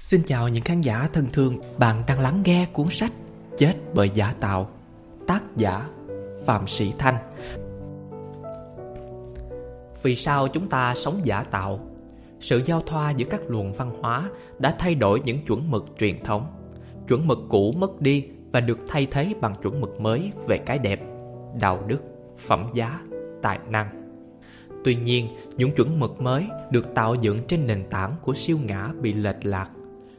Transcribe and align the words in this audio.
Xin 0.00 0.22
chào 0.26 0.48
những 0.48 0.64
khán 0.64 0.80
giả 0.80 1.08
thân 1.12 1.26
thương 1.32 1.56
Bạn 1.78 2.02
đang 2.06 2.20
lắng 2.20 2.42
nghe 2.44 2.66
cuốn 2.72 2.86
sách 2.90 3.12
Chết 3.56 3.74
bởi 3.94 4.10
giả 4.14 4.34
tạo 4.40 4.70
Tác 5.26 5.42
giả 5.56 5.82
Phạm 6.46 6.66
Sĩ 6.66 6.92
Thanh 6.98 7.16
Vì 10.02 10.16
sao 10.16 10.48
chúng 10.48 10.68
ta 10.68 10.94
sống 10.94 11.20
giả 11.24 11.42
tạo? 11.42 11.80
Sự 12.40 12.62
giao 12.64 12.80
thoa 12.80 13.10
giữa 13.10 13.26
các 13.30 13.40
luồng 13.48 13.72
văn 13.72 13.90
hóa 14.00 14.30
đã 14.58 14.74
thay 14.78 14.94
đổi 14.94 15.20
những 15.24 15.44
chuẩn 15.46 15.70
mực 15.70 15.84
truyền 15.98 16.24
thống. 16.24 16.46
Chuẩn 17.08 17.26
mực 17.26 17.38
cũ 17.48 17.72
mất 17.72 18.00
đi 18.00 18.24
và 18.52 18.60
được 18.60 18.78
thay 18.88 19.06
thế 19.10 19.32
bằng 19.40 19.54
chuẩn 19.62 19.80
mực 19.80 20.00
mới 20.00 20.32
về 20.48 20.58
cái 20.58 20.78
đẹp, 20.78 21.00
đạo 21.60 21.84
đức, 21.86 22.02
phẩm 22.38 22.70
giá, 22.74 23.00
tài 23.42 23.58
năng. 23.68 23.88
Tuy 24.84 24.94
nhiên, 24.94 25.28
những 25.56 25.70
chuẩn 25.70 26.00
mực 26.00 26.20
mới 26.20 26.46
được 26.70 26.94
tạo 26.94 27.14
dựng 27.14 27.38
trên 27.48 27.66
nền 27.66 27.84
tảng 27.90 28.12
của 28.22 28.34
siêu 28.34 28.58
ngã 28.64 28.88
bị 29.00 29.12
lệch 29.12 29.46
lạc, 29.46 29.70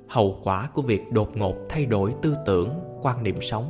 hậu 0.09 0.39
quả 0.43 0.69
của 0.73 0.81
việc 0.81 1.11
đột 1.11 1.37
ngột 1.37 1.55
thay 1.69 1.85
đổi 1.85 2.13
tư 2.21 2.35
tưởng, 2.45 2.69
quan 3.01 3.23
niệm 3.23 3.35
sống. 3.41 3.69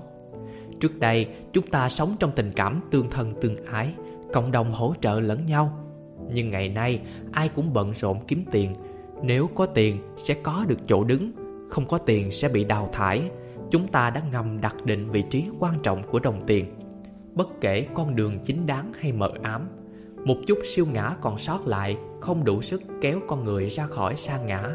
Trước 0.79 0.99
đây, 0.99 1.27
chúng 1.53 1.67
ta 1.67 1.89
sống 1.89 2.15
trong 2.19 2.31
tình 2.35 2.51
cảm 2.55 2.81
tương 2.91 3.09
thân 3.09 3.33
tương 3.41 3.65
ái, 3.65 3.93
cộng 4.33 4.51
đồng 4.51 4.71
hỗ 4.71 4.93
trợ 5.01 5.19
lẫn 5.19 5.45
nhau. 5.45 5.73
Nhưng 6.33 6.49
ngày 6.49 6.69
nay, 6.69 7.01
ai 7.31 7.49
cũng 7.55 7.73
bận 7.73 7.93
rộn 7.93 8.17
kiếm 8.27 8.43
tiền. 8.51 8.73
Nếu 9.23 9.49
có 9.55 9.65
tiền 9.65 9.97
sẽ 10.17 10.33
có 10.33 10.65
được 10.67 10.79
chỗ 10.87 11.03
đứng, 11.03 11.31
không 11.69 11.85
có 11.87 11.97
tiền 11.97 12.31
sẽ 12.31 12.49
bị 12.49 12.63
đào 12.63 12.89
thải. 12.93 13.21
Chúng 13.71 13.87
ta 13.87 14.09
đã 14.09 14.21
ngầm 14.31 14.61
đặt 14.61 14.85
định 14.85 15.11
vị 15.11 15.23
trí 15.29 15.45
quan 15.59 15.73
trọng 15.83 16.03
của 16.07 16.19
đồng 16.19 16.41
tiền. 16.47 16.65
Bất 17.33 17.61
kể 17.61 17.87
con 17.93 18.15
đường 18.15 18.39
chính 18.39 18.65
đáng 18.65 18.91
hay 18.99 19.11
mờ 19.11 19.31
ám, 19.41 19.69
một 20.25 20.37
chút 20.47 20.59
siêu 20.63 20.85
ngã 20.93 21.15
còn 21.21 21.37
sót 21.37 21.67
lại 21.67 21.97
không 22.21 22.45
đủ 22.45 22.61
sức 22.61 22.81
kéo 23.01 23.19
con 23.27 23.43
người 23.43 23.69
ra 23.69 23.85
khỏi 23.85 24.15
sa 24.15 24.37
ngã 24.37 24.69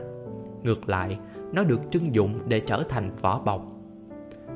ngược 0.65 0.89
lại 0.89 1.19
nó 1.55 1.65
được 1.65 1.81
trưng 1.91 2.15
dụng 2.15 2.39
để 2.49 2.61
trở 2.61 2.83
thành 2.89 3.17
vỏ 3.21 3.39
bọc. 3.39 3.71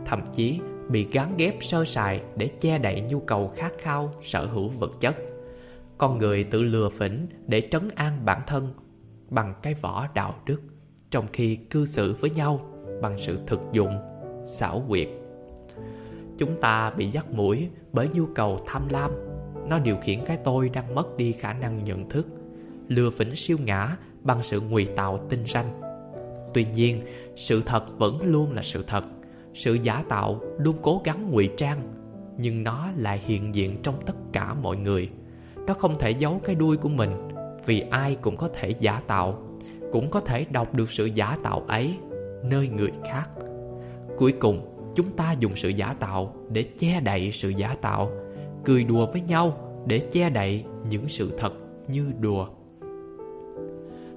Thậm 0.07 0.20
chí 0.32 0.60
bị 0.88 1.07
gắn 1.13 1.35
ghép 1.37 1.55
sơ 1.60 1.85
sài 1.85 2.23
để 2.37 2.51
che 2.60 2.79
đậy 2.79 3.01
nhu 3.01 3.21
cầu 3.21 3.52
khát 3.57 3.73
khao 3.79 4.13
sở 4.23 4.46
hữu 4.46 4.68
vật 4.68 4.93
chất. 5.01 5.16
Con 5.99 6.18
người 6.18 6.45
tự 6.45 6.63
lừa 6.63 6.88
phỉnh 6.88 7.27
để 7.46 7.68
trấn 7.71 7.88
an 7.95 8.24
bản 8.24 8.40
thân 8.46 8.74
bằng 9.30 9.55
cái 9.63 9.74
vỏ 9.74 10.09
đạo 10.15 10.35
đức, 10.46 10.63
trong 11.10 11.27
khi 11.32 11.57
cư 11.57 11.85
xử 11.85 12.15
với 12.21 12.30
nhau 12.30 12.60
bằng 13.02 13.18
sự 13.18 13.38
thực 13.46 13.60
dụng, 13.73 13.93
xảo 14.46 14.85
quyệt. 14.88 15.09
Chúng 16.38 16.57
ta 16.60 16.90
bị 16.90 17.10
dắt 17.10 17.30
mũi 17.30 17.68
bởi 17.93 18.09
nhu 18.15 18.27
cầu 18.35 18.60
tham 18.66 18.83
lam. 18.90 19.10
Nó 19.68 19.79
điều 19.79 19.96
khiển 19.96 20.21
cái 20.27 20.38
tôi 20.45 20.68
đang 20.68 20.95
mất 20.95 21.16
đi 21.16 21.33
khả 21.33 21.52
năng 21.52 21.85
nhận 21.85 22.09
thức, 22.09 22.27
lừa 22.88 23.10
phỉnh 23.10 23.35
siêu 23.35 23.59
ngã 23.65 23.96
bằng 24.23 24.43
sự 24.43 24.60
ngụy 24.60 24.87
tạo 24.87 25.18
tinh 25.18 25.45
ranh 25.46 25.87
tuy 26.54 26.66
nhiên, 26.74 27.02
sự 27.37 27.63
thật 27.66 27.99
vẫn 27.99 28.23
luôn 28.23 28.52
là 28.52 28.63
sự 28.63 28.85
thật. 28.87 29.04
Sự 29.54 29.74
giả 29.82 30.04
tạo 30.09 30.41
luôn 30.59 30.77
cố 30.82 31.01
gắng 31.05 31.30
ngụy 31.30 31.51
trang, 31.57 31.80
nhưng 32.38 32.65
nó 32.65 32.88
lại 32.96 33.21
hiện 33.27 33.55
diện 33.55 33.77
trong 33.82 33.95
tất 34.07 34.15
cả 34.32 34.55
mọi 34.55 34.77
người. 34.77 35.10
Nó 35.66 35.74
không 35.74 35.99
thể 35.99 36.10
giấu 36.10 36.40
cái 36.45 36.55
đuôi 36.55 36.77
của 36.77 36.88
mình, 36.88 37.10
vì 37.66 37.80
ai 37.80 38.15
cũng 38.15 38.37
có 38.37 38.49
thể 38.49 38.74
giả 38.80 39.01
tạo, 39.07 39.35
cũng 39.93 40.10
có 40.10 40.21
thể 40.21 40.46
đọc 40.51 40.74
được 40.74 40.90
sự 40.90 41.07
giả 41.07 41.37
tạo 41.43 41.63
ấy 41.68 41.96
nơi 42.43 42.68
người 42.68 42.90
khác. 43.10 43.30
Cuối 44.16 44.33
cùng, 44.33 44.74
chúng 44.96 45.10
ta 45.10 45.33
dùng 45.33 45.57
sự 45.57 45.68
giả 45.68 45.95
tạo 46.01 46.35
để 46.51 46.62
che 46.79 47.01
đậy 47.01 47.33
sự 47.33 47.49
giả 47.49 47.77
tạo, 47.80 48.10
cười 48.65 48.85
đùa 48.85 49.07
với 49.07 49.21
nhau 49.21 49.59
để 49.87 49.99
che 49.99 50.30
đậy 50.30 50.65
những 50.88 51.09
sự 51.09 51.33
thật 51.38 51.52
như 51.88 52.12
đùa. 52.21 52.49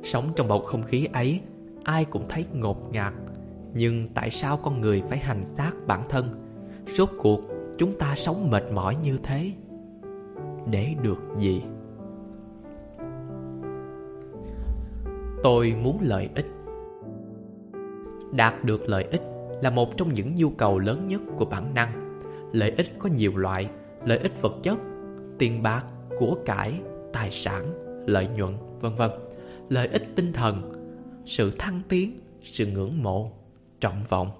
Sống 0.03 0.29
trong 0.35 0.47
bầu 0.47 0.59
không 0.59 0.83
khí 0.83 1.07
ấy 1.13 1.39
ai 1.83 2.05
cũng 2.05 2.23
thấy 2.29 2.45
ngột 2.53 2.91
ngạt. 2.91 3.13
Nhưng 3.73 4.07
tại 4.13 4.29
sao 4.29 4.57
con 4.57 4.81
người 4.81 5.03
phải 5.09 5.17
hành 5.17 5.45
xác 5.45 5.71
bản 5.87 6.03
thân? 6.09 6.47
Rốt 6.97 7.09
cuộc, 7.17 7.41
chúng 7.77 7.97
ta 7.97 8.15
sống 8.15 8.49
mệt 8.51 8.63
mỏi 8.71 8.95
như 9.03 9.17
thế. 9.23 9.51
Để 10.69 10.95
được 11.01 11.19
gì? 11.37 11.61
Tôi 15.43 15.75
muốn 15.83 15.97
lợi 16.01 16.29
ích. 16.35 16.47
Đạt 18.31 18.63
được 18.63 18.89
lợi 18.89 19.03
ích 19.03 19.21
là 19.61 19.69
một 19.69 19.97
trong 19.97 20.13
những 20.13 20.35
nhu 20.35 20.49
cầu 20.49 20.79
lớn 20.79 21.07
nhất 21.07 21.21
của 21.37 21.45
bản 21.45 21.73
năng. 21.73 22.21
Lợi 22.51 22.73
ích 22.77 22.99
có 22.99 23.09
nhiều 23.09 23.37
loại, 23.37 23.69
lợi 24.05 24.17
ích 24.17 24.41
vật 24.41 24.53
chất, 24.63 24.79
tiền 25.37 25.63
bạc, 25.63 25.85
của 26.19 26.37
cải, 26.45 26.81
tài 27.13 27.31
sản, 27.31 27.65
lợi 28.05 28.27
nhuận, 28.37 28.53
vân 28.79 28.91
vân. 28.95 29.11
Lợi 29.69 29.87
ích 29.87 30.03
tinh 30.15 30.33
thần 30.33 30.70
sự 31.31 31.51
thăng 31.51 31.81
tiến, 31.89 32.17
sự 32.43 32.65
ngưỡng 32.65 33.03
mộ, 33.03 33.31
trọng 33.79 34.03
vọng. 34.09 34.31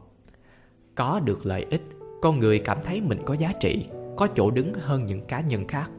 Có 0.95 1.19
được 1.19 1.45
lợi 1.45 1.65
ích, 1.69 1.81
con 2.21 2.39
người 2.39 2.59
cảm 2.59 2.77
thấy 2.83 3.01
mình 3.01 3.19
có 3.25 3.33
giá 3.33 3.53
trị, 3.59 3.85
có 4.17 4.27
chỗ 4.35 4.51
đứng 4.51 4.73
hơn 4.73 5.05
những 5.05 5.21
cá 5.25 5.41
nhân 5.41 5.67
khác. 5.67 5.91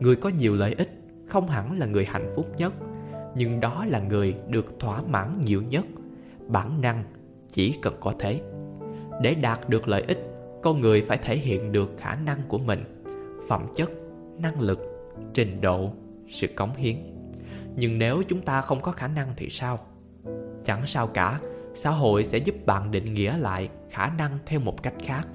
Người 0.00 0.16
có 0.16 0.28
nhiều 0.28 0.56
lợi 0.56 0.74
ích 0.78 0.90
không 1.26 1.48
hẳn 1.48 1.78
là 1.78 1.86
người 1.86 2.04
hạnh 2.04 2.32
phúc 2.36 2.46
nhất, 2.58 2.74
nhưng 3.36 3.60
đó 3.60 3.84
là 3.84 4.00
người 4.00 4.34
được 4.48 4.80
thỏa 4.80 5.02
mãn 5.02 5.40
nhiều 5.44 5.62
nhất. 5.62 5.84
Bản 6.48 6.80
năng 6.80 7.04
chỉ 7.48 7.74
cần 7.82 7.94
có 8.00 8.12
thế. 8.18 8.40
Để 9.22 9.34
đạt 9.34 9.68
được 9.68 9.88
lợi 9.88 10.02
ích, 10.02 10.18
con 10.62 10.80
người 10.80 11.02
phải 11.02 11.18
thể 11.18 11.36
hiện 11.36 11.72
được 11.72 11.94
khả 11.98 12.14
năng 12.14 12.38
của 12.48 12.58
mình, 12.58 13.04
phẩm 13.48 13.66
chất, 13.74 13.90
năng 14.38 14.60
lực, 14.60 14.78
trình 15.34 15.60
độ, 15.60 15.90
sự 16.28 16.46
cống 16.46 16.76
hiến. 16.76 16.96
Nhưng 17.76 17.98
nếu 17.98 18.22
chúng 18.28 18.40
ta 18.40 18.60
không 18.60 18.80
có 18.80 18.92
khả 18.92 19.08
năng 19.08 19.32
thì 19.36 19.48
sao? 19.48 19.78
Chẳng 20.70 20.86
sao 20.86 21.06
cả. 21.06 21.40
Xã 21.74 21.90
hội 21.90 22.24
sẽ 22.24 22.38
giúp 22.38 22.54
bạn 22.66 22.90
định 22.90 23.14
nghĩa 23.14 23.38
lại 23.38 23.68
khả 23.90 24.10
năng 24.18 24.38
theo 24.46 24.60
một 24.60 24.82
cách 24.82 24.94
khác. 25.04 25.28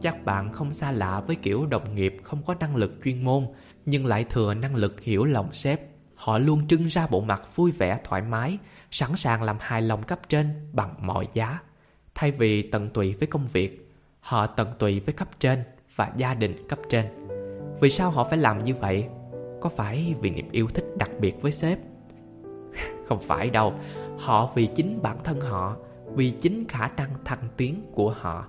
Chắc 0.00 0.24
bạn 0.24 0.52
không 0.52 0.72
xa 0.72 0.92
lạ 0.92 1.20
với 1.26 1.36
kiểu 1.36 1.66
đồng 1.66 1.94
nghiệp 1.94 2.16
không 2.22 2.42
có 2.46 2.54
năng 2.54 2.76
lực 2.76 2.92
chuyên 3.04 3.24
môn, 3.24 3.46
nhưng 3.86 4.06
lại 4.06 4.24
thừa 4.24 4.54
năng 4.54 4.74
lực 4.76 5.00
hiểu 5.00 5.24
lòng 5.24 5.52
sếp. 5.52 5.80
Họ 6.14 6.38
luôn 6.38 6.66
trưng 6.68 6.86
ra 6.86 7.06
bộ 7.06 7.20
mặt 7.20 7.56
vui 7.56 7.72
vẻ, 7.72 7.98
thoải 8.04 8.22
mái, 8.22 8.58
sẵn 8.90 9.16
sàng 9.16 9.42
làm 9.42 9.56
hài 9.60 9.82
lòng 9.82 10.02
cấp 10.02 10.20
trên 10.28 10.50
bằng 10.72 10.94
mọi 11.00 11.28
giá. 11.32 11.58
Thay 12.14 12.30
vì 12.30 12.62
tận 12.62 12.90
tụy 12.90 13.14
với 13.14 13.26
công 13.26 13.46
việc, 13.52 13.90
họ 14.20 14.46
tận 14.46 14.72
tụy 14.78 15.00
với 15.00 15.12
cấp 15.12 15.28
trên 15.38 15.58
và 15.96 16.12
gia 16.16 16.34
đình 16.34 16.68
cấp 16.68 16.78
trên. 16.88 17.06
Vì 17.80 17.90
sao 17.90 18.10
họ 18.10 18.24
phải 18.24 18.38
làm 18.38 18.62
như 18.62 18.74
vậy? 18.74 19.06
Có 19.60 19.68
phải 19.68 20.14
vì 20.20 20.30
niềm 20.30 20.48
yêu 20.52 20.66
thích 20.66 20.84
đặc 20.98 21.10
biệt 21.20 21.42
với 21.42 21.52
sếp? 21.52 21.78
Không 23.04 23.18
phải 23.20 23.50
đâu, 23.50 23.72
họ 24.18 24.50
vì 24.54 24.66
chính 24.66 24.98
bản 25.02 25.16
thân 25.24 25.40
họ, 25.40 25.76
vì 26.14 26.30
chính 26.30 26.64
khả 26.64 26.90
năng 26.96 27.10
thăng 27.24 27.48
tiến 27.56 27.82
của 27.94 28.10
họ. 28.10 28.46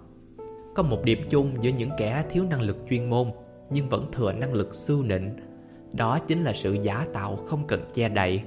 Có 0.75 0.83
một 0.83 1.03
điểm 1.03 1.19
chung 1.29 1.53
giữa 1.61 1.71
những 1.77 1.89
kẻ 1.97 2.23
thiếu 2.31 2.43
năng 2.49 2.61
lực 2.61 2.77
chuyên 2.89 3.09
môn, 3.09 3.27
nhưng 3.69 3.89
vẫn 3.89 4.11
thừa 4.11 4.31
năng 4.31 4.53
lực 4.53 4.73
siêu 4.73 5.03
nịnh. 5.03 5.35
Đó 5.93 6.19
chính 6.19 6.43
là 6.43 6.53
sự 6.53 6.73
giả 6.73 7.05
tạo 7.13 7.35
không 7.35 7.67
cần 7.67 7.81
che 7.93 8.09
đậy. 8.09 8.41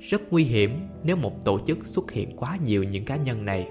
Rất 0.00 0.22
nguy 0.30 0.44
hiểm 0.44 0.70
nếu 1.02 1.16
một 1.16 1.44
tổ 1.44 1.58
chức 1.66 1.86
xuất 1.86 2.10
hiện 2.10 2.36
quá 2.36 2.56
nhiều 2.64 2.84
những 2.84 3.04
cá 3.04 3.16
nhân 3.16 3.44
này. 3.44 3.68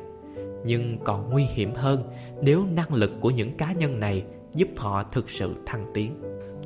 Nhưng 0.65 0.97
còn 1.03 1.29
nguy 1.29 1.43
hiểm 1.43 1.73
hơn 1.75 2.03
nếu 2.41 2.65
năng 2.65 2.93
lực 2.93 3.11
của 3.19 3.29
những 3.29 3.57
cá 3.57 3.71
nhân 3.71 3.99
này 3.99 4.25
giúp 4.53 4.67
họ 4.77 5.03
thực 5.03 5.29
sự 5.29 5.55
thăng 5.65 5.85
tiến. 5.93 6.11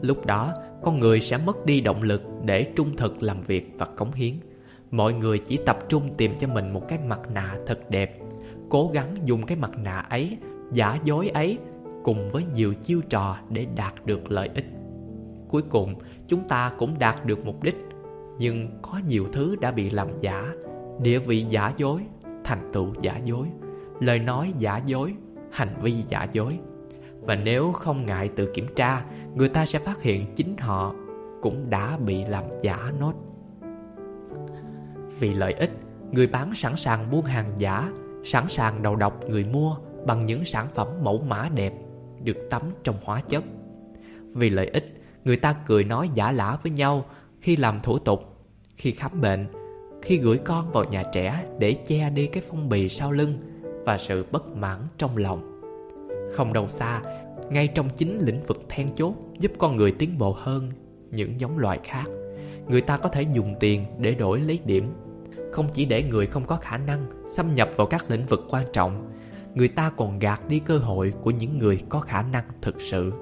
Lúc 0.02 0.26
đó, 0.26 0.54
con 0.84 1.00
người 1.00 1.22
sẽ 1.22 1.38
mất 1.38 1.66
đi 1.66 1.82
động 1.82 2.04
lực 2.04 2.24
để 2.44 2.64
trung 2.76 2.96
thực 2.98 3.24
làm 3.24 3.42
việc 3.42 3.72
và 3.78 3.86
cống 3.86 4.12
hiến 4.12 4.34
mọi 4.92 5.14
người 5.14 5.40
chỉ 5.40 5.60
tập 5.66 5.80
trung 5.90 6.14
tìm 6.18 6.32
cho 6.40 6.48
mình 6.48 6.74
một 6.74 6.88
cái 6.88 7.00
mặt 7.08 7.22
nạ 7.34 7.56
thật 7.66 7.90
đẹp. 7.90 8.20
Cố 8.70 8.90
gắng 8.94 9.16
dùng 9.24 9.44
cái 9.44 9.58
mặt 9.58 9.72
nạ 9.78 10.00
ấy, 10.10 10.38
giả 10.72 10.98
dối 11.04 11.30
ấy, 11.30 11.58
cùng 12.04 12.32
với 12.32 12.44
nhiều 12.56 12.74
chiêu 12.74 13.02
trò 13.10 13.38
để 13.50 13.66
đạt 13.76 14.06
được 14.06 14.32
lợi 14.32 14.50
ích. 14.56 14.66
Cuối 15.48 15.62
cùng, 15.62 15.96
chúng 16.28 16.48
ta 16.48 16.72
cũng 16.78 17.00
đạt 17.00 17.26
được 17.26 17.46
mục 17.46 17.64
đích, 17.64 17.76
nhưng 18.40 18.80
có 18.82 19.00
nhiều 19.08 19.26
thứ 19.32 19.56
đã 19.56 19.72
bị 19.72 19.90
làm 19.90 20.08
giả. 20.22 20.54
Địa 21.02 21.20
vị 21.20 21.46
giả 21.50 21.72
dối, 21.78 22.02
thành 22.44 22.70
tựu 22.74 22.94
giả 23.02 23.18
dối. 23.18 23.48
Lời 24.00 24.20
nói 24.20 24.54
giả 24.60 24.78
dối, 24.86 25.14
hành 25.52 25.76
vi 25.82 25.96
giả 26.10 26.28
dối. 26.32 26.60
Và 27.22 27.36
nếu 27.36 27.72
không 27.72 28.06
ngại 28.06 28.30
tự 28.36 28.52
kiểm 28.54 28.66
tra, 28.76 29.06
người 29.36 29.50
ta 29.50 29.66
sẽ 29.66 29.80
phát 29.80 30.02
hiện 30.02 30.26
chính 30.36 30.58
họ 30.58 30.96
cũng 31.42 31.70
đã 31.70 31.98
bị 31.98 32.26
làm 32.26 32.44
giả 32.62 32.92
nốt 33.00 33.14
vì 35.20 35.34
lợi 35.34 35.54
ích, 35.54 35.72
người 36.12 36.28
bán 36.28 36.56
sẵn 36.56 36.76
sàng 36.76 37.12
buôn 37.12 37.26
hàng 37.26 37.52
giả, 37.58 37.92
sẵn 38.24 38.48
sàng 38.48 38.84
đầu 38.84 38.96
độc 38.96 39.30
người 39.30 39.44
mua 39.44 39.76
bằng 40.06 40.26
những 40.26 40.46
sản 40.46 40.68
phẩm 40.76 40.88
mẫu 41.04 41.24
mã 41.28 41.50
đẹp, 41.56 41.74
được 42.24 42.38
tắm 42.50 42.62
trong 42.84 42.96
hóa 43.04 43.22
chất. 43.22 43.44
Vì 44.34 44.50
lợi 44.50 44.68
ích, 44.68 44.94
người 45.24 45.38
ta 45.38 45.56
cười 45.66 45.84
nói 45.84 46.10
giả 46.14 46.32
lả 46.32 46.58
với 46.64 46.72
nhau 46.72 47.06
khi 47.42 47.56
làm 47.56 47.80
thủ 47.80 48.00
tục, 48.00 48.40
khi 48.78 48.92
khám 48.92 49.22
bệnh, 49.22 49.48
khi 50.02 50.18
gửi 50.18 50.38
con 50.38 50.72
vào 50.72 50.84
nhà 50.84 51.04
trẻ 51.14 51.46
để 51.60 51.74
che 51.88 52.10
đi 52.10 52.28
cái 52.28 52.44
phong 52.50 52.70
bì 52.70 52.90
sau 52.90 53.12
lưng 53.12 53.40
và 53.86 53.98
sự 53.98 54.26
bất 54.32 54.48
mãn 54.48 54.80
trong 54.98 55.18
lòng. 55.18 55.62
Không 56.34 56.54
đâu 56.54 56.68
xa, 56.68 57.02
ngay 57.50 57.68
trong 57.68 57.90
chính 57.90 58.18
lĩnh 58.22 58.40
vực 58.40 58.70
then 58.70 58.90
chốt 58.96 59.14
giúp 59.40 59.52
con 59.58 59.76
người 59.76 59.92
tiến 59.92 60.18
bộ 60.18 60.32
hơn 60.32 60.72
những 61.12 61.40
giống 61.40 61.58
loài 61.58 61.80
khác, 61.84 62.06
người 62.68 62.82
ta 62.82 62.98
có 62.98 63.10
thể 63.10 63.22
dùng 63.22 63.56
tiền 63.60 63.86
để 63.98 64.14
đổi 64.14 64.40
lấy 64.40 64.60
điểm 64.66 64.94
không 65.52 65.68
chỉ 65.74 65.86
để 65.86 66.04
người 66.04 66.26
không 66.26 66.46
có 66.46 66.56
khả 66.56 66.78
năng 66.78 67.06
xâm 67.28 67.56
nhập 67.56 67.70
vào 67.76 67.88
các 67.88 68.12
lĩnh 68.12 68.26
vực 68.26 68.48
quan 68.50 68.66
trọng, 68.74 69.12
người 69.56 69.68
ta 69.68 69.92
còn 69.98 70.20
gạt 70.20 70.48
đi 70.48 70.60
cơ 70.60 70.78
hội 70.78 71.14
của 71.24 71.32
những 71.32 71.58
người 71.58 71.82
có 71.90 72.00
khả 72.00 72.22
năng 72.22 72.44
thực 72.62 72.82
sự. 72.82 73.14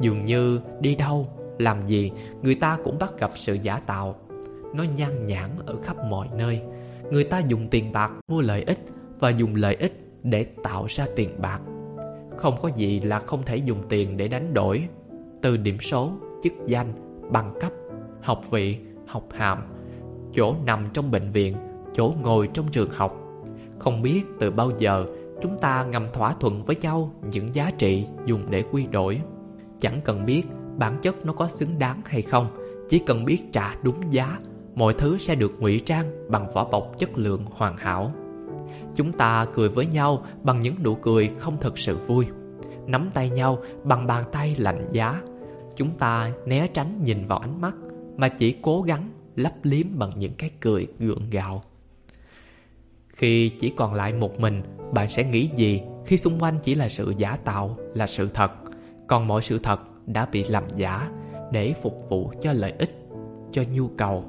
Dường 0.00 0.24
như 0.24 0.60
đi 0.80 0.94
đâu, 0.94 1.26
làm 1.58 1.86
gì, 1.86 2.12
người 2.42 2.54
ta 2.54 2.78
cũng 2.84 2.98
bắt 2.98 3.12
gặp 3.18 3.30
sự 3.34 3.58
giả 3.62 3.78
tạo. 3.78 4.16
Nó 4.74 4.84
nhan 4.96 5.26
nhản 5.26 5.50
ở 5.66 5.76
khắp 5.82 5.96
mọi 6.10 6.28
nơi. 6.36 6.60
Người 7.10 7.24
ta 7.24 7.38
dùng 7.38 7.68
tiền 7.68 7.92
bạc 7.92 8.12
mua 8.28 8.40
lợi 8.40 8.62
ích 8.62 8.78
và 9.18 9.30
dùng 9.30 9.54
lợi 9.54 9.74
ích 9.74 9.92
để 10.22 10.44
tạo 10.62 10.86
ra 10.88 11.06
tiền 11.16 11.30
bạc. 11.40 11.60
Không 12.36 12.56
có 12.62 12.70
gì 12.76 13.00
là 13.00 13.18
không 13.18 13.42
thể 13.42 13.56
dùng 13.56 13.78
tiền 13.88 14.16
để 14.16 14.28
đánh 14.28 14.54
đổi. 14.54 14.88
Từ 15.42 15.56
điểm 15.56 15.80
số, 15.80 16.12
chức 16.42 16.52
danh, 16.66 16.92
bằng 17.32 17.54
cấp, 17.60 17.72
học 18.22 18.42
vị, 18.50 18.78
học 19.06 19.24
hàm 19.32 19.58
chỗ 20.36 20.54
nằm 20.64 20.88
trong 20.92 21.10
bệnh 21.10 21.32
viện, 21.32 21.56
chỗ 21.94 22.14
ngồi 22.22 22.48
trong 22.54 22.68
trường 22.68 22.90
học. 22.90 23.16
Không 23.78 24.02
biết 24.02 24.22
từ 24.38 24.50
bao 24.50 24.70
giờ 24.78 25.06
chúng 25.42 25.58
ta 25.58 25.84
ngầm 25.84 26.06
thỏa 26.12 26.34
thuận 26.40 26.64
với 26.64 26.76
nhau 26.76 27.10
những 27.30 27.54
giá 27.54 27.70
trị 27.78 28.06
dùng 28.26 28.50
để 28.50 28.64
quy 28.72 28.86
đổi. 28.86 29.20
Chẳng 29.78 30.00
cần 30.04 30.26
biết 30.26 30.42
bản 30.78 30.98
chất 31.02 31.26
nó 31.26 31.32
có 31.32 31.48
xứng 31.48 31.78
đáng 31.78 32.00
hay 32.06 32.22
không, 32.22 32.48
chỉ 32.88 32.98
cần 32.98 33.24
biết 33.24 33.38
trả 33.52 33.74
đúng 33.82 34.12
giá, 34.12 34.38
mọi 34.74 34.94
thứ 34.94 35.18
sẽ 35.18 35.34
được 35.34 35.52
ngụy 35.60 35.78
trang 35.78 36.30
bằng 36.30 36.46
vỏ 36.54 36.64
bọc 36.64 36.98
chất 36.98 37.18
lượng 37.18 37.44
hoàn 37.50 37.76
hảo. 37.76 38.12
Chúng 38.96 39.12
ta 39.12 39.46
cười 39.54 39.68
với 39.68 39.86
nhau 39.86 40.24
bằng 40.42 40.60
những 40.60 40.74
nụ 40.82 40.94
cười 40.94 41.28
không 41.38 41.56
thật 41.60 41.78
sự 41.78 41.98
vui. 42.06 42.26
Nắm 42.86 43.10
tay 43.14 43.30
nhau 43.30 43.58
bằng 43.84 44.06
bàn 44.06 44.24
tay 44.32 44.54
lạnh 44.58 44.88
giá. 44.90 45.22
Chúng 45.76 45.90
ta 45.90 46.28
né 46.46 46.66
tránh 46.66 47.00
nhìn 47.04 47.26
vào 47.26 47.38
ánh 47.38 47.60
mắt 47.60 47.76
mà 48.16 48.28
chỉ 48.28 48.56
cố 48.62 48.82
gắng 48.82 49.10
lấp 49.36 49.52
liếm 49.62 49.86
bằng 49.98 50.12
những 50.16 50.34
cái 50.38 50.50
cười 50.60 50.86
gượng 50.98 51.30
gạo 51.30 51.62
khi 53.16 53.48
chỉ 53.48 53.70
còn 53.70 53.94
lại 53.94 54.12
một 54.12 54.40
mình, 54.40 54.62
bạn 54.92 55.08
sẽ 55.08 55.24
nghĩ 55.24 55.50
gì 55.56 55.82
khi 56.06 56.16
xung 56.16 56.38
quanh 56.38 56.58
chỉ 56.62 56.74
là 56.74 56.88
sự 56.88 57.14
giả 57.18 57.36
tạo, 57.36 57.76
là 57.94 58.06
sự 58.06 58.28
thật? 58.34 58.52
Còn 59.06 59.28
mọi 59.28 59.42
sự 59.42 59.58
thật 59.58 59.80
đã 60.06 60.26
bị 60.26 60.44
làm 60.44 60.64
giả 60.76 61.10
để 61.52 61.74
phục 61.82 61.98
vụ 62.08 62.32
cho 62.40 62.52
lợi 62.52 62.72
ích, 62.78 63.08
cho 63.52 63.62
nhu 63.72 63.88
cầu. 63.88 64.24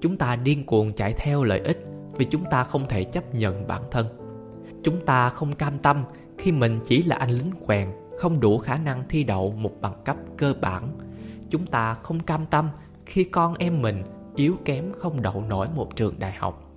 Chúng 0.00 0.16
ta 0.16 0.36
điên 0.36 0.66
cuồng 0.66 0.92
chạy 0.92 1.12
theo 1.12 1.44
lợi 1.44 1.60
ích 1.60 1.84
vì 2.16 2.24
chúng 2.24 2.44
ta 2.50 2.64
không 2.64 2.86
thể 2.88 3.04
chấp 3.04 3.34
nhận 3.34 3.66
bản 3.66 3.82
thân. 3.90 4.06
Chúng 4.82 5.06
ta 5.06 5.28
không 5.28 5.52
cam 5.52 5.78
tâm 5.78 6.04
khi 6.38 6.52
mình 6.52 6.80
chỉ 6.84 7.02
là 7.02 7.16
anh 7.16 7.30
lính 7.30 7.52
quèn 7.66 7.88
không 8.18 8.40
đủ 8.40 8.58
khả 8.58 8.76
năng 8.76 9.04
thi 9.08 9.24
đậu 9.24 9.52
một 9.52 9.72
bằng 9.80 10.02
cấp 10.04 10.16
cơ 10.36 10.54
bản. 10.60 10.88
Chúng 11.50 11.66
ta 11.66 11.94
không 11.94 12.20
cam 12.20 12.46
tâm 12.46 12.68
khi 13.06 13.24
con 13.24 13.54
em 13.54 13.82
mình 13.82 14.02
yếu 14.38 14.56
kém 14.64 14.92
không 14.92 15.22
đậu 15.22 15.44
nổi 15.48 15.68
một 15.74 15.96
trường 15.96 16.18
đại 16.18 16.32
học. 16.32 16.72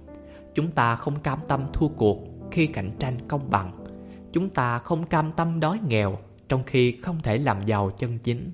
Chúng 0.56 0.72
ta 0.72 0.96
không 0.96 1.19
cam 1.19 1.40
tâm 1.48 1.66
thua 1.74 1.88
cuộc 1.88 2.18
khi 2.52 2.68
cạnh 2.68 2.92
tranh 3.00 3.28
công 3.28 3.50
bằng. 3.50 3.86
Chúng 4.31 4.50
ta 4.50 4.80
không 4.80 5.06
cam 5.06 5.31
tâm 5.31 5.60
đói 5.60 5.80
nghèo 5.88 6.18
trong 6.50 6.63
khi 6.63 6.92
không 6.92 7.19
thể 7.24 7.38
làm 7.38 7.66
giàu 7.66 7.92
chân 7.98 8.18
chính. 8.19 8.52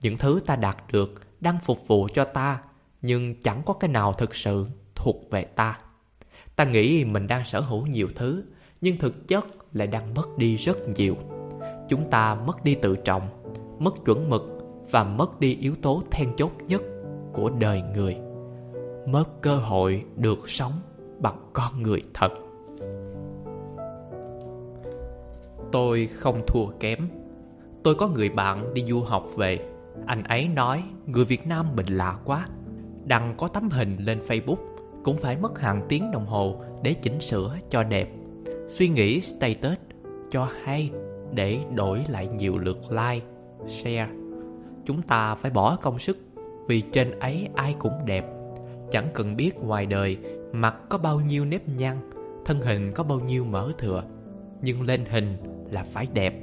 Những 0.00 0.18
thứ 0.18 0.40
ta 0.46 0.56
đạt 0.56 0.76
được 0.92 1.20
đang 1.40 1.58
phục 1.60 1.86
vụ 1.86 2.08
cho 2.14 2.24
ta, 2.24 2.62
nhưng 3.02 3.40
chẳng 3.40 3.62
có 3.66 3.74
cái 3.74 3.90
nào 3.90 4.12
thực 4.12 4.34
sự 4.34 4.66
thuộc 4.94 5.30
về 5.30 5.44
ta. 5.44 5.78
Ta 6.56 6.64
nghĩ 6.64 7.04
mình 7.04 7.26
đang 7.26 7.44
sở 7.44 7.60
hữu 7.60 7.86
nhiều 7.86 8.08
thứ, 8.16 8.44
nhưng 8.80 8.96
thực 8.96 9.28
chất 9.28 9.46
lại 9.72 9.86
đang 9.86 10.14
mất 10.14 10.38
đi 10.38 10.56
rất 10.56 10.88
nhiều. 10.88 11.16
Chúng 11.88 12.10
ta 12.10 12.34
mất 12.34 12.64
đi 12.64 12.74
tự 12.74 12.96
trọng, 12.96 13.28
mất 13.78 14.04
chuẩn 14.04 14.30
mực 14.30 14.42
và 14.90 15.04
mất 15.04 15.40
đi 15.40 15.56
yếu 15.56 15.74
tố 15.82 16.02
then 16.10 16.36
chốt 16.36 16.52
nhất 16.66 16.82
của 17.32 17.50
đời 17.50 17.82
người, 17.94 18.16
mất 19.06 19.24
cơ 19.40 19.56
hội 19.56 20.04
được 20.16 20.48
sống 20.50 20.72
bằng 21.18 21.50
con 21.52 21.82
người 21.82 22.02
thật. 22.14 22.32
Tôi 25.72 26.06
không 26.06 26.42
thua 26.46 26.66
kém. 26.80 27.08
Tôi 27.82 27.94
có 27.94 28.08
người 28.08 28.28
bạn 28.28 28.74
đi 28.74 28.84
du 28.84 29.00
học 29.00 29.26
về. 29.36 29.58
Anh 30.06 30.22
ấy 30.22 30.48
nói, 30.48 30.82
người 31.06 31.24
việt 31.24 31.46
nam 31.46 31.66
mình 31.76 31.86
lạ 31.86 32.18
quá. 32.24 32.48
Đăng 33.04 33.34
có 33.38 33.48
tấm 33.48 33.68
hình 33.70 33.96
lên 33.96 34.18
facebook, 34.28 34.56
cũng 35.04 35.16
phải 35.16 35.36
mất 35.36 35.58
hàng 35.58 35.82
tiếng 35.88 36.10
đồng 36.10 36.26
hồ 36.26 36.62
để 36.82 36.94
chỉnh 36.94 37.20
sửa 37.20 37.56
cho 37.70 37.82
đẹp. 37.82 38.08
Suy 38.68 38.88
nghĩ 38.88 39.20
status 39.20 39.78
cho 40.30 40.48
hay 40.62 40.90
để 41.32 41.60
đổi 41.74 42.04
lại 42.08 42.28
nhiều 42.28 42.58
lượt 42.58 42.78
like, 42.90 43.26
share. 43.66 44.08
Chúng 44.84 45.02
ta 45.02 45.34
phải 45.34 45.50
bỏ 45.50 45.76
công 45.76 45.98
sức 45.98 46.18
vì 46.70 46.80
trên 46.80 47.18
ấy 47.18 47.48
ai 47.54 47.74
cũng 47.78 47.92
đẹp. 48.06 48.24
Chẳng 48.90 49.08
cần 49.14 49.36
biết 49.36 49.56
ngoài 49.60 49.86
đời 49.86 50.18
mặt 50.52 50.76
có 50.88 50.98
bao 50.98 51.20
nhiêu 51.20 51.44
nếp 51.44 51.68
nhăn, 51.68 51.96
thân 52.44 52.60
hình 52.60 52.92
có 52.94 53.04
bao 53.04 53.20
nhiêu 53.20 53.44
mỡ 53.44 53.72
thừa, 53.78 54.04
nhưng 54.62 54.82
lên 54.82 55.04
hình 55.04 55.36
là 55.70 55.82
phải 55.82 56.06
đẹp. 56.12 56.34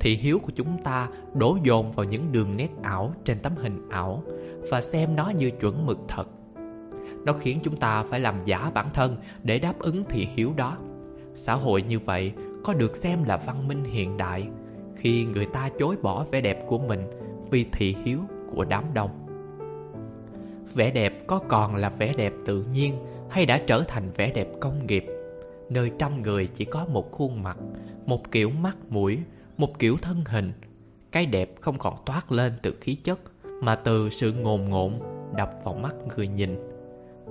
Thị 0.00 0.16
hiếu 0.16 0.38
của 0.38 0.52
chúng 0.56 0.82
ta 0.82 1.08
đổ 1.34 1.58
dồn 1.64 1.92
vào 1.92 2.04
những 2.04 2.32
đường 2.32 2.56
nét 2.56 2.68
ảo 2.82 3.12
trên 3.24 3.38
tấm 3.38 3.52
hình 3.56 3.88
ảo 3.90 4.22
và 4.70 4.80
xem 4.80 5.16
nó 5.16 5.28
như 5.28 5.50
chuẩn 5.50 5.86
mực 5.86 5.98
thật. 6.08 6.28
Nó 7.24 7.32
khiến 7.32 7.60
chúng 7.62 7.76
ta 7.76 8.02
phải 8.02 8.20
làm 8.20 8.34
giả 8.44 8.70
bản 8.74 8.86
thân 8.94 9.16
để 9.42 9.58
đáp 9.58 9.78
ứng 9.78 10.04
thị 10.08 10.28
hiếu 10.34 10.52
đó. 10.56 10.76
Xã 11.34 11.54
hội 11.54 11.82
như 11.82 11.98
vậy 11.98 12.32
có 12.64 12.74
được 12.74 12.96
xem 12.96 13.24
là 13.24 13.36
văn 13.36 13.68
minh 13.68 13.84
hiện 13.84 14.16
đại 14.16 14.48
khi 14.96 15.24
người 15.24 15.46
ta 15.46 15.70
chối 15.78 15.96
bỏ 16.02 16.24
vẻ 16.30 16.40
đẹp 16.40 16.64
của 16.66 16.78
mình 16.78 17.00
vì 17.50 17.66
thị 17.72 17.96
hiếu 18.04 18.20
của 18.54 18.64
đám 18.64 18.84
đông 18.94 19.25
vẻ 20.74 20.90
đẹp 20.90 21.26
có 21.26 21.40
còn 21.48 21.76
là 21.76 21.88
vẻ 21.88 22.12
đẹp 22.16 22.32
tự 22.46 22.64
nhiên 22.72 22.94
hay 23.30 23.46
đã 23.46 23.60
trở 23.66 23.82
thành 23.88 24.10
vẻ 24.16 24.32
đẹp 24.32 24.48
công 24.60 24.86
nghiệp? 24.86 25.06
Nơi 25.68 25.90
trăm 25.98 26.22
người 26.22 26.46
chỉ 26.46 26.64
có 26.64 26.86
một 26.86 27.12
khuôn 27.12 27.42
mặt, 27.42 27.58
một 28.06 28.32
kiểu 28.32 28.50
mắt 28.50 28.78
mũi, 28.88 29.18
một 29.56 29.78
kiểu 29.78 29.96
thân 30.02 30.24
hình. 30.26 30.52
Cái 31.12 31.26
đẹp 31.26 31.50
không 31.60 31.78
còn 31.78 31.94
toát 32.06 32.32
lên 32.32 32.52
từ 32.62 32.74
khí 32.80 32.94
chất, 32.94 33.20
mà 33.62 33.74
từ 33.74 34.10
sự 34.10 34.32
ngồn 34.32 34.68
ngộn 34.68 35.00
đập 35.36 35.50
vào 35.64 35.74
mắt 35.74 35.94
người 36.16 36.28
nhìn. 36.28 36.56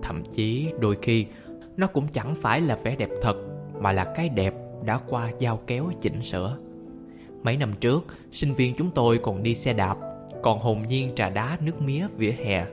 Thậm 0.01 0.23
chí 0.31 0.67
đôi 0.79 0.97
khi, 1.01 1.25
nó 1.77 1.87
cũng 1.87 2.07
chẳng 2.07 2.35
phải 2.35 2.61
là 2.61 2.75
vẻ 2.75 2.95
đẹp 2.95 3.09
thật, 3.21 3.35
mà 3.79 3.91
là 3.91 4.13
cái 4.15 4.29
đẹp 4.29 4.53
đã 4.83 4.99
qua 5.09 5.31
dao 5.39 5.59
kéo 5.67 5.91
chỉnh 6.01 6.21
sửa. 6.21 6.57
Mấy 7.43 7.57
năm 7.57 7.73
trước, 7.79 8.05
sinh 8.31 8.53
viên 8.53 8.75
chúng 8.75 8.91
tôi 8.91 9.17
còn 9.17 9.43
đi 9.43 9.55
xe 9.55 9.73
đạp, 9.73 9.97
còn 10.43 10.59
hồn 10.59 10.81
nhiên 10.87 11.09
trà 11.15 11.29
đá 11.29 11.57
nước 11.61 11.81
mía 11.81 12.07
vỉa 12.17 12.31
hè 12.31 12.65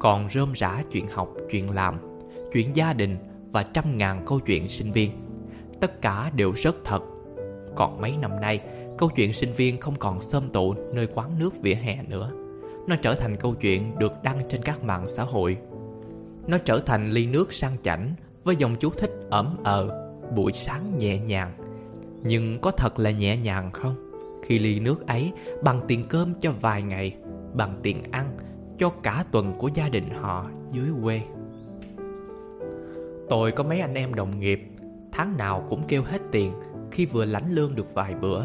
còn 0.00 0.28
rơm 0.28 0.52
rã 0.52 0.82
chuyện 0.92 1.06
học, 1.06 1.28
chuyện 1.50 1.70
làm, 1.70 1.98
chuyện 2.52 2.76
gia 2.76 2.92
đình 2.92 3.16
và 3.52 3.62
trăm 3.62 3.98
ngàn 3.98 4.22
câu 4.26 4.40
chuyện 4.40 4.68
sinh 4.68 4.92
viên. 4.92 5.10
Tất 5.80 6.02
cả 6.02 6.30
đều 6.34 6.52
rất 6.52 6.76
thật. 6.84 7.00
Còn 7.76 8.00
mấy 8.00 8.16
năm 8.16 8.40
nay, 8.40 8.60
câu 8.98 9.08
chuyện 9.08 9.32
sinh 9.32 9.52
viên 9.52 9.80
không 9.80 9.96
còn 9.96 10.22
xâm 10.22 10.50
tụ 10.50 10.74
nơi 10.92 11.08
quán 11.14 11.38
nước 11.38 11.62
vỉa 11.62 11.74
hè 11.74 12.02
nữa. 12.08 12.32
Nó 12.86 12.96
trở 12.96 13.14
thành 13.14 13.36
câu 13.36 13.54
chuyện 13.54 13.98
được 13.98 14.12
đăng 14.22 14.40
trên 14.48 14.62
các 14.62 14.84
mạng 14.84 15.04
xã 15.08 15.22
hội. 15.22 15.56
Nó 16.46 16.58
trở 16.58 16.80
thành 16.80 17.10
ly 17.10 17.26
nước 17.26 17.52
sang 17.52 17.76
chảnh 17.82 18.14
với 18.44 18.56
dòng 18.56 18.76
chú 18.76 18.90
thích 18.90 19.12
ẩm 19.30 19.56
ờ 19.64 20.12
buổi 20.36 20.52
sáng 20.52 20.98
nhẹ 20.98 21.18
nhàng. 21.18 21.50
Nhưng 22.22 22.58
có 22.60 22.70
thật 22.70 22.98
là 22.98 23.10
nhẹ 23.10 23.36
nhàng 23.36 23.70
không? 23.72 24.10
Khi 24.42 24.58
ly 24.58 24.80
nước 24.80 25.06
ấy 25.06 25.32
bằng 25.62 25.80
tiền 25.88 26.06
cơm 26.08 26.34
cho 26.40 26.52
vài 26.60 26.82
ngày, 26.82 27.16
bằng 27.54 27.80
tiền 27.82 28.02
ăn 28.10 28.26
cho 28.80 28.90
cả 29.02 29.24
tuần 29.30 29.52
của 29.58 29.70
gia 29.74 29.88
đình 29.88 30.10
họ 30.10 30.46
dưới 30.72 30.88
quê. 31.02 31.22
Tôi 33.28 33.52
có 33.52 33.64
mấy 33.64 33.80
anh 33.80 33.94
em 33.94 34.14
đồng 34.14 34.40
nghiệp, 34.40 34.68
tháng 35.12 35.36
nào 35.36 35.66
cũng 35.68 35.82
kêu 35.88 36.02
hết 36.02 36.18
tiền 36.32 36.52
khi 36.90 37.06
vừa 37.06 37.24
lãnh 37.24 37.54
lương 37.54 37.74
được 37.74 37.94
vài 37.94 38.14
bữa. 38.14 38.42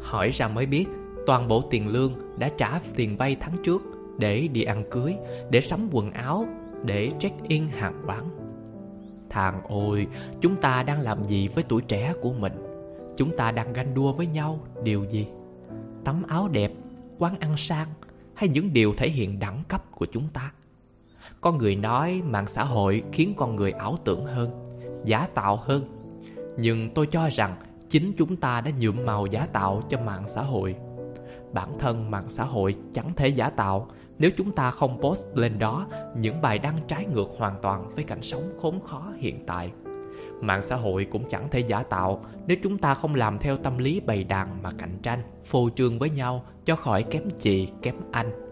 Hỏi 0.00 0.30
ra 0.30 0.48
mới 0.48 0.66
biết, 0.66 0.86
toàn 1.26 1.48
bộ 1.48 1.62
tiền 1.70 1.88
lương 1.88 2.12
đã 2.38 2.50
trả 2.56 2.80
tiền 2.94 3.16
vay 3.16 3.36
tháng 3.40 3.56
trước 3.64 3.82
để 4.18 4.48
đi 4.48 4.62
ăn 4.62 4.84
cưới, 4.90 5.14
để 5.50 5.60
sắm 5.60 5.88
quần 5.92 6.10
áo, 6.10 6.46
để 6.84 7.10
check 7.18 7.48
in 7.48 7.68
hàng 7.68 8.02
quán. 8.06 8.24
Thằng, 9.30 9.60
ôi, 9.68 10.06
chúng 10.40 10.56
ta 10.56 10.82
đang 10.82 11.00
làm 11.00 11.24
gì 11.24 11.48
với 11.48 11.64
tuổi 11.68 11.82
trẻ 11.82 12.14
của 12.22 12.32
mình? 12.32 12.52
Chúng 13.16 13.36
ta 13.36 13.50
đang 13.50 13.72
ganh 13.72 13.94
đua 13.94 14.12
với 14.12 14.26
nhau, 14.26 14.60
điều 14.82 15.04
gì? 15.04 15.26
Tấm 16.04 16.22
áo 16.28 16.48
đẹp, 16.48 16.72
quán 17.18 17.38
ăn 17.40 17.56
sang 17.56 17.88
hay 18.38 18.48
những 18.48 18.72
điều 18.72 18.94
thể 18.94 19.08
hiện 19.08 19.38
đẳng 19.38 19.62
cấp 19.68 19.82
của 19.90 20.06
chúng 20.12 20.28
ta? 20.28 20.52
Có 21.40 21.52
người 21.52 21.76
nói 21.76 22.22
mạng 22.24 22.46
xã 22.46 22.64
hội 22.64 23.02
khiến 23.12 23.34
con 23.36 23.56
người 23.56 23.70
ảo 23.70 23.96
tưởng 24.04 24.24
hơn, 24.24 24.50
giả 25.04 25.28
tạo 25.34 25.56
hơn. 25.56 25.82
Nhưng 26.58 26.94
tôi 26.94 27.06
cho 27.06 27.28
rằng 27.28 27.56
chính 27.88 28.12
chúng 28.18 28.36
ta 28.36 28.60
đã 28.60 28.70
nhuộm 28.78 29.06
màu 29.06 29.26
giả 29.26 29.46
tạo 29.52 29.82
cho 29.88 29.98
mạng 30.00 30.24
xã 30.28 30.42
hội. 30.42 30.74
Bản 31.52 31.68
thân 31.78 32.10
mạng 32.10 32.24
xã 32.28 32.44
hội 32.44 32.76
chẳng 32.92 33.12
thể 33.16 33.28
giả 33.28 33.50
tạo 33.50 33.90
nếu 34.18 34.30
chúng 34.36 34.52
ta 34.52 34.70
không 34.70 35.00
post 35.00 35.26
lên 35.34 35.58
đó 35.58 35.86
những 36.16 36.40
bài 36.40 36.58
đăng 36.58 36.78
trái 36.88 37.06
ngược 37.06 37.28
hoàn 37.38 37.62
toàn 37.62 37.94
với 37.94 38.04
cảnh 38.04 38.22
sống 38.22 38.52
khốn 38.60 38.80
khó 38.80 39.12
hiện 39.18 39.46
tại 39.46 39.70
mạng 40.40 40.62
xã 40.62 40.76
hội 40.76 41.04
cũng 41.04 41.28
chẳng 41.28 41.48
thể 41.50 41.60
giả 41.60 41.82
tạo 41.82 42.24
nếu 42.46 42.56
chúng 42.62 42.78
ta 42.78 42.94
không 42.94 43.14
làm 43.14 43.38
theo 43.38 43.56
tâm 43.56 43.78
lý 43.78 44.00
bày 44.00 44.24
đàn 44.24 44.62
mà 44.62 44.70
cạnh 44.78 44.98
tranh 45.02 45.22
phô 45.44 45.70
trương 45.76 45.98
với 45.98 46.10
nhau 46.10 46.44
cho 46.64 46.76
khỏi 46.76 47.02
kém 47.02 47.22
chị 47.40 47.68
kém 47.82 47.94
anh 48.12 48.48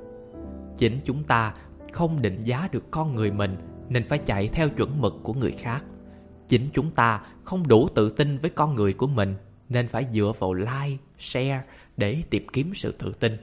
chính 0.77 1.01
chúng 1.05 1.23
ta 1.23 1.55
không 1.93 2.23
định 2.23 2.45
giá 2.45 2.69
được 2.73 2.91
con 2.91 3.15
người 3.15 3.31
mình 3.31 3.57
nên 3.89 4.05
phải 4.05 4.19
chạy 4.19 4.49
theo 4.49 4.69
chuẩn 4.69 5.01
mực 5.01 5.15
của 5.23 5.35
người 5.35 5.53
khác. 5.53 5.85
Chính 6.49 6.69
chúng 6.73 6.91
ta 6.91 7.21
không 7.45 7.69
đủ 7.69 7.89
tự 7.95 8.11
tin 8.11 8.39
với 8.39 8.51
con 8.51 8.75
người 8.75 8.93
của 8.93 9.07
mình 9.07 9.35
nên 9.69 9.89
phải 9.89 10.07
dựa 10.13 10.33
vào 10.39 10.55
like, 10.55 10.97
share 11.19 11.63
để 11.97 12.23
tìm 12.31 12.49
kiếm 12.49 12.75
sự 12.75 12.93
tự 12.93 13.13
tin. 13.13 13.37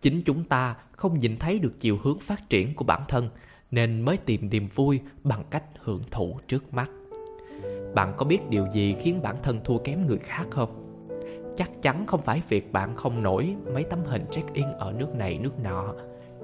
Chính 0.00 0.22
chúng 0.22 0.44
ta 0.44 0.76
không 0.92 1.18
nhìn 1.18 1.36
thấy 1.36 1.58
được 1.58 1.72
chiều 1.78 1.98
hướng 2.02 2.18
phát 2.18 2.48
triển 2.48 2.74
của 2.74 2.84
bản 2.84 3.02
thân 3.08 3.28
nên 3.70 4.02
mới 4.02 4.16
tìm 4.16 4.50
niềm 4.50 4.68
vui 4.74 5.00
bằng 5.24 5.44
cách 5.50 5.64
hưởng 5.78 6.02
thụ 6.10 6.40
trước 6.48 6.74
mắt. 6.74 6.90
Bạn 7.94 8.14
có 8.16 8.26
biết 8.26 8.48
điều 8.50 8.66
gì 8.72 8.96
khiến 9.00 9.22
bản 9.22 9.36
thân 9.42 9.60
thua 9.64 9.78
kém 9.78 10.06
người 10.06 10.18
khác 10.18 10.46
không? 10.50 10.84
Chắc 11.56 11.82
chắn 11.82 12.06
không 12.06 12.22
phải 12.22 12.42
việc 12.48 12.72
bạn 12.72 12.96
không 12.96 13.22
nổi 13.22 13.56
mấy 13.74 13.84
tấm 13.84 13.98
hình 14.04 14.24
check-in 14.30 14.64
ở 14.78 14.92
nước 14.92 15.14
này 15.14 15.38
nước 15.38 15.58
nọ. 15.62 15.94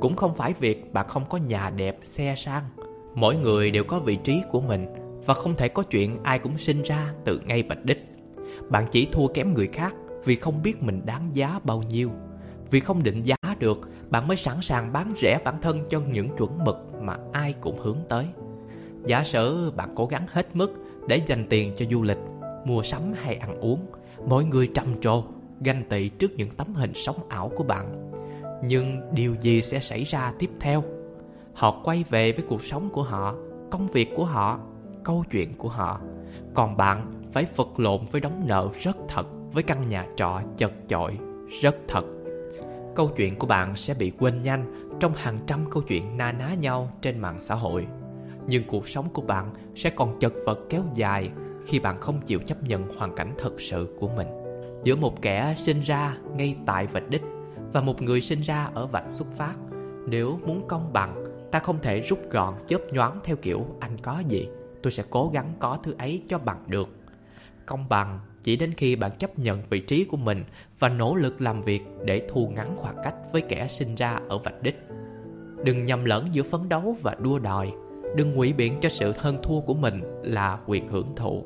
Cũng 0.00 0.16
không 0.16 0.34
phải 0.34 0.52
việc 0.52 0.92
bạn 0.92 1.08
không 1.08 1.24
có 1.28 1.38
nhà 1.38 1.70
đẹp, 1.70 1.98
xe 2.02 2.34
sang. 2.36 2.62
Mỗi 3.14 3.36
người 3.36 3.70
đều 3.70 3.84
có 3.84 3.98
vị 4.00 4.16
trí 4.16 4.42
của 4.50 4.60
mình 4.60 4.86
Và 5.26 5.34
không 5.34 5.54
thể 5.54 5.68
có 5.68 5.82
chuyện 5.82 6.16
ai 6.22 6.38
cũng 6.38 6.58
sinh 6.58 6.82
ra 6.82 7.12
từ 7.24 7.40
ngay 7.46 7.62
bạch 7.62 7.84
đích. 7.84 8.08
Bạn 8.68 8.84
chỉ 8.90 9.08
thua 9.12 9.26
kém 9.26 9.54
người 9.54 9.66
khác 9.66 9.94
vì 10.24 10.36
không 10.36 10.62
biết 10.62 10.82
mình 10.82 11.02
đáng 11.04 11.34
giá 11.34 11.60
bao 11.64 11.82
nhiêu. 11.82 12.10
Vì 12.70 12.80
không 12.80 13.02
định 13.02 13.22
giá 13.22 13.36
được 13.58 13.78
Bạn 14.10 14.28
mới 14.28 14.36
sẵn 14.36 14.60
sàng 14.60 14.92
bán 14.92 15.14
rẻ 15.16 15.38
bản 15.44 15.54
thân 15.62 15.84
cho 15.90 16.00
những 16.00 16.28
chuẩn 16.36 16.64
mực 16.64 16.76
mà 17.00 17.16
ai 17.32 17.54
cũng 17.60 17.78
hướng 17.78 17.98
tới. 18.08 18.26
Giả 19.06 19.24
sử 19.24 19.70
bạn 19.70 19.92
cố 19.96 20.06
gắng 20.06 20.26
hết 20.28 20.56
mức 20.56 20.72
để 21.08 21.20
dành 21.26 21.44
tiền 21.48 21.72
cho 21.76 21.84
du 21.90 22.02
lịch 22.02 22.18
Mua 22.64 22.82
sắm 22.82 23.12
hay 23.12 23.34
ăn 23.34 23.60
uống. 23.60 23.86
Mọi 24.26 24.44
người 24.44 24.70
trầm 24.74 25.00
trồ, 25.00 25.24
ganh 25.60 25.84
tị 25.88 26.08
trước 26.08 26.32
những 26.36 26.50
tấm 26.50 26.74
hình 26.74 26.92
sống 26.94 27.16
ảo 27.28 27.50
của 27.56 27.64
bạn. 27.64 28.10
Nhưng 28.64 29.00
điều 29.12 29.34
gì 29.40 29.62
sẽ 29.62 29.80
xảy 29.80 30.04
ra 30.04 30.32
tiếp 30.38 30.50
theo? 30.60 30.84
Họ 31.54 31.80
quay 31.84 32.04
về 32.10 32.32
với 32.32 32.44
cuộc 32.48 32.62
sống 32.62 32.90
của 32.90 33.02
họ, 33.02 33.34
công 33.70 33.88
việc 33.88 34.08
của 34.16 34.24
họ, 34.24 34.58
câu 35.04 35.24
chuyện 35.30 35.54
của 35.58 35.68
họ. 35.68 36.00
Còn 36.54 36.76
bạn 36.76 37.22
phải 37.32 37.46
vật 37.56 37.80
lộn 37.80 38.00
với 38.10 38.20
đống 38.20 38.42
nợ 38.46 38.68
rất 38.80 38.96
thật 39.08 39.26
Với 39.52 39.62
căn 39.62 39.88
nhà 39.88 40.06
trọ 40.16 40.40
chật 40.56 40.72
chội, 40.88 41.18
rất 41.62 41.76
thật. 41.88 42.04
Câu 42.94 43.10
chuyện 43.16 43.36
của 43.38 43.46
bạn 43.46 43.76
sẽ 43.76 43.94
bị 43.94 44.12
quên 44.18 44.42
nhanh 44.42 44.90
trong 45.00 45.12
hàng 45.14 45.38
trăm 45.46 45.70
câu 45.70 45.82
chuyện 45.82 46.16
na 46.16 46.32
ná 46.32 46.54
nhau 46.60 46.90
trên 47.02 47.18
mạng 47.18 47.36
xã 47.40 47.54
hội. 47.54 47.86
Nhưng 48.46 48.64
cuộc 48.64 48.88
sống 48.88 49.08
của 49.12 49.22
bạn 49.22 49.50
sẽ 49.74 49.90
còn 49.90 50.18
chật 50.18 50.32
vật 50.46 50.60
kéo 50.70 50.82
dài 50.94 51.30
khi 51.66 51.78
bạn 51.78 52.00
không 52.00 52.20
chịu 52.26 52.40
chấp 52.46 52.62
nhận 52.62 52.88
hoàn 52.96 53.14
cảnh 53.14 53.34
thật 53.38 53.60
sự 53.60 53.96
của 54.00 54.08
mình. 54.08 54.28
Giữa 54.84 54.96
một 54.96 55.22
kẻ 55.22 55.54
sinh 55.56 55.80
ra 55.80 56.16
ngay 56.36 56.56
tại 56.66 56.86
vạch 56.86 57.08
đích 57.10 57.22
và 57.72 57.80
một 57.80 58.02
người 58.02 58.20
sinh 58.20 58.40
ra 58.40 58.70
ở 58.74 58.86
vạch 58.86 59.10
xuất 59.10 59.32
phát, 59.32 59.54
nếu 60.08 60.38
muốn 60.46 60.68
công 60.68 60.92
bằng, 60.92 61.24
ta 61.50 61.58
không 61.58 61.78
thể 61.82 62.00
rút 62.00 62.30
gọn, 62.30 62.54
chớp 62.66 62.80
nhoáng 62.92 63.20
theo 63.24 63.36
kiểu 63.36 63.66
anh 63.80 63.98
có 64.02 64.22
gì? 64.28 64.48
Tôi 64.82 64.90
sẽ 64.90 65.02
cố 65.10 65.30
gắng 65.34 65.52
có 65.58 65.78
thứ 65.82 65.94
ấy 65.98 66.22
cho 66.28 66.38
bằng 66.38 66.64
được. 66.66 66.88
Công 67.66 67.88
bằng 67.88 68.20
chỉ 68.42 68.56
đến 68.56 68.72
khi 68.76 68.96
bạn 68.96 69.10
chấp 69.18 69.38
nhận 69.38 69.62
vị 69.70 69.80
trí 69.80 70.04
của 70.04 70.16
mình 70.16 70.44
và 70.78 70.88
nỗ 70.88 71.14
lực 71.14 71.40
làm 71.40 71.62
việc 71.62 71.82
để 72.04 72.28
thu 72.28 72.48
ngắn 72.48 72.76
khoảng 72.76 72.96
cách 73.04 73.14
với 73.32 73.42
kẻ 73.42 73.68
sinh 73.68 73.94
ra 73.94 74.20
ở 74.28 74.38
vạch 74.38 74.62
đích. 74.62 74.76
Đừng 75.64 75.84
nhầm 75.84 76.04
lẫn 76.04 76.26
giữa 76.32 76.42
phấn 76.42 76.68
đấu 76.68 76.96
và 77.02 77.16
đua 77.20 77.38
đòi 77.38 77.72
đừng 78.14 78.34
ngụy 78.34 78.52
biện 78.52 78.78
cho 78.80 78.88
sự 78.88 79.12
hơn 79.16 79.38
thua 79.42 79.60
của 79.60 79.74
mình 79.74 80.02
là 80.22 80.58
quyền 80.66 80.88
hưởng 80.88 81.14
thụ. 81.16 81.44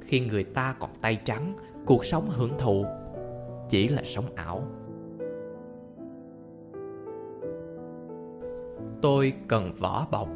Khi 0.00 0.20
người 0.20 0.44
ta 0.44 0.74
còn 0.78 0.90
tay 1.00 1.18
trắng, 1.24 1.54
cuộc 1.86 2.04
sống 2.04 2.30
hưởng 2.30 2.52
thụ 2.58 2.84
chỉ 3.70 3.88
là 3.88 4.02
sống 4.04 4.24
ảo. 4.34 4.64
Tôi 9.02 9.32
cần 9.48 9.72
vỏ 9.78 10.06
bọc. 10.10 10.28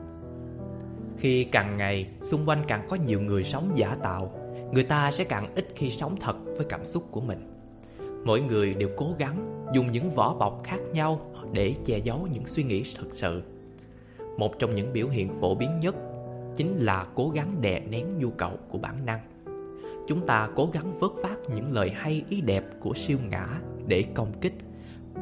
Khi 1.17 1.45
càng 1.45 1.77
ngày, 1.77 2.07
xung 2.21 2.49
quanh 2.49 2.63
càng 2.69 2.87
có 2.89 2.97
nhiều 3.07 3.21
người 3.21 3.45
sống 3.45 3.71
giả 3.75 3.97
tạo, 4.03 4.33
người 4.73 4.85
ta 4.85 5.11
sẽ 5.11 5.25
càng 5.25 5.55
ít 5.55 5.69
khi 5.75 5.91
sống 5.91 6.17
thật 6.21 6.37
với 6.57 6.67
cảm 6.69 6.85
xúc 6.85 7.05
của 7.11 7.21
mình. 7.21 7.53
Mỗi 8.25 8.41
người 8.41 8.75
đều 8.75 8.89
cố 8.97 9.15
gắng 9.19 9.67
dùng 9.75 9.93
những 9.93 10.11
vỏ 10.11 10.35
bọc 10.35 10.61
khác 10.65 10.81
nhau 10.93 11.21
để 11.53 11.75
che 11.85 11.99
giấu 11.99 12.29
những 12.33 12.47
suy 12.47 12.63
nghĩ 12.63 12.83
thực 12.99 13.13
sự 13.13 13.43
một 14.37 14.59
trong 14.59 14.75
những 14.75 14.93
biểu 14.93 15.09
hiện 15.09 15.33
phổ 15.41 15.55
biến 15.55 15.71
nhất 15.81 15.95
chính 16.57 16.77
là 16.77 17.07
cố 17.15 17.29
gắng 17.29 17.61
đè 17.61 17.81
nén 17.81 18.19
nhu 18.19 18.31
cầu 18.31 18.53
của 18.69 18.79
bản 18.79 18.97
năng. 19.07 19.21
Chúng 20.07 20.27
ta 20.27 20.49
cố 20.55 20.69
gắng 20.73 20.93
vớt 21.01 21.11
phát 21.23 21.37
những 21.55 21.73
lời 21.73 21.91
hay 21.91 22.25
ý 22.29 22.41
đẹp 22.41 22.65
của 22.81 22.95
siêu 22.95 23.19
ngã 23.31 23.47
để 23.87 24.05
công 24.15 24.33
kích, 24.41 24.53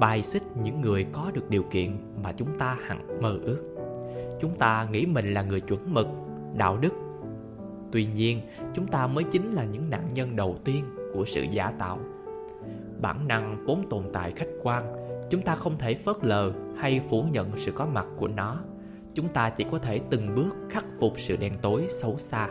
bài 0.01 0.23
xích 0.23 0.43
những 0.63 0.81
người 0.81 1.07
có 1.13 1.31
được 1.35 1.51
điều 1.51 1.63
kiện 1.63 1.97
mà 2.23 2.33
chúng 2.33 2.59
ta 2.59 2.77
hằng 2.87 3.23
mơ 3.23 3.39
ước. 3.45 3.77
Chúng 4.41 4.55
ta 4.55 4.87
nghĩ 4.91 5.07
mình 5.07 5.35
là 5.35 5.43
người 5.43 5.61
chuẩn 5.61 5.95
mực, 5.95 6.07
đạo 6.57 6.77
đức. 6.77 6.95
Tuy 7.93 8.07
nhiên, 8.07 8.41
chúng 8.75 8.87
ta 8.87 9.07
mới 9.07 9.25
chính 9.25 9.51
là 9.51 9.65
những 9.65 9.91
nạn 9.91 10.05
nhân 10.15 10.37
đầu 10.37 10.57
tiên 10.65 10.85
của 11.15 11.25
sự 11.25 11.43
giả 11.43 11.71
tạo. 11.79 11.99
Bản 13.01 13.29
năng 13.29 13.65
vốn 13.67 13.89
tồn 13.91 14.03
tại 14.13 14.33
khách 14.37 14.49
quan, 14.63 14.85
chúng 15.31 15.43
ta 15.43 15.55
không 15.55 15.79
thể 15.79 15.95
phớt 15.95 16.17
lờ 16.23 16.53
hay 16.77 17.01
phủ 17.11 17.25
nhận 17.33 17.57
sự 17.57 17.73
có 17.73 17.87
mặt 17.87 18.07
của 18.17 18.29
nó 18.29 18.61
chúng 19.15 19.29
ta 19.29 19.51
chỉ 19.51 19.65
có 19.71 19.79
thể 19.79 20.01
từng 20.11 20.35
bước 20.35 20.57
khắc 20.71 20.85
phục 21.01 21.21
sự 21.21 21.37
đen 21.37 21.53
tối 21.63 21.87
xấu 21.89 22.19
xa. 22.19 22.49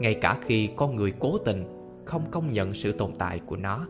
Ngay 0.00 0.14
cả 0.14 0.36
khi 0.42 0.68
con 0.76 0.96
người 0.96 1.12
cố 1.18 1.38
tình 1.38 1.64
không 2.04 2.22
công 2.30 2.52
nhận 2.52 2.74
sự 2.74 2.92
tồn 2.92 3.10
tại 3.18 3.40
của 3.46 3.56
nó, 3.56 3.86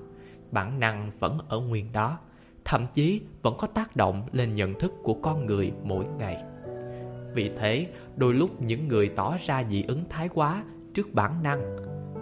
bản 0.50 0.80
năng 0.80 1.10
vẫn 1.18 1.38
ở 1.48 1.60
nguyên 1.60 1.92
đó, 1.92 2.18
thậm 2.64 2.86
chí 2.94 3.20
vẫn 3.42 3.54
có 3.58 3.66
tác 3.66 3.96
động 3.96 4.28
lên 4.32 4.54
nhận 4.54 4.74
thức 4.74 4.92
của 5.02 5.14
con 5.14 5.46
người 5.46 5.72
mỗi 5.82 6.04
ngày. 6.18 6.42
Vì 7.34 7.50
thế, 7.58 7.86
đôi 8.16 8.34
lúc 8.34 8.62
những 8.62 8.88
người 8.88 9.08
tỏ 9.08 9.36
ra 9.46 9.64
dị 9.64 9.84
ứng 9.88 10.00
thái 10.08 10.28
quá 10.28 10.64
trước 10.94 11.14
bản 11.14 11.42
năng 11.42 11.76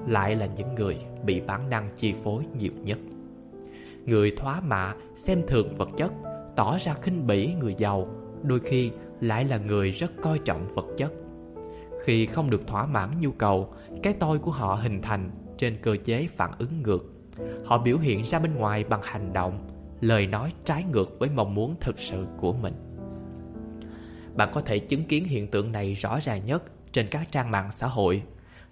lại 0.06 0.36
là 0.36 0.46
những 0.46 0.74
người 0.74 0.96
bị 1.24 1.40
bản 1.40 1.70
năng 1.70 1.88
chi 1.96 2.14
phối 2.24 2.42
nhiều 2.58 2.72
nhất. 2.84 2.98
Người 4.04 4.30
thoá 4.36 4.60
mạ 4.60 4.94
xem 5.14 5.42
thường 5.46 5.74
vật 5.74 5.88
chất, 5.96 6.12
tỏ 6.56 6.78
ra 6.78 6.94
khinh 6.94 7.26
bỉ 7.26 7.54
người 7.54 7.74
giàu, 7.74 8.08
đôi 8.42 8.60
khi 8.60 8.90
lại 9.20 9.44
là 9.44 9.58
người 9.58 9.90
rất 9.90 10.12
coi 10.22 10.38
trọng 10.38 10.66
vật 10.74 10.86
chất. 10.96 11.12
Khi 12.04 12.26
không 12.26 12.50
được 12.50 12.66
thỏa 12.66 12.86
mãn 12.86 13.10
nhu 13.20 13.30
cầu, 13.30 13.74
cái 14.02 14.12
tôi 14.12 14.38
của 14.38 14.50
họ 14.50 14.74
hình 14.74 15.02
thành 15.02 15.30
trên 15.58 15.76
cơ 15.82 15.96
chế 16.04 16.28
phản 16.30 16.50
ứng 16.58 16.82
ngược. 16.82 17.12
Họ 17.64 17.78
biểu 17.78 17.98
hiện 17.98 18.22
ra 18.24 18.38
bên 18.38 18.54
ngoài 18.54 18.84
bằng 18.84 19.00
hành 19.04 19.32
động, 19.32 19.68
lời 20.00 20.26
nói 20.26 20.52
trái 20.64 20.84
ngược 20.92 21.16
với 21.18 21.28
mong 21.28 21.54
muốn 21.54 21.74
thực 21.80 21.98
sự 21.98 22.26
của 22.38 22.52
mình. 22.52 22.74
Bạn 24.34 24.48
có 24.52 24.60
thể 24.60 24.78
chứng 24.78 25.04
kiến 25.04 25.24
hiện 25.24 25.50
tượng 25.50 25.72
này 25.72 25.94
rõ 25.94 26.18
ràng 26.20 26.44
nhất 26.44 26.62
trên 26.92 27.08
các 27.10 27.32
trang 27.32 27.50
mạng 27.50 27.68
xã 27.72 27.86
hội, 27.86 28.22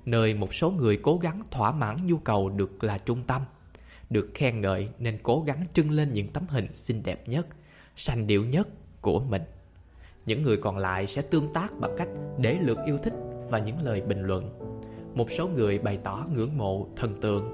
nơi 0.04 0.34
một 0.34 0.54
số 0.54 0.70
người 0.70 0.98
cố 1.02 1.18
gắng 1.18 1.42
thỏa 1.50 1.72
mãn 1.72 2.06
nhu 2.06 2.16
cầu 2.16 2.48
được 2.48 2.84
là 2.84 2.98
trung 2.98 3.22
tâm, 3.26 3.42
được 4.10 4.30
khen 4.34 4.60
ngợi 4.60 4.88
nên 4.98 5.18
cố 5.22 5.42
gắng 5.46 5.64
trưng 5.72 5.90
lên 5.90 6.12
những 6.12 6.28
tấm 6.28 6.42
hình 6.48 6.74
xinh 6.74 7.02
đẹp 7.02 7.28
nhất, 7.28 7.46
sành 7.96 8.26
điệu 8.26 8.44
nhất 8.44 8.68
của 9.00 9.20
mình 9.20 9.42
những 10.26 10.42
người 10.42 10.56
còn 10.56 10.78
lại 10.78 11.06
sẽ 11.06 11.22
tương 11.22 11.52
tác 11.52 11.78
bằng 11.80 11.94
cách 11.96 12.08
để 12.38 12.58
lượt 12.60 12.78
yêu 12.86 12.98
thích 12.98 13.14
và 13.48 13.58
những 13.58 13.76
lời 13.82 14.00
bình 14.00 14.22
luận. 14.22 14.50
Một 15.14 15.30
số 15.30 15.48
người 15.48 15.78
bày 15.78 15.98
tỏ 16.04 16.26
ngưỡng 16.34 16.58
mộ, 16.58 16.86
thần 16.96 17.14
tượng, 17.20 17.52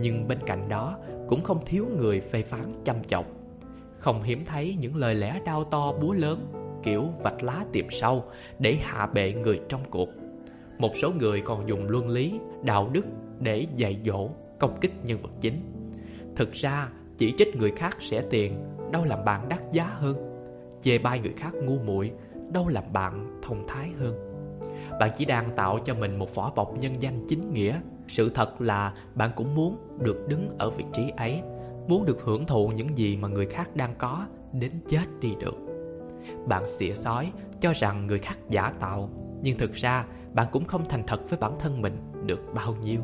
nhưng 0.00 0.28
bên 0.28 0.38
cạnh 0.46 0.68
đó 0.68 0.98
cũng 1.28 1.42
không 1.42 1.64
thiếu 1.66 1.86
người 1.98 2.20
phê 2.20 2.42
phán 2.42 2.64
chăm 2.84 3.04
chọc. 3.04 3.26
Không 3.96 4.22
hiếm 4.22 4.44
thấy 4.44 4.76
những 4.80 4.96
lời 4.96 5.14
lẽ 5.14 5.40
đau 5.44 5.64
to 5.64 5.92
búa 5.92 6.12
lớn, 6.12 6.52
kiểu 6.82 7.04
vạch 7.22 7.42
lá 7.42 7.64
tiệm 7.72 7.86
sâu 7.90 8.24
để 8.58 8.74
hạ 8.82 9.06
bệ 9.06 9.32
người 9.32 9.60
trong 9.68 9.82
cuộc. 9.90 10.08
Một 10.78 10.96
số 10.96 11.10
người 11.10 11.40
còn 11.40 11.68
dùng 11.68 11.88
luân 11.88 12.08
lý, 12.08 12.40
đạo 12.62 12.90
đức 12.92 13.06
để 13.40 13.66
dạy 13.76 14.00
dỗ, 14.04 14.28
công 14.58 14.80
kích 14.80 14.92
nhân 15.04 15.18
vật 15.22 15.30
chính. 15.40 15.60
Thực 16.36 16.52
ra, 16.52 16.88
chỉ 17.18 17.34
trích 17.38 17.56
người 17.56 17.70
khác 17.70 17.96
sẽ 18.00 18.22
tiền, 18.30 18.64
đâu 18.92 19.04
làm 19.04 19.24
bạn 19.24 19.48
đắt 19.48 19.60
giá 19.72 19.84
hơn 19.84 20.25
chê 20.86 20.98
bai 20.98 21.20
người 21.20 21.32
khác 21.36 21.54
ngu 21.62 21.78
muội 21.78 22.12
đâu 22.52 22.68
làm 22.68 22.84
bạn 22.92 23.40
thông 23.42 23.64
thái 23.68 23.90
hơn. 23.98 24.40
Bạn 25.00 25.10
chỉ 25.16 25.24
đang 25.24 25.50
tạo 25.56 25.78
cho 25.84 25.94
mình 25.94 26.18
một 26.18 26.34
vỏ 26.34 26.52
bọc 26.56 26.76
nhân 26.78 27.02
danh 27.02 27.26
chính 27.28 27.52
nghĩa. 27.52 27.80
Sự 28.08 28.28
thật 28.28 28.60
là 28.60 28.94
bạn 29.14 29.30
cũng 29.36 29.54
muốn 29.54 29.76
được 29.98 30.28
đứng 30.28 30.48
ở 30.58 30.70
vị 30.70 30.84
trí 30.92 31.12
ấy, 31.16 31.42
muốn 31.88 32.06
được 32.06 32.22
hưởng 32.22 32.46
thụ 32.46 32.68
những 32.68 32.98
gì 32.98 33.16
mà 33.16 33.28
người 33.28 33.46
khác 33.46 33.76
đang 33.76 33.94
có 33.98 34.26
đến 34.52 34.72
chết 34.88 35.04
đi 35.20 35.34
được. 35.40 35.54
Bạn 36.46 36.66
xỉa 36.66 36.94
sói, 36.94 37.32
cho 37.60 37.72
rằng 37.72 38.06
người 38.06 38.18
khác 38.18 38.38
giả 38.50 38.72
tạo, 38.80 39.10
nhưng 39.42 39.58
thực 39.58 39.72
ra 39.72 40.06
bạn 40.34 40.46
cũng 40.52 40.64
không 40.64 40.88
thành 40.88 41.02
thật 41.06 41.30
với 41.30 41.38
bản 41.38 41.52
thân 41.58 41.82
mình 41.82 41.96
được 42.26 42.40
bao 42.54 42.76
nhiêu. 42.82 43.00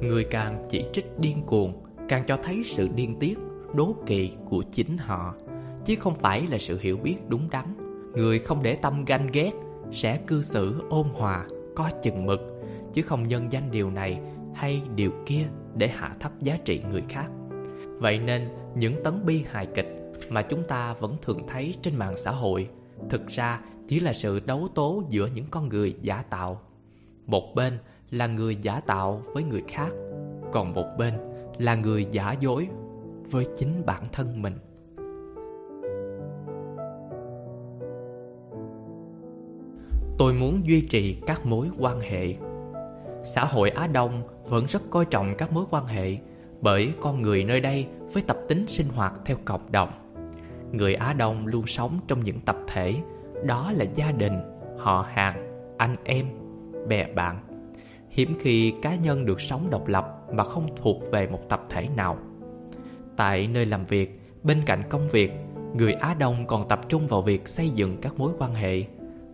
Người 0.00 0.24
càng 0.24 0.66
chỉ 0.68 0.84
trích 0.92 1.18
điên 1.18 1.42
cuồng, 1.46 1.72
càng 2.08 2.24
cho 2.26 2.38
thấy 2.42 2.62
sự 2.64 2.88
điên 2.94 3.16
tiết, 3.16 3.38
đố 3.74 3.94
kỵ 4.06 4.32
của 4.48 4.62
chính 4.70 4.98
họ 4.98 5.34
chứ 5.86 5.96
không 5.96 6.14
phải 6.14 6.46
là 6.50 6.58
sự 6.58 6.78
hiểu 6.80 6.96
biết 6.96 7.16
đúng 7.28 7.50
đắn. 7.50 7.64
Người 8.14 8.38
không 8.38 8.62
để 8.62 8.74
tâm 8.74 9.04
ganh 9.04 9.26
ghét 9.32 9.50
sẽ 9.92 10.16
cư 10.16 10.42
xử 10.42 10.82
ôn 10.90 11.06
hòa, 11.14 11.46
có 11.76 11.90
chừng 12.02 12.26
mực. 12.26 12.40
Chứ 12.92 13.02
không 13.02 13.28
nhân 13.28 13.52
danh 13.52 13.70
điều 13.70 13.90
này 13.90 14.20
hay 14.54 14.82
điều 14.94 15.10
kia 15.26 15.46
để 15.74 15.88
hạ 15.88 16.16
thấp 16.20 16.32
giá 16.42 16.58
trị 16.64 16.82
người 16.90 17.02
khác. 17.08 17.26
Vậy 17.98 18.18
nên, 18.18 18.48
những 18.74 19.04
tấn 19.04 19.26
bi 19.26 19.44
hài 19.50 19.66
kịch 19.66 20.12
mà 20.28 20.42
chúng 20.42 20.62
ta 20.68 20.94
vẫn 20.94 21.16
thường 21.22 21.46
thấy 21.48 21.74
trên 21.82 21.96
mạng 21.96 22.14
xã 22.16 22.30
hội 22.30 22.68
thực 23.10 23.26
ra 23.26 23.60
chỉ 23.88 24.00
là 24.00 24.12
sự 24.12 24.40
đấu 24.40 24.68
tố 24.74 25.02
giữa 25.08 25.28
những 25.34 25.46
con 25.50 25.68
người 25.68 25.96
giả 26.02 26.22
tạo. 26.22 26.60
Một 27.26 27.54
bên 27.54 27.78
là 28.10 28.26
người 28.26 28.56
giả 28.56 28.80
tạo 28.80 29.22
với 29.34 29.42
người 29.42 29.62
khác, 29.68 29.92
còn 30.52 30.74
một 30.74 30.86
bên 30.98 31.14
là 31.58 31.74
người 31.74 32.06
giả 32.12 32.32
dối 32.32 32.68
với 33.30 33.46
chính 33.58 33.86
bản 33.86 34.02
thân 34.12 34.42
mình. 34.42 34.54
Tôi 40.18 40.32
muốn 40.32 40.66
duy 40.66 40.80
trì 40.80 41.14
các 41.26 41.46
mối 41.46 41.68
quan 41.78 42.00
hệ. 42.00 42.34
Xã 43.24 43.44
hội 43.44 43.70
á 43.70 43.86
đông 43.86 44.22
vẫn 44.48 44.66
rất 44.66 44.82
coi 44.90 45.04
trọng 45.04 45.34
các 45.38 45.52
mối 45.52 45.64
quan 45.70 45.86
hệ 45.86 46.16
bởi 46.60 46.92
con 47.00 47.22
người 47.22 47.44
nơi 47.44 47.60
đây 47.60 47.86
với 48.12 48.22
tập 48.22 48.38
tính 48.48 48.66
sinh 48.66 48.88
hoạt 48.88 49.14
theo 49.24 49.36
cộng 49.44 49.72
đồng. 49.72 49.88
Người 50.72 50.94
á 50.94 51.12
đông 51.12 51.46
luôn 51.46 51.66
sống 51.66 52.00
trong 52.08 52.24
những 52.24 52.40
tập 52.40 52.56
thể, 52.66 52.94
đó 53.44 53.72
là 53.72 53.84
gia 53.94 54.12
đình, 54.12 54.32
họ 54.78 55.06
hàng, 55.14 55.60
anh 55.78 55.96
em, 56.04 56.26
bè 56.88 57.12
bạn. 57.12 57.38
Hiếm 58.10 58.36
khi 58.40 58.74
cá 58.82 58.94
nhân 58.94 59.26
được 59.26 59.40
sống 59.40 59.70
độc 59.70 59.88
lập 59.88 60.06
mà 60.32 60.44
không 60.44 60.66
thuộc 60.76 61.02
về 61.12 61.26
một 61.26 61.40
tập 61.48 61.62
thể 61.68 61.88
nào. 61.96 62.18
Tại 63.16 63.46
nơi 63.46 63.66
làm 63.66 63.84
việc, 63.84 64.20
bên 64.42 64.62
cạnh 64.66 64.82
công 64.88 65.08
việc, 65.08 65.32
người 65.74 65.92
á 65.92 66.14
đông 66.14 66.46
còn 66.46 66.68
tập 66.68 66.80
trung 66.88 67.06
vào 67.06 67.22
việc 67.22 67.48
xây 67.48 67.70
dựng 67.70 67.96
các 68.02 68.18
mối 68.18 68.32
quan 68.38 68.54
hệ 68.54 68.84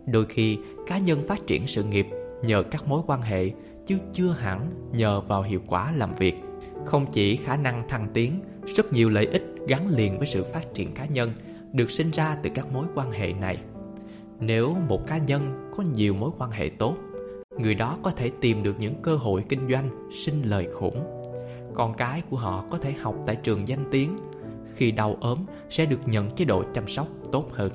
đôi 0.05 0.25
khi, 0.25 0.57
cá 0.87 0.97
nhân 0.97 1.23
phát 1.27 1.47
triển 1.47 1.67
sự 1.67 1.83
nghiệp 1.83 2.07
nhờ 2.43 2.63
các 2.63 2.87
mối 2.87 3.01
quan 3.07 3.21
hệ, 3.21 3.51
chứ 3.85 3.97
chưa 4.13 4.29
hẳn 4.29 4.69
nhờ 4.91 5.21
vào 5.21 5.41
hiệu 5.41 5.61
quả 5.67 5.91
làm 5.91 6.15
việc. 6.15 6.35
Không 6.85 7.05
chỉ 7.11 7.35
khả 7.35 7.57
năng 7.57 7.87
thăng 7.87 8.07
tiến, 8.13 8.39
rất 8.75 8.93
nhiều 8.93 9.09
lợi 9.09 9.25
ích 9.25 9.43
gắn 9.67 9.89
liền 9.89 10.17
với 10.17 10.27
sự 10.27 10.43
phát 10.43 10.73
triển 10.73 10.91
cá 10.91 11.05
nhân 11.05 11.31
được 11.73 11.91
sinh 11.91 12.11
ra 12.11 12.37
từ 12.43 12.49
các 12.53 12.73
mối 12.73 12.85
quan 12.95 13.11
hệ 13.11 13.33
này. 13.33 13.57
Nếu 14.39 14.75
một 14.87 15.07
cá 15.07 15.17
nhân 15.17 15.71
có 15.77 15.83
nhiều 15.95 16.13
mối 16.13 16.31
quan 16.37 16.51
hệ 16.51 16.69
tốt, 16.69 16.95
người 17.57 17.75
đó 17.75 17.97
có 18.03 18.11
thể 18.11 18.31
tìm 18.41 18.63
được 18.63 18.79
những 18.79 19.01
cơ 19.01 19.15
hội 19.15 19.43
kinh 19.49 19.71
doanh, 19.71 19.89
sinh 20.11 20.41
lời 20.41 20.67
khủng. 20.73 21.03
Con 21.73 21.93
cái 21.93 22.21
của 22.29 22.37
họ 22.37 22.65
có 22.71 22.77
thể 22.77 22.91
học 22.91 23.15
tại 23.25 23.35
trường 23.35 23.67
danh 23.67 23.85
tiếng, 23.91 24.17
khi 24.75 24.91
đau 24.91 25.17
ốm 25.19 25.39
sẽ 25.69 25.85
được 25.85 25.99
nhận 26.05 26.29
chế 26.29 26.45
độ 26.45 26.63
chăm 26.73 26.87
sóc 26.87 27.07
tốt 27.31 27.49
hơn 27.51 27.71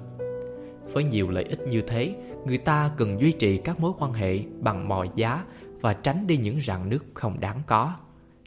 với 0.92 1.04
nhiều 1.04 1.30
lợi 1.30 1.45
ích 1.45 1.61
như 1.68 1.83
thế, 1.83 2.14
người 2.47 2.59
ta 2.59 2.90
cần 2.97 3.21
duy 3.21 3.33
trì 3.33 3.57
các 3.57 3.80
mối 3.80 3.92
quan 3.99 4.12
hệ 4.12 4.38
bằng 4.61 4.88
mọi 4.88 5.11
giá 5.14 5.45
và 5.80 5.95
tránh 5.95 6.26
đi 6.26 6.37
những 6.37 6.61
rạn 6.61 6.88
nứt 6.88 7.02
không 7.14 7.40
đáng 7.40 7.62
có. 7.66 7.95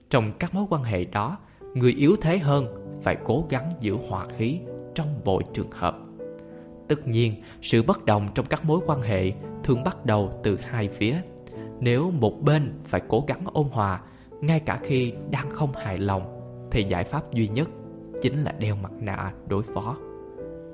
Trong 0.10 0.32
các 0.40 0.56
mối 0.56 0.66
quan 0.70 0.84
hệ 0.84 1.06
đó, 1.06 1.38
người 1.74 1.92
yếu 1.94 2.16
thế 2.22 2.38
hơn 2.38 2.66
phải 3.02 3.18
cố 3.26 3.46
gắng 3.50 3.74
giữ 3.80 3.98
hòa 4.10 4.26
khí 4.38 4.60
trong 4.96 5.08
mọi 5.26 5.44
trường 5.54 5.72
hợp. 5.72 5.98
Tất 6.88 7.08
nhiên, 7.08 7.36
sự 7.62 7.84
bất 7.84 8.06
đồng 8.06 8.28
trong 8.36 8.46
các 8.46 8.66
mối 8.66 8.80
quan 8.86 9.02
hệ 9.02 9.32
thường 9.64 9.84
bắt 9.84 10.06
đầu 10.06 10.40
từ 10.44 10.58
hai 10.58 10.88
phía. 10.88 11.16
Nếu 11.80 12.12
một 12.12 12.42
bên 12.42 12.74
phải 12.86 13.02
cố 13.08 13.24
gắng 13.28 13.44
ôn 13.54 13.68
hòa, 13.72 14.02
ngay 14.42 14.60
cả 14.60 14.78
khi 14.84 15.14
đang 15.30 15.50
không 15.50 15.72
hài 15.76 15.98
lòng, 15.98 16.40
thì 16.72 16.84
giải 16.84 17.04
pháp 17.04 17.34
duy 17.34 17.48
nhất 17.48 17.70
chính 18.22 18.44
là 18.44 18.52
đeo 18.52 18.76
mặt 18.76 18.92
nạ 19.00 19.34
đối 19.48 19.64
phó 19.64 19.98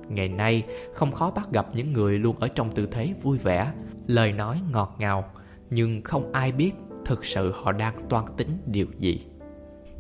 ngày 0.10 0.30
nay, 0.30 0.64
không 0.94 1.12
khó 1.12 1.32
bắt 1.32 1.52
gặp 1.52 1.68
những 1.74 1.94
người 1.94 2.20
luôn 2.20 2.40
ở 2.40 2.48
trong 2.48 2.76
tư 2.76 2.88
thế 2.92 3.14
vui 3.22 3.38
vẻ, 3.38 3.72
lời 4.08 4.32
nói 4.32 4.62
ngọt 4.72 4.96
ngào, 5.00 5.32
nhưng 5.70 6.02
không 6.04 6.32
ai 6.32 6.52
biết 6.52 6.72
thực 7.06 7.26
sự 7.26 7.52
họ 7.52 7.72
đang 7.72 7.96
toan 8.10 8.26
tính 8.38 8.58
điều 8.66 8.88
gì. 9.00 9.22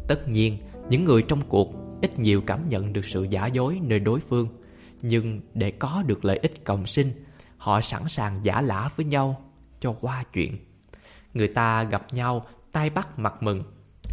Tất 0.08 0.28
nhiên, 0.28 0.58
những 0.90 1.06
người 1.06 1.22
trong 1.22 1.42
cuộc 1.50 1.74
ít 2.02 2.20
nhiều 2.20 2.42
cảm 2.42 2.70
nhận 2.70 2.94
được 2.94 3.06
sự 3.06 3.24
giả 3.24 3.48
dối 3.48 3.80
nơi 3.84 4.00
đối 4.00 4.20
phương, 4.20 4.48
nhưng 5.02 5.42
để 5.54 5.72
có 5.72 6.04
được 6.06 6.26
lợi 6.26 6.38
ích 6.38 6.66
cộng 6.66 6.86
sinh, 6.86 7.12
họ 7.58 7.82
sẵn 7.82 8.08
sàng 8.08 8.40
giả 8.44 8.62
lả 8.62 8.90
với 8.96 9.06
nhau 9.06 9.52
cho 9.80 9.96
qua 10.02 10.24
chuyện. 10.34 10.58
Người 11.34 11.48
ta 11.48 11.84
gặp 11.84 12.14
nhau, 12.14 12.46
tay 12.72 12.90
bắt 12.90 13.20
mặt 13.20 13.44
mừng, 13.44 13.64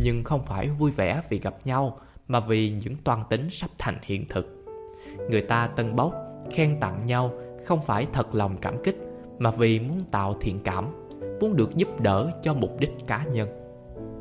nhưng 0.00 0.24
không 0.24 0.46
phải 0.46 0.68
vui 0.68 0.90
vẻ 0.90 1.22
vì 1.30 1.38
gặp 1.38 1.54
nhau, 1.64 2.00
mà 2.28 2.40
vì 2.40 2.70
những 2.70 2.96
toan 2.96 3.22
tính 3.30 3.50
sắp 3.50 3.70
thành 3.78 3.98
hiện 4.02 4.26
thực 4.28 4.63
người 5.30 5.40
ta 5.40 5.66
tân 5.66 5.96
bốc, 5.96 6.14
khen 6.50 6.80
tặng 6.80 7.06
nhau, 7.06 7.30
không 7.64 7.80
phải 7.82 8.06
thật 8.12 8.34
lòng 8.34 8.56
cảm 8.60 8.74
kích, 8.82 8.96
mà 9.38 9.50
vì 9.50 9.80
muốn 9.80 10.00
tạo 10.10 10.34
thiện 10.40 10.58
cảm, 10.64 11.08
muốn 11.40 11.56
được 11.56 11.76
giúp 11.76 12.00
đỡ 12.00 12.30
cho 12.42 12.54
mục 12.54 12.70
đích 12.78 12.92
cá 13.06 13.24
nhân. 13.32 13.48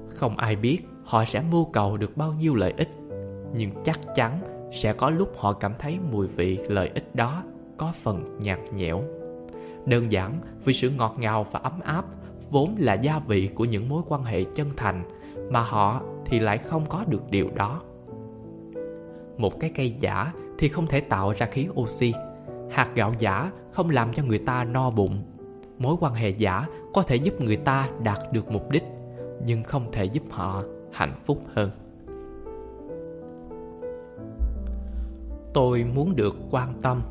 Không 0.10 0.38
ai 0.38 0.56
biết 0.56 0.80
họ 1.04 1.26
sẽ 1.26 1.44
mưu 1.52 1.66
cầu 1.66 1.98
được 1.98 2.18
bao 2.18 2.34
nhiêu 2.34 2.56
lợi 2.56 2.74
ích, 2.78 2.90
nhưng 3.56 3.70
chắc 3.84 4.00
chắn 4.16 4.40
sẽ 4.72 4.94
có 4.94 5.10
lúc 5.10 5.34
họ 5.38 5.54
cảm 5.54 5.74
thấy 5.80 6.00
mùi 6.12 6.28
vị 6.28 6.60
lợi 6.68 6.90
ích 6.94 7.16
đó 7.16 7.44
có 7.78 7.92
phần 7.96 8.38
nhạt 8.40 8.60
nhẽo. 8.76 9.04
Đơn 9.86 10.12
giản 10.12 10.40
vì 10.66 10.74
sự 10.74 10.90
ngọt 10.90 11.16
ngào 11.18 11.46
và 11.52 11.60
ấm 11.60 11.80
áp 11.84 12.06
vốn 12.52 12.76
là 12.78 12.94
gia 12.94 13.20
vị 13.20 13.50
của 13.56 13.66
những 13.66 13.90
mối 13.90 14.02
quan 14.08 14.24
hệ 14.24 14.44
chân 14.44 14.70
thành, 14.78 15.04
mà 15.52 15.62
họ 15.62 16.02
thì 16.26 16.40
lại 16.40 16.58
không 16.58 16.86
có 16.90 17.04
được 17.08 17.30
điều 17.30 17.50
đó. 17.56 17.82
Một 19.38 19.60
cái 19.60 19.72
cây 19.76 19.96
giả 20.00 20.32
thì 20.58 20.68
không 20.68 20.88
thể 20.88 21.02
tạo 21.02 21.34
ra 21.38 21.46
khí 21.46 21.68
oxy. 21.74 22.14
Hạt 22.72 22.90
gạo 22.96 23.14
giả 23.20 23.52
không 23.72 23.90
làm 23.90 24.14
cho 24.14 24.24
người 24.24 24.40
ta 24.40 24.64
no 24.64 24.90
bụng. 24.90 25.24
Mối 25.78 25.96
quan 26.00 26.14
hệ 26.14 26.30
giả 26.30 26.66
có 26.94 27.04
thể 27.04 27.16
giúp 27.16 27.42
người 27.42 27.56
ta 27.56 27.90
đạt 28.02 28.20
được 28.32 28.52
mục 28.52 28.70
đích, 28.70 28.84
nhưng 29.46 29.64
không 29.64 29.92
thể 29.92 30.06
giúp 30.06 30.24
họ 30.30 30.64
hạnh 30.92 31.14
phúc 31.26 31.38
hơn. 31.56 31.72
Tôi 35.54 35.86
muốn 35.96 36.16
được 36.16 36.36
quan 36.52 36.74
tâm. 36.82 37.02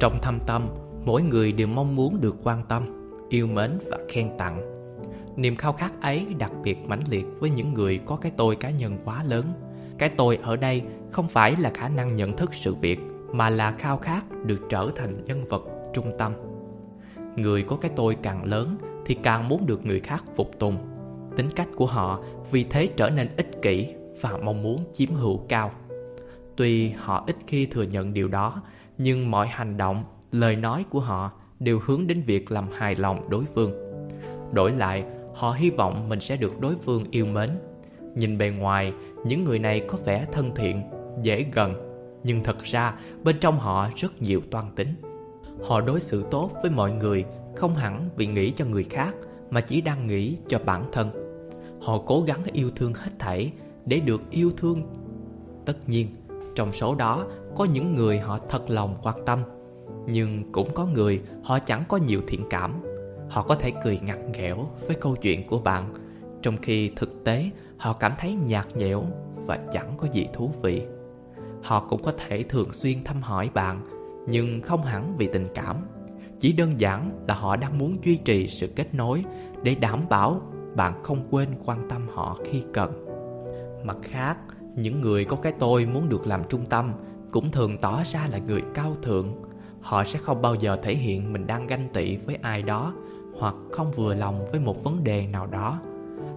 Trong 0.00 0.18
thâm 0.22 0.38
tâm, 0.46 0.68
mỗi 1.04 1.22
người 1.22 1.52
đều 1.52 1.66
mong 1.66 1.96
muốn 1.96 2.20
được 2.20 2.36
quan 2.42 2.62
tâm, 2.68 3.08
yêu 3.28 3.46
mến 3.46 3.78
và 3.90 3.98
khen 4.08 4.30
tặng. 4.38 4.74
Niềm 5.36 5.56
khao 5.56 5.72
khát 5.72 6.02
ấy 6.02 6.26
đặc 6.38 6.52
biệt 6.62 6.78
mãnh 6.86 7.02
liệt 7.08 7.26
với 7.40 7.50
những 7.50 7.74
người 7.74 8.00
có 8.06 8.16
cái 8.16 8.32
tôi 8.36 8.56
cá 8.56 8.70
nhân 8.70 8.98
quá 9.04 9.24
lớn 9.24 9.44
cái 10.02 10.10
tôi 10.16 10.38
ở 10.42 10.56
đây 10.56 10.82
không 11.10 11.28
phải 11.28 11.56
là 11.58 11.70
khả 11.74 11.88
năng 11.88 12.16
nhận 12.16 12.36
thức 12.36 12.54
sự 12.54 12.74
việc, 12.74 13.00
mà 13.32 13.50
là 13.50 13.72
khao 13.72 13.98
khát 13.98 14.24
được 14.44 14.60
trở 14.68 14.90
thành 14.96 15.24
nhân 15.24 15.44
vật 15.44 15.62
trung 15.94 16.12
tâm. 16.18 16.32
Người 17.36 17.62
có 17.62 17.76
cái 17.76 17.90
tôi 17.96 18.16
càng 18.22 18.44
lớn 18.44 18.76
thì 19.06 19.14
càng 19.14 19.48
muốn 19.48 19.66
được 19.66 19.86
người 19.86 20.00
khác 20.00 20.24
phục 20.36 20.58
tùng. 20.58 20.76
Tính 21.36 21.50
cách 21.56 21.68
của 21.76 21.86
họ 21.86 22.20
vì 22.50 22.64
thế 22.64 22.88
trở 22.96 23.10
nên 23.10 23.28
ích 23.36 23.62
kỷ 23.62 23.94
và 24.20 24.38
mong 24.42 24.62
muốn 24.62 24.84
chiếm 24.92 25.10
hữu 25.10 25.36
cao. 25.48 25.70
Tuy 26.56 26.90
họ 26.90 27.24
ít 27.26 27.36
khi 27.46 27.66
thừa 27.66 27.82
nhận 27.82 28.14
điều 28.14 28.28
đó, 28.28 28.62
nhưng 28.98 29.30
mọi 29.30 29.46
hành 29.46 29.76
động, 29.76 30.04
lời 30.32 30.56
nói 30.56 30.84
của 30.90 31.00
họ 31.00 31.30
đều 31.60 31.80
hướng 31.84 32.06
đến 32.06 32.22
việc 32.26 32.50
làm 32.50 32.64
hài 32.72 32.94
lòng 32.94 33.30
đối 33.30 33.44
phương. 33.54 33.72
Đổi 34.52 34.72
lại, 34.72 35.04
họ 35.34 35.52
hy 35.52 35.70
vọng 35.70 36.08
mình 36.08 36.20
sẽ 36.20 36.36
được 36.36 36.60
đối 36.60 36.74
phương 36.82 37.04
yêu 37.10 37.26
mến 37.26 37.50
nhìn 38.14 38.38
bề 38.38 38.50
ngoài, 38.50 38.92
những 39.24 39.44
người 39.44 39.58
này 39.58 39.80
có 39.80 39.98
vẻ 40.04 40.26
thân 40.32 40.54
thiện, 40.54 40.82
dễ 41.22 41.46
gần. 41.52 41.74
Nhưng 42.24 42.44
thật 42.44 42.62
ra, 42.62 42.98
bên 43.24 43.36
trong 43.40 43.58
họ 43.58 43.88
rất 43.96 44.22
nhiều 44.22 44.40
toan 44.50 44.64
tính. 44.76 44.94
Họ 45.62 45.80
đối 45.80 46.00
xử 46.00 46.24
tốt 46.30 46.50
với 46.62 46.70
mọi 46.70 46.92
người, 46.92 47.24
không 47.56 47.74
hẳn 47.74 48.08
vì 48.16 48.26
nghĩ 48.26 48.50
cho 48.50 48.64
người 48.64 48.84
khác, 48.84 49.16
mà 49.50 49.60
chỉ 49.60 49.80
đang 49.80 50.06
nghĩ 50.06 50.36
cho 50.48 50.58
bản 50.64 50.84
thân. 50.92 51.10
Họ 51.80 51.98
cố 52.06 52.22
gắng 52.22 52.42
yêu 52.52 52.70
thương 52.76 52.94
hết 52.94 53.10
thảy 53.18 53.52
để 53.86 54.00
được 54.00 54.30
yêu 54.30 54.52
thương. 54.56 54.82
Tất 55.64 55.88
nhiên, 55.88 56.06
trong 56.54 56.72
số 56.72 56.94
đó 56.94 57.26
có 57.56 57.64
những 57.64 57.96
người 57.96 58.18
họ 58.18 58.38
thật 58.48 58.70
lòng 58.70 58.96
quan 59.02 59.24
tâm. 59.26 59.42
Nhưng 60.06 60.52
cũng 60.52 60.74
có 60.74 60.86
người 60.86 61.20
họ 61.42 61.58
chẳng 61.58 61.84
có 61.88 61.96
nhiều 61.96 62.20
thiện 62.26 62.40
cảm. 62.50 62.82
Họ 63.28 63.42
có 63.42 63.54
thể 63.54 63.72
cười 63.84 64.00
ngặt 64.02 64.18
nghẽo 64.32 64.68
với 64.86 64.96
câu 64.96 65.16
chuyện 65.16 65.46
của 65.46 65.58
bạn, 65.58 65.94
trong 66.42 66.56
khi 66.56 66.90
thực 66.96 67.24
tế 67.24 67.50
họ 67.82 67.92
cảm 67.92 68.12
thấy 68.18 68.34
nhạt 68.46 68.66
nhẽo 68.76 69.04
và 69.34 69.58
chẳng 69.72 69.94
có 69.96 70.06
gì 70.12 70.28
thú 70.32 70.50
vị. 70.62 70.82
Họ 71.62 71.86
cũng 71.88 72.02
có 72.02 72.12
thể 72.12 72.42
thường 72.42 72.72
xuyên 72.72 73.04
thăm 73.04 73.22
hỏi 73.22 73.50
bạn, 73.54 73.86
nhưng 74.28 74.60
không 74.62 74.82
hẳn 74.82 75.16
vì 75.18 75.28
tình 75.32 75.48
cảm. 75.54 75.76
Chỉ 76.38 76.52
đơn 76.52 76.80
giản 76.80 77.24
là 77.28 77.34
họ 77.34 77.56
đang 77.56 77.78
muốn 77.78 77.96
duy 78.04 78.16
trì 78.16 78.48
sự 78.48 78.66
kết 78.76 78.94
nối 78.94 79.24
để 79.62 79.74
đảm 79.74 80.00
bảo 80.08 80.40
bạn 80.76 81.02
không 81.02 81.26
quên 81.30 81.48
quan 81.64 81.88
tâm 81.88 82.08
họ 82.14 82.38
khi 82.44 82.62
cần. 82.72 83.06
Mặt 83.84 83.96
khác, 84.02 84.38
những 84.76 85.00
người 85.00 85.24
có 85.24 85.36
cái 85.36 85.52
tôi 85.58 85.86
muốn 85.86 86.08
được 86.08 86.26
làm 86.26 86.42
trung 86.48 86.66
tâm 86.66 86.92
cũng 87.30 87.50
thường 87.50 87.78
tỏ 87.78 88.02
ra 88.04 88.26
là 88.30 88.38
người 88.38 88.62
cao 88.74 88.96
thượng. 89.02 89.34
Họ 89.80 90.04
sẽ 90.04 90.18
không 90.18 90.42
bao 90.42 90.54
giờ 90.54 90.76
thể 90.82 90.94
hiện 90.94 91.32
mình 91.32 91.46
đang 91.46 91.66
ganh 91.66 91.88
tị 91.92 92.16
với 92.16 92.38
ai 92.42 92.62
đó 92.62 92.94
hoặc 93.38 93.54
không 93.72 93.92
vừa 93.92 94.14
lòng 94.14 94.50
với 94.50 94.60
một 94.60 94.84
vấn 94.84 95.04
đề 95.04 95.26
nào 95.26 95.46
đó. 95.46 95.80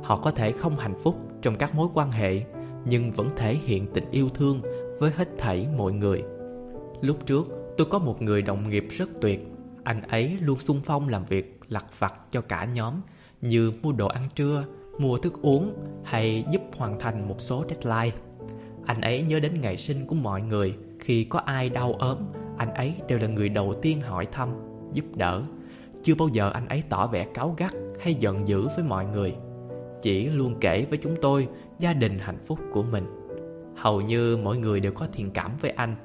Họ 0.04 0.18
có 0.18 0.32
thể 0.32 0.52
không 0.52 0.78
hạnh 0.78 1.00
phúc 1.00 1.16
trong 1.46 1.56
các 1.56 1.76
mối 1.76 1.88
quan 1.94 2.12
hệ, 2.12 2.42
nhưng 2.86 3.12
vẫn 3.12 3.30
thể 3.36 3.56
hiện 3.56 3.88
tình 3.94 4.12
yêu 4.12 4.30
thương 4.30 4.62
với 5.00 5.12
hết 5.16 5.30
thảy 5.38 5.68
mọi 5.78 5.94
người. 5.94 6.24
Lúc 7.02 7.26
trước, 7.26 7.48
tôi 7.78 7.88
có 7.90 8.00
một 8.00 8.22
người 8.22 8.42
đồng 8.42 8.70
nghiệp 8.70 8.88
rất 8.90 9.10
tuyệt. 9.22 9.48
Anh 9.84 10.02
ấy 10.02 10.38
luôn 10.42 10.60
sung 10.60 10.82
phong 10.86 11.10
làm 11.10 11.26
việc 11.26 11.60
lặt 11.70 11.86
vặt 12.00 12.14
cho 12.32 12.42
cả 12.42 12.66
nhóm, 12.66 12.94
như 13.42 13.72
mua 13.82 13.92
đồ 13.92 14.08
ăn 14.08 14.24
trưa, 14.36 14.66
mua 15.00 15.18
thức 15.18 15.42
uống 15.42 15.74
hay 16.04 16.46
giúp 16.52 16.62
hoàn 16.78 17.00
thành 17.00 17.28
một 17.28 17.42
số 17.42 17.66
deadline. 17.70 18.18
Anh 18.86 19.02
ấy 19.02 19.22
nhớ 19.22 19.40
đến 19.40 19.62
ngày 19.62 19.78
sinh 19.78 20.08
của 20.08 20.16
mọi 20.16 20.42
người. 20.42 20.76
Khi 21.00 21.24
có 21.24 21.40
ai 21.40 21.70
đau 21.70 21.94
ốm, 21.94 22.18
anh 22.58 22.74
ấy 22.74 22.94
đều 23.08 23.20
là 23.20 23.28
người 23.28 23.50
đầu 23.50 23.74
tiên 23.82 24.02
hỏi 24.02 24.26
thăm, 24.32 24.50
giúp 24.94 25.06
đỡ. 25.16 25.42
Chưa 26.04 26.16
bao 26.16 26.28
giờ 26.28 26.50
anh 26.50 26.68
ấy 26.68 26.84
tỏ 26.90 27.08
vẻ 27.08 27.28
cáu 27.34 27.56
gắt 27.58 27.72
hay 28.00 28.14
giận 28.14 28.48
dữ 28.48 28.68
với 28.76 28.86
mọi 28.88 29.06
người 29.06 29.36
chỉ 30.06 30.26
luôn 30.26 30.56
kể 30.62 30.86
với 30.90 31.00
chúng 31.04 31.16
tôi 31.22 31.48
gia 31.80 31.94
đình 31.94 32.20
hạnh 32.20 32.38
phúc 32.46 32.60
của 32.72 32.84
mình. 32.84 33.06
Hầu 33.76 34.02
như 34.02 34.38
mọi 34.38 34.58
người 34.58 34.80
đều 34.80 34.92
có 34.92 35.08
thiện 35.14 35.32
cảm 35.32 35.52
với 35.62 35.72
anh. 35.72 35.96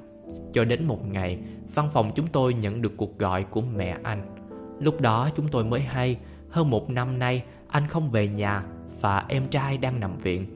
Cho 0.53 0.65
đến 0.65 0.85
một 0.85 1.07
ngày, 1.07 1.39
văn 1.75 1.89
phòng 1.93 2.11
chúng 2.15 2.27
tôi 2.27 2.55
nhận 2.55 2.83
được 2.83 2.93
cuộc 2.97 3.19
gọi 3.19 3.45
của 3.45 3.61
mẹ 3.61 3.99
anh. 4.03 4.37
Lúc 4.79 5.01
đó 5.01 5.31
chúng 5.37 5.49
tôi 5.49 5.65
mới 5.65 5.81
hay, 5.81 6.19
hơn 6.51 6.71
một 6.71 6.91
năm 6.91 7.19
nay, 7.19 7.45
anh 7.69 7.87
không 7.87 8.11
về 8.11 8.29
nhà 8.29 8.65
và 9.01 9.25
em 9.29 9.49
trai 9.49 9.79
đang 9.79 10.01
nằm 10.01 10.19
viện. 10.19 10.47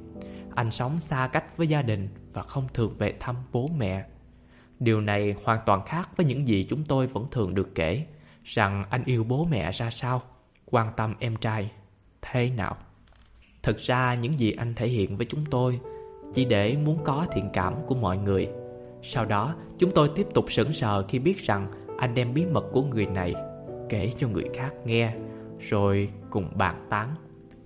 Anh 0.55 0.71
sống 0.71 0.99
xa 0.99 1.27
cách 1.27 1.57
với 1.57 1.67
gia 1.67 1.83
đình 1.83 2.09
và 2.33 2.43
không 2.43 2.67
thường 2.75 2.95
về 2.99 3.15
thăm 3.21 3.37
bố 3.53 3.69
mẹ. 3.77 4.05
Điều 4.81 5.01
này 5.01 5.35
hoàn 5.45 5.61
toàn 5.67 5.85
khác 5.87 6.11
với 6.17 6.27
những 6.27 6.49
gì 6.49 6.67
chúng 6.71 6.85
tôi 6.85 7.07
vẫn 7.07 7.27
thường 7.31 7.55
được 7.55 7.75
kể, 7.75 8.07
rằng 8.45 8.85
anh 8.91 9.05
yêu 9.05 9.25
bố 9.25 9.47
mẹ 9.51 9.73
ra 9.73 9.91
sao, 9.91 10.23
quan 10.67 10.93
tâm 10.97 11.15
em 11.19 11.37
trai 11.37 11.71
thế 12.23 12.51
nào 12.51 12.77
thực 13.65 13.79
ra 13.79 14.15
những 14.15 14.39
gì 14.39 14.53
anh 14.53 14.75
thể 14.75 14.89
hiện 14.89 15.17
với 15.17 15.27
chúng 15.27 15.45
tôi 15.51 15.81
chỉ 16.35 16.45
để 16.45 16.77
muốn 16.85 16.99
có 17.05 17.27
thiện 17.33 17.49
cảm 17.53 17.75
của 17.87 17.95
mọi 17.95 18.19
người. 18.19 18.49
Sau 19.03 19.25
đó, 19.25 19.55
chúng 19.79 19.91
tôi 19.91 20.11
tiếp 20.15 20.27
tục 20.35 20.53
sững 20.53 20.73
sờ 20.73 21.03
khi 21.03 21.19
biết 21.19 21.39
rằng 21.39 21.67
anh 21.99 22.15
đem 22.15 22.35
bí 22.35 22.47
mật 22.47 22.65
của 22.73 22.83
người 22.83 23.07
này 23.07 23.35
kể 23.89 24.13
cho 24.19 24.29
người 24.29 24.45
khác 24.55 24.75
nghe, 24.85 25.15
rồi 25.61 26.09
cùng 26.31 26.45
bàn 26.55 26.87
tán. 26.91 27.15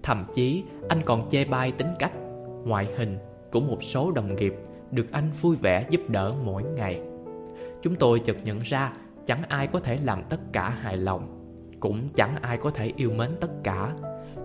Thậm 0.02 0.24
chí, 0.34 0.62
anh 0.88 1.02
còn 1.04 1.28
chê 1.30 1.44
bai 1.44 1.72
tính 1.72 1.94
cách, 1.98 2.12
ngoại 2.64 2.88
hình 2.96 3.18
của 3.52 3.60
một 3.60 3.82
số 3.82 4.10
đồng 4.10 4.34
nghiệp 4.34 4.54
được 4.90 5.12
anh 5.12 5.30
vui 5.40 5.56
vẻ 5.56 5.86
giúp 5.90 6.00
đỡ 6.08 6.34
mỗi 6.44 6.62
ngày. 6.62 7.00
Chúng 7.82 7.94
tôi 7.94 8.20
chợt 8.20 8.36
nhận 8.44 8.60
ra 8.60 8.92
chẳng 9.26 9.42
ai 9.48 9.66
có 9.66 9.78
thể 9.78 9.98
làm 10.04 10.22
tất 10.28 10.40
cả 10.52 10.70
hài 10.70 10.96
lòng, 10.96 11.54
cũng 11.80 12.08
chẳng 12.14 12.36
ai 12.42 12.56
có 12.56 12.70
thể 12.70 12.92
yêu 12.96 13.10
mến 13.10 13.30
tất 13.40 13.50
cả 13.64 13.92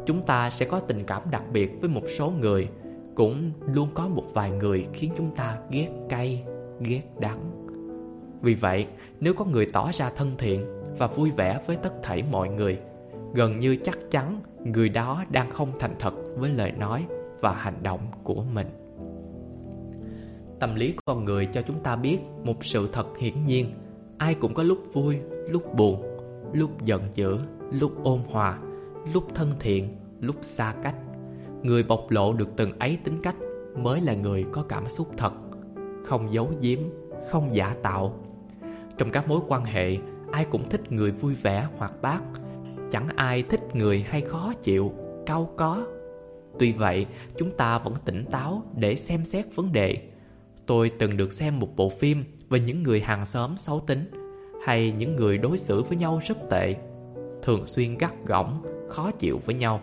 chúng 0.05 0.21
ta 0.21 0.49
sẽ 0.49 0.65
có 0.65 0.79
tình 0.79 1.03
cảm 1.07 1.21
đặc 1.31 1.43
biệt 1.53 1.71
với 1.81 1.89
một 1.89 2.03
số 2.07 2.29
người, 2.29 2.67
cũng 3.15 3.51
luôn 3.65 3.89
có 3.93 4.07
một 4.07 4.23
vài 4.33 4.51
người 4.51 4.87
khiến 4.93 5.11
chúng 5.17 5.31
ta 5.35 5.57
ghét 5.69 5.89
cay, 6.09 6.43
ghét 6.79 7.01
đắng. 7.19 7.39
Vì 8.41 8.53
vậy, 8.53 8.87
nếu 9.19 9.33
có 9.33 9.45
người 9.45 9.65
tỏ 9.65 9.91
ra 9.93 10.09
thân 10.15 10.31
thiện 10.37 10.65
và 10.97 11.07
vui 11.07 11.31
vẻ 11.31 11.61
với 11.67 11.75
tất 11.75 11.93
thảy 12.03 12.23
mọi 12.31 12.49
người, 12.49 12.79
gần 13.33 13.59
như 13.59 13.75
chắc 13.75 14.11
chắn 14.11 14.41
người 14.65 14.89
đó 14.89 15.25
đang 15.29 15.51
không 15.51 15.71
thành 15.79 15.95
thật 15.99 16.13
với 16.35 16.49
lời 16.49 16.71
nói 16.71 17.05
và 17.41 17.51
hành 17.51 17.83
động 17.83 17.99
của 18.23 18.43
mình. 18.53 18.67
Tâm 20.59 20.75
lý 20.75 20.95
con 21.05 21.25
người 21.25 21.45
cho 21.45 21.61
chúng 21.61 21.79
ta 21.79 21.95
biết 21.95 22.19
một 22.43 22.65
sự 22.65 22.87
thật 22.93 23.17
hiển 23.19 23.45
nhiên. 23.45 23.71
Ai 24.17 24.35
cũng 24.35 24.53
có 24.53 24.63
lúc 24.63 24.79
vui, 24.93 25.17
lúc 25.49 25.75
buồn, 25.75 26.03
lúc 26.53 26.85
giận 26.85 27.01
dữ, 27.13 27.37
lúc 27.71 28.03
ôn 28.03 28.19
hòa 28.31 28.59
lúc 29.13 29.23
thân 29.35 29.53
thiện, 29.59 29.89
lúc 30.19 30.35
xa 30.41 30.73
cách. 30.83 30.95
Người 31.63 31.83
bộc 31.83 32.11
lộ 32.11 32.33
được 32.33 32.49
từng 32.55 32.79
ấy 32.79 32.97
tính 33.03 33.21
cách 33.23 33.35
mới 33.77 34.01
là 34.01 34.13
người 34.13 34.45
có 34.51 34.63
cảm 34.63 34.89
xúc 34.89 35.07
thật, 35.17 35.33
không 36.03 36.33
giấu 36.33 36.51
giếm, 36.61 36.79
không 37.31 37.55
giả 37.55 37.75
tạo. 37.81 38.19
Trong 38.97 39.09
các 39.09 39.27
mối 39.27 39.39
quan 39.47 39.65
hệ, 39.65 39.97
ai 40.31 40.45
cũng 40.45 40.69
thích 40.69 40.91
người 40.91 41.11
vui 41.11 41.33
vẻ 41.33 41.67
hoạt 41.77 42.01
bát. 42.01 42.23
Chẳng 42.91 43.07
ai 43.15 43.43
thích 43.43 43.75
người 43.75 44.05
hay 44.09 44.21
khó 44.21 44.53
chịu 44.61 44.91
cau 45.25 45.49
có. 45.57 45.87
Tuy 46.59 46.71
vậy, 46.71 47.05
chúng 47.37 47.51
ta 47.51 47.77
vẫn 47.77 47.93
tỉnh 48.05 48.25
táo 48.31 48.63
để 48.75 48.95
xem 48.95 49.23
xét 49.23 49.45
vấn 49.55 49.71
đề. 49.71 49.97
Tôi 50.65 50.91
từng 50.99 51.17
được 51.17 51.31
xem 51.31 51.59
một 51.59 51.75
bộ 51.75 51.89
phim 51.89 52.23
về 52.49 52.59
những 52.59 52.83
người 52.83 53.01
hàng 53.01 53.25
xóm 53.25 53.57
xấu 53.57 53.79
tính, 53.79 54.11
hay 54.65 54.91
những 54.97 55.15
người 55.15 55.37
đối 55.37 55.57
xử 55.57 55.83
với 55.83 55.97
nhau 55.97 56.19
rất 56.27 56.37
tệ, 56.49 56.75
thường 57.41 57.67
xuyên 57.67 57.97
gắt 57.97 58.25
gỏng 58.25 58.72
khó 58.93 59.11
chịu 59.11 59.39
với 59.45 59.55
nhau. 59.55 59.81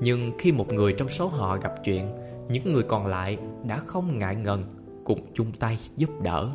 Nhưng 0.00 0.32
khi 0.38 0.52
một 0.52 0.72
người 0.72 0.92
trong 0.92 1.08
số 1.08 1.26
họ 1.26 1.58
gặp 1.58 1.72
chuyện, 1.84 2.12
những 2.48 2.72
người 2.72 2.82
còn 2.82 3.06
lại 3.06 3.38
đã 3.66 3.78
không 3.78 4.18
ngại 4.18 4.36
ngần, 4.36 4.64
cùng 5.04 5.26
chung 5.34 5.52
tay 5.52 5.78
giúp 5.96 6.10
đỡ. 6.22 6.50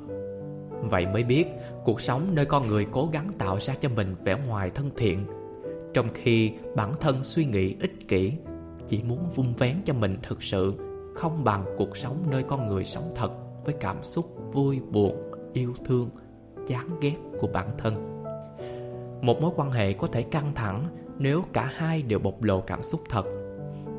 Vậy 0.82 1.06
mới 1.14 1.24
biết 1.24 1.46
cuộc 1.86 2.02
sống 2.02 2.36
nơi 2.36 2.46
con 2.46 2.68
người 2.68 2.88
cố 2.92 3.10
gắng 3.14 3.32
tạo 3.38 3.60
ra 3.60 3.76
cho 3.82 3.90
mình 3.90 4.16
vẻ 4.24 4.38
ngoài 4.48 4.72
thân 4.76 4.90
thiện. 4.98 5.26
Trong 5.94 6.08
khi 6.14 6.52
bản 6.76 6.94
thân 7.00 7.24
suy 7.24 7.46
nghĩ 7.46 7.76
ích 7.80 8.08
kỷ, 8.08 8.34
chỉ 8.88 9.04
muốn 9.04 9.30
vung 9.36 9.54
vén 9.54 9.76
cho 9.86 9.94
mình 9.94 10.18
thực 10.24 10.44
sự, 10.44 10.74
không 11.16 11.44
bằng 11.44 11.66
cuộc 11.78 11.98
sống 11.98 12.24
nơi 12.32 12.44
con 12.44 12.68
người 12.68 12.86
sống 12.86 13.12
thật 13.16 13.32
với 13.66 13.76
cảm 13.80 14.04
xúc 14.04 14.26
vui 14.54 14.80
buồn, 14.92 15.32
yêu 15.54 15.74
thương, 15.86 16.10
chán 16.68 16.90
ghét 17.02 17.16
của 17.40 17.48
bản 17.48 17.68
thân. 17.78 18.24
Một 19.22 19.42
mối 19.42 19.52
quan 19.56 19.72
hệ 19.72 19.94
có 19.94 20.08
thể 20.08 20.22
căng 20.22 20.52
thẳng 20.56 20.88
nếu 21.20 21.44
cả 21.54 21.72
hai 21.76 22.02
đều 22.02 22.20
bộc 22.20 22.44
lộ 22.44 22.62
cảm 22.62 22.84
xúc 22.84 23.02
thật. 23.10 23.26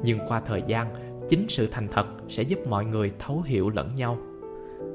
Nhưng 0.02 0.18
qua 0.28 0.40
thời 0.40 0.62
gian, 0.66 0.94
chính 1.28 1.46
sự 1.48 1.66
thành 1.66 1.88
thật 1.88 2.06
sẽ 2.28 2.42
giúp 2.42 2.58
mọi 2.68 2.84
người 2.84 3.12
thấu 3.18 3.42
hiểu 3.46 3.70
lẫn 3.70 3.94
nhau. 3.94 4.18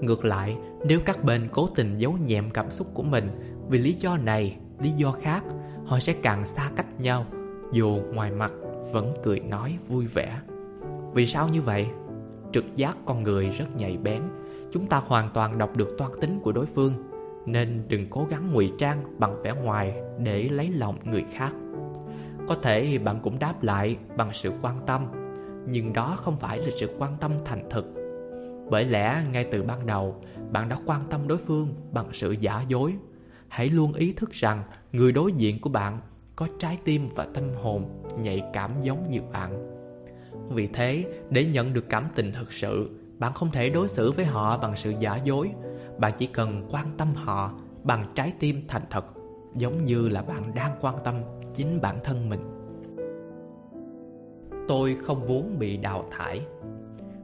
Ngược 0.02 0.26
lại, 0.26 0.58
nếu 0.86 1.00
các 1.06 1.24
bên 1.24 1.48
cố 1.52 1.70
tình 1.76 1.98
giấu 1.98 2.18
nhẹm 2.26 2.50
cảm 2.50 2.72
xúc 2.72 2.88
của 2.94 3.04
mình 3.04 3.30
vì 3.70 3.80
lý 3.80 3.94
do 3.94 4.18
này, 4.18 4.58
lý 4.80 4.90
do 4.90 5.12
khác, 5.12 5.44
họ 5.86 6.00
sẽ 6.00 6.14
càng 6.22 6.46
xa 6.46 6.72
cách 6.76 7.00
nhau, 7.00 7.26
dù 7.72 8.00
ngoài 8.14 8.32
mặt 8.32 8.54
vẫn 8.92 9.14
cười 9.24 9.40
nói 9.40 9.78
vui 9.88 10.06
vẻ. 10.06 10.40
Vì 11.14 11.26
sao 11.26 11.50
như 11.50 11.62
vậy? 11.62 11.88
Trực 12.52 12.76
giác 12.76 12.98
con 13.06 13.24
người 13.24 13.50
rất 13.50 13.76
nhạy 13.76 13.98
bén, 13.98 14.22
chúng 14.72 14.88
ta 14.88 15.02
hoàn 15.08 15.28
toàn 15.34 15.58
đọc 15.58 15.78
được 15.78 15.98
toan 15.98 16.12
tính 16.22 16.40
của 16.44 16.52
đối 16.52 16.66
phương, 16.66 16.94
nên 17.46 17.84
đừng 17.88 18.08
cố 18.10 18.28
gắng 18.30 18.54
ngụy 18.54 18.72
trang 18.78 19.20
bằng 19.20 19.42
vẻ 19.44 19.54
ngoài 19.64 20.02
để 20.20 20.50
lấy 20.50 20.72
lòng 20.72 20.96
người 21.04 21.26
khác 21.34 21.54
có 22.48 22.56
thể 22.56 22.98
bạn 22.98 23.20
cũng 23.24 23.40
đáp 23.40 23.64
lại 23.64 23.98
bằng 24.18 24.30
sự 24.34 24.52
quan 24.62 24.86
tâm, 24.86 25.08
nhưng 25.68 25.94
đó 25.94 26.16
không 26.18 26.38
phải 26.38 26.58
là 26.58 26.72
sự 26.80 26.96
quan 27.00 27.18
tâm 27.20 27.32
thành 27.46 27.70
thực. 27.70 27.86
Bởi 28.70 28.86
lẽ 28.86 29.24
ngay 29.32 29.48
từ 29.52 29.64
ban 29.64 29.86
đầu, 29.86 30.22
bạn 30.52 30.70
đã 30.70 30.78
quan 30.86 31.02
tâm 31.10 31.28
đối 31.28 31.38
phương 31.38 31.74
bằng 31.92 32.10
sự 32.14 32.32
giả 32.32 32.64
dối. 32.68 32.94
Hãy 33.48 33.70
luôn 33.70 33.94
ý 33.94 34.14
thức 34.14 34.32
rằng 34.32 34.64
người 34.92 35.12
đối 35.12 35.32
diện 35.34 35.62
của 35.62 35.70
bạn 35.70 36.00
có 36.36 36.48
trái 36.60 36.78
tim 36.84 37.10
và 37.16 37.28
tâm 37.34 37.44
hồn 37.62 38.04
nhạy 38.18 38.44
cảm 38.54 38.72
giống 38.82 39.10
như 39.10 39.22
bạn. 39.32 39.70
Vì 40.50 40.68
thế, 40.68 41.06
để 41.30 41.46
nhận 41.46 41.74
được 41.74 41.90
cảm 41.90 42.08
tình 42.16 42.32
thực 42.32 42.54
sự, 42.54 42.90
bạn 43.20 43.34
không 43.34 43.52
thể 43.52 43.70
đối 43.70 43.88
xử 43.88 44.12
với 44.12 44.26
họ 44.26 44.58
bằng 44.58 44.76
sự 44.76 44.94
giả 45.00 45.16
dối. 45.24 45.52
Bạn 45.98 46.14
chỉ 46.18 46.28
cần 46.28 46.68
quan 46.72 46.86
tâm 46.98 47.14
họ 47.16 47.54
bằng 47.84 48.06
trái 48.16 48.34
tim 48.40 48.62
thành 48.68 48.82
thật 48.90 49.06
giống 49.56 49.86
như 49.86 50.10
là 50.10 50.22
bạn 50.22 50.56
đang 50.56 50.78
quan 50.82 50.96
tâm 51.04 51.16
chính 51.54 51.82
bản 51.82 52.00
thân 52.04 52.30
mình. 52.30 52.40
Tôi 54.68 54.96
không 54.96 55.28
muốn 55.28 55.60
bị 55.60 55.78
đào 55.78 56.06
thải. 56.12 56.42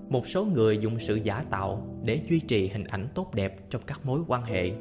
Một 0.09 0.27
số 0.27 0.45
người 0.45 0.77
dùng 0.77 0.99
sự 0.99 1.15
giả 1.15 1.43
tạo 1.49 1.87
để 2.03 2.21
duy 2.29 2.39
trì 2.39 2.67
hình 2.67 2.83
ảnh 2.83 3.07
tốt 3.15 3.33
đẹp 3.33 3.69
trong 3.69 3.81
các 3.87 4.05
mối 4.05 4.19
quan 4.27 4.43
hệ. 4.43 4.71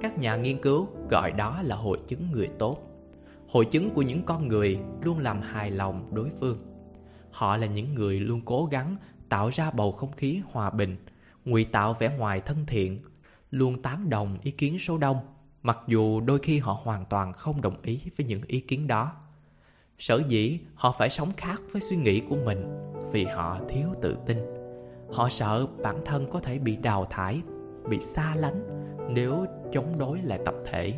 Các 0.00 0.18
nhà 0.18 0.36
nghiên 0.36 0.58
cứu 0.62 0.88
gọi 1.10 1.32
đó 1.32 1.62
là 1.62 1.76
hội 1.76 1.98
chứng 2.06 2.30
người 2.30 2.48
tốt. 2.58 2.78
Hội 3.48 3.64
chứng 3.64 3.90
của 3.90 4.02
những 4.02 4.22
con 4.22 4.48
người 4.48 4.78
luôn 5.02 5.18
làm 5.18 5.40
hài 5.40 5.70
lòng 5.70 6.14
đối 6.14 6.30
phương. 6.40 6.58
Họ 7.30 7.56
là 7.56 7.66
những 7.66 7.94
người 7.94 8.20
luôn 8.20 8.40
cố 8.44 8.68
gắng 8.70 8.96
tạo 9.28 9.48
ra 9.48 9.70
bầu 9.70 9.92
không 9.92 10.12
khí 10.12 10.40
hòa 10.52 10.70
bình, 10.70 10.96
ngụy 11.44 11.64
tạo 11.64 11.94
vẻ 11.98 12.16
ngoài 12.18 12.40
thân 12.40 12.66
thiện, 12.66 12.96
luôn 13.50 13.82
tán 13.82 14.10
đồng 14.10 14.38
ý 14.42 14.50
kiến 14.50 14.78
số 14.78 14.98
đông 14.98 15.16
mặc 15.66 15.78
dù 15.86 16.20
đôi 16.20 16.38
khi 16.38 16.58
họ 16.58 16.78
hoàn 16.82 17.04
toàn 17.04 17.32
không 17.32 17.62
đồng 17.62 17.74
ý 17.82 18.00
với 18.16 18.26
những 18.26 18.40
ý 18.46 18.60
kiến 18.60 18.86
đó, 18.86 19.12
sở 19.98 20.22
dĩ 20.28 20.58
họ 20.74 20.94
phải 20.98 21.10
sống 21.10 21.30
khác 21.36 21.62
với 21.72 21.82
suy 21.82 21.96
nghĩ 21.96 22.22
của 22.28 22.36
mình 22.44 22.90
vì 23.12 23.24
họ 23.24 23.60
thiếu 23.68 23.88
tự 24.02 24.16
tin. 24.26 24.38
Họ 25.12 25.28
sợ 25.28 25.66
bản 25.82 25.96
thân 26.04 26.26
có 26.30 26.40
thể 26.40 26.58
bị 26.58 26.76
đào 26.76 27.06
thải, 27.10 27.40
bị 27.88 28.00
xa 28.00 28.34
lánh 28.34 28.66
nếu 29.10 29.46
chống 29.72 29.98
đối 29.98 30.18
lại 30.22 30.38
tập 30.44 30.54
thể. 30.64 30.94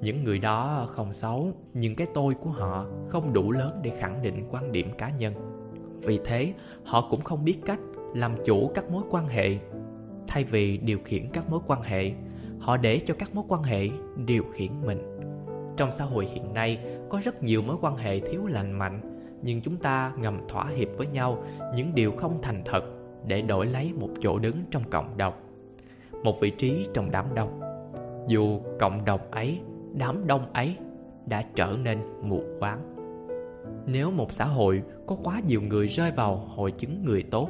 Những 0.00 0.24
người 0.24 0.38
đó 0.38 0.86
không 0.90 1.12
xấu, 1.12 1.52
nhưng 1.74 1.96
cái 1.96 2.06
tôi 2.14 2.34
của 2.34 2.50
họ 2.50 2.86
không 3.08 3.32
đủ 3.32 3.52
lớn 3.52 3.80
để 3.82 3.92
khẳng 4.00 4.22
định 4.22 4.48
quan 4.50 4.72
điểm 4.72 4.90
cá 4.98 5.10
nhân. 5.10 5.34
Vì 6.02 6.20
thế, 6.24 6.54
họ 6.84 7.08
cũng 7.10 7.20
không 7.20 7.44
biết 7.44 7.58
cách 7.66 7.80
làm 8.14 8.36
chủ 8.44 8.70
các 8.74 8.90
mối 8.90 9.02
quan 9.10 9.28
hệ 9.28 9.58
thay 10.26 10.44
vì 10.44 10.78
điều 10.78 10.98
khiển 11.04 11.28
các 11.32 11.50
mối 11.50 11.60
quan 11.66 11.82
hệ 11.82 12.12
họ 12.60 12.76
để 12.76 13.00
cho 13.06 13.14
các 13.18 13.34
mối 13.34 13.44
quan 13.48 13.62
hệ 13.62 13.88
điều 14.16 14.44
khiển 14.52 14.70
mình. 14.86 14.98
Trong 15.76 15.92
xã 15.92 16.04
hội 16.04 16.26
hiện 16.26 16.54
nay, 16.54 16.78
có 17.08 17.20
rất 17.24 17.42
nhiều 17.42 17.62
mối 17.62 17.76
quan 17.80 17.96
hệ 17.96 18.20
thiếu 18.20 18.46
lành 18.46 18.78
mạnh, 18.78 19.00
nhưng 19.42 19.60
chúng 19.60 19.76
ta 19.76 20.12
ngầm 20.18 20.34
thỏa 20.48 20.66
hiệp 20.66 20.88
với 20.96 21.06
nhau 21.06 21.44
những 21.74 21.94
điều 21.94 22.12
không 22.12 22.38
thành 22.42 22.62
thật 22.64 22.84
để 23.26 23.42
đổi 23.42 23.66
lấy 23.66 23.92
một 24.00 24.08
chỗ 24.20 24.38
đứng 24.38 24.56
trong 24.70 24.82
cộng 24.90 25.16
đồng, 25.16 25.34
một 26.22 26.40
vị 26.40 26.50
trí 26.50 26.86
trong 26.94 27.10
đám 27.10 27.34
đông. 27.34 27.60
Dù 28.28 28.60
cộng 28.80 29.04
đồng 29.04 29.30
ấy, 29.30 29.60
đám 29.94 30.26
đông 30.26 30.52
ấy 30.52 30.76
đã 31.26 31.42
trở 31.54 31.76
nên 31.82 31.98
mù 32.22 32.42
quáng. 32.60 32.94
Nếu 33.86 34.10
một 34.10 34.32
xã 34.32 34.44
hội 34.44 34.82
có 35.06 35.16
quá 35.24 35.40
nhiều 35.46 35.60
người 35.62 35.88
rơi 35.88 36.12
vào 36.16 36.36
hội 36.36 36.70
chứng 36.70 37.04
người 37.04 37.22
tốt, 37.22 37.48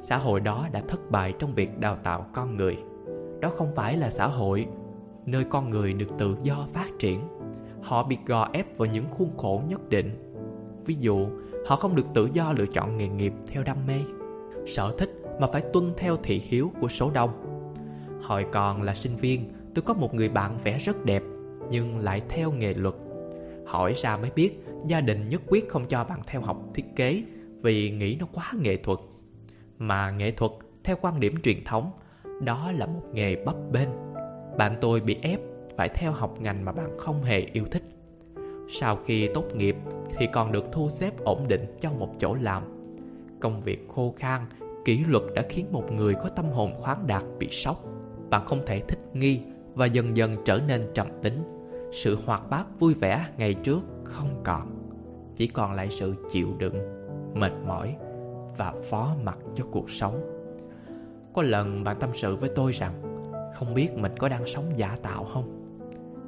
xã 0.00 0.16
hội 0.16 0.40
đó 0.40 0.68
đã 0.72 0.80
thất 0.88 1.10
bại 1.10 1.34
trong 1.38 1.54
việc 1.54 1.78
đào 1.78 1.96
tạo 2.02 2.26
con 2.32 2.56
người 2.56 2.76
đó 3.40 3.50
không 3.50 3.74
phải 3.74 3.96
là 3.96 4.10
xã 4.10 4.26
hội. 4.26 4.66
Nơi 5.26 5.44
con 5.44 5.70
người 5.70 5.92
được 5.92 6.08
tự 6.18 6.36
do 6.42 6.66
phát 6.72 6.88
triển, 6.98 7.20
họ 7.82 8.02
bị 8.02 8.18
gò 8.26 8.48
ép 8.52 8.78
vào 8.78 8.88
những 8.88 9.08
khuôn 9.08 9.36
khổ 9.36 9.62
nhất 9.68 9.88
định. 9.88 10.34
Ví 10.86 10.96
dụ, 11.00 11.26
họ 11.66 11.76
không 11.76 11.96
được 11.96 12.06
tự 12.14 12.28
do 12.32 12.52
lựa 12.52 12.66
chọn 12.66 12.96
nghề 12.96 13.08
nghiệp 13.08 13.32
theo 13.46 13.62
đam 13.62 13.76
mê, 13.86 14.00
sở 14.66 14.94
thích 14.98 15.10
mà 15.40 15.46
phải 15.52 15.62
tuân 15.72 15.92
theo 15.96 16.16
thị 16.22 16.42
hiếu 16.44 16.72
của 16.80 16.88
số 16.88 17.10
đông. 17.10 17.30
Hồi 18.22 18.46
còn 18.52 18.82
là 18.82 18.94
sinh 18.94 19.16
viên, 19.16 19.52
tôi 19.74 19.82
có 19.82 19.94
một 19.94 20.14
người 20.14 20.28
bạn 20.28 20.58
vẽ 20.64 20.78
rất 20.78 21.04
đẹp, 21.04 21.22
nhưng 21.70 21.98
lại 21.98 22.22
theo 22.28 22.52
nghề 22.52 22.74
luật. 22.74 22.94
Hỏi 23.66 23.92
ra 23.96 24.16
mới 24.16 24.30
biết, 24.30 24.64
gia 24.86 25.00
đình 25.00 25.28
nhất 25.28 25.42
quyết 25.46 25.68
không 25.68 25.86
cho 25.88 26.04
bạn 26.04 26.20
theo 26.26 26.40
học 26.40 26.62
thiết 26.74 26.84
kế 26.96 27.22
vì 27.62 27.90
nghĩ 27.90 28.16
nó 28.20 28.26
quá 28.32 28.52
nghệ 28.60 28.76
thuật. 28.76 28.98
Mà 29.78 30.10
nghệ 30.10 30.30
thuật, 30.30 30.52
theo 30.84 30.96
quan 31.00 31.20
điểm 31.20 31.34
truyền 31.42 31.64
thống 31.64 31.90
đó 32.40 32.72
là 32.72 32.86
một 32.86 33.02
nghề 33.12 33.36
bấp 33.36 33.56
bênh. 33.72 33.88
Bạn 34.56 34.76
tôi 34.80 35.00
bị 35.00 35.16
ép 35.22 35.40
phải 35.76 35.88
theo 35.88 36.12
học 36.12 36.40
ngành 36.40 36.64
mà 36.64 36.72
bạn 36.72 36.98
không 36.98 37.22
hề 37.22 37.38
yêu 37.38 37.64
thích. 37.70 37.82
Sau 38.68 38.98
khi 39.04 39.28
tốt 39.34 39.44
nghiệp 39.54 39.76
thì 40.16 40.26
còn 40.32 40.52
được 40.52 40.72
thu 40.72 40.88
xếp 40.88 41.18
ổn 41.24 41.48
định 41.48 41.78
cho 41.80 41.92
một 41.92 42.14
chỗ 42.18 42.34
làm. 42.34 42.62
Công 43.40 43.60
việc 43.60 43.88
khô 43.88 44.14
khan, 44.16 44.46
kỷ 44.84 45.04
luật 45.04 45.22
đã 45.34 45.42
khiến 45.48 45.66
một 45.72 45.92
người 45.92 46.14
có 46.14 46.28
tâm 46.28 46.46
hồn 46.50 46.72
khoáng 46.78 47.06
đạt 47.06 47.24
bị 47.38 47.48
sốc. 47.50 47.84
Bạn 48.30 48.46
không 48.46 48.66
thể 48.66 48.80
thích 48.80 48.98
nghi 49.12 49.40
và 49.74 49.86
dần 49.86 50.16
dần 50.16 50.36
trở 50.44 50.60
nên 50.68 50.82
trầm 50.94 51.06
tính. 51.22 51.42
Sự 51.92 52.18
hoạt 52.26 52.50
bát 52.50 52.66
vui 52.78 52.94
vẻ 52.94 53.26
ngày 53.36 53.54
trước 53.54 53.80
không 54.04 54.28
còn. 54.44 54.68
Chỉ 55.36 55.46
còn 55.46 55.72
lại 55.72 55.88
sự 55.90 56.14
chịu 56.30 56.48
đựng, 56.58 56.74
mệt 57.34 57.52
mỏi 57.66 57.96
và 58.56 58.74
phó 58.90 59.14
mặc 59.24 59.38
cho 59.56 59.64
cuộc 59.70 59.90
sống 59.90 60.37
có 61.32 61.42
lần 61.42 61.84
bạn 61.84 61.96
tâm 62.00 62.10
sự 62.14 62.36
với 62.36 62.50
tôi 62.54 62.72
rằng, 62.72 63.22
không 63.54 63.74
biết 63.74 63.94
mình 63.96 64.12
có 64.18 64.28
đang 64.28 64.46
sống 64.46 64.64
giả 64.76 64.96
tạo 65.02 65.24
không? 65.24 65.54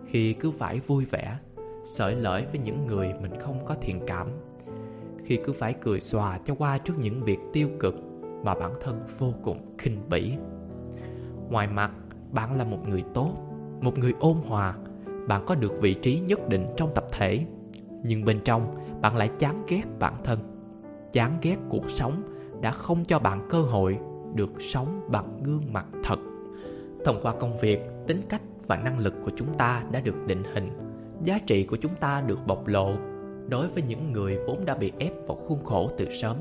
Khi 0.07 0.33
cứ 0.33 0.51
phải 0.51 0.81
vui 0.81 1.05
vẻ 1.05 1.39
sởi 1.85 2.15
lợi 2.15 2.47
với 2.51 2.61
những 2.65 2.87
người 2.87 3.13
mình 3.23 3.41
không 3.41 3.65
có 3.65 3.75
thiện 3.81 4.01
cảm. 4.07 4.27
Khi 5.25 5.39
cứ 5.45 5.53
phải 5.53 5.75
cười 5.81 6.01
xòa 6.01 6.39
cho 6.45 6.55
qua 6.55 6.79
trước 6.79 6.95
những 6.99 7.23
việc 7.23 7.39
tiêu 7.53 7.69
cực 7.81 7.95
mà 8.45 8.55
bản 8.55 8.73
thân 8.81 9.01
vô 9.19 9.33
cùng 9.43 9.77
khinh 9.79 9.99
bỉ. 10.11 10.33
Ngoài 11.49 11.67
mặt, 11.67 11.91
bạn 12.33 12.59
là 12.59 12.65
một 12.65 12.89
người 12.89 13.05
tốt, 13.15 13.33
một 13.81 13.99
người 13.99 14.15
ôn 14.21 14.37
hòa. 14.47 14.75
Bạn 15.29 15.45
có 15.47 15.55
được 15.55 15.73
vị 15.81 15.95
trí 15.95 16.21
nhất 16.21 16.49
định 16.49 16.67
trong 16.77 16.95
tập 16.95 17.05
thể. 17.13 17.45
Nhưng 18.03 18.25
bên 18.25 18.41
trong, 18.45 18.75
bạn 19.01 19.17
lại 19.17 19.31
chán 19.39 19.63
ghét 19.69 19.83
bản 19.99 20.15
thân. 20.25 20.39
Chán 21.13 21.39
ghét 21.43 21.57
cuộc 21.69 21.91
sống 21.91 22.23
đã 22.61 22.71
không 22.71 23.05
cho 23.05 23.19
bạn 23.19 23.47
cơ 23.51 23.63
hội 23.63 23.99
được 24.35 24.51
sống 24.61 25.01
bằng 25.13 25.43
gương 25.43 25.73
mặt 25.73 25.87
thật. 26.05 26.19
Thông 27.05 27.21
qua 27.23 27.35
công 27.41 27.57
việc, 27.57 27.81
tính 28.07 28.21
cách 28.29 28.43
và 28.67 28.77
năng 28.77 28.99
lực 28.99 29.15
của 29.25 29.31
chúng 29.37 29.55
ta 29.59 29.85
đã 29.91 30.01
được 30.01 30.27
định 30.27 30.43
hình, 30.55 30.71
giá 31.25 31.39
trị 31.47 31.65
của 31.65 31.77
chúng 31.77 31.95
ta 31.95 32.21
được 32.21 32.39
bộc 32.47 32.67
lộ. 32.67 32.93
Đối 33.49 33.69
với 33.69 33.83
những 33.83 34.13
người 34.13 34.39
vốn 34.47 34.65
đã 34.65 34.75
bị 34.75 34.93
ép 34.99 35.13
vào 35.27 35.37
khuôn 35.37 35.65
khổ 35.65 35.91
từ 35.99 36.07
sớm, 36.11 36.37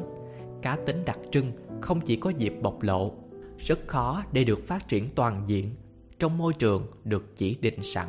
cá 0.61 0.77
tính 0.85 1.05
đặc 1.05 1.19
trưng 1.31 1.51
không 1.81 2.01
chỉ 2.01 2.15
có 2.15 2.29
dịp 2.29 2.53
bộc 2.61 2.81
lộ, 2.81 3.11
rất 3.57 3.87
khó 3.87 4.23
để 4.31 4.43
được 4.43 4.67
phát 4.67 4.87
triển 4.87 5.09
toàn 5.15 5.43
diện, 5.45 5.69
trong 6.19 6.37
môi 6.37 6.53
trường 6.53 6.87
được 7.03 7.35
chỉ 7.35 7.55
định 7.61 7.83
sẵn. 7.83 8.07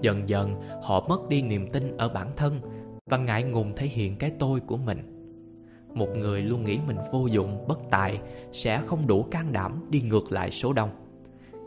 Dần 0.00 0.28
dần, 0.28 0.54
họ 0.82 1.06
mất 1.08 1.28
đi 1.28 1.42
niềm 1.42 1.70
tin 1.70 1.96
ở 1.96 2.08
bản 2.08 2.28
thân 2.36 2.60
và 3.06 3.16
ngại 3.16 3.42
ngùng 3.42 3.72
thể 3.76 3.86
hiện 3.86 4.16
cái 4.16 4.32
tôi 4.38 4.60
của 4.60 4.76
mình 4.76 5.15
một 5.96 6.16
người 6.16 6.42
luôn 6.42 6.64
nghĩ 6.64 6.78
mình 6.86 6.96
vô 7.12 7.26
dụng, 7.26 7.68
bất 7.68 7.78
tài, 7.90 8.18
sẽ 8.52 8.82
không 8.86 9.06
đủ 9.06 9.22
can 9.30 9.52
đảm 9.52 9.86
đi 9.90 10.00
ngược 10.00 10.32
lại 10.32 10.50
số 10.50 10.72
đông. 10.72 10.90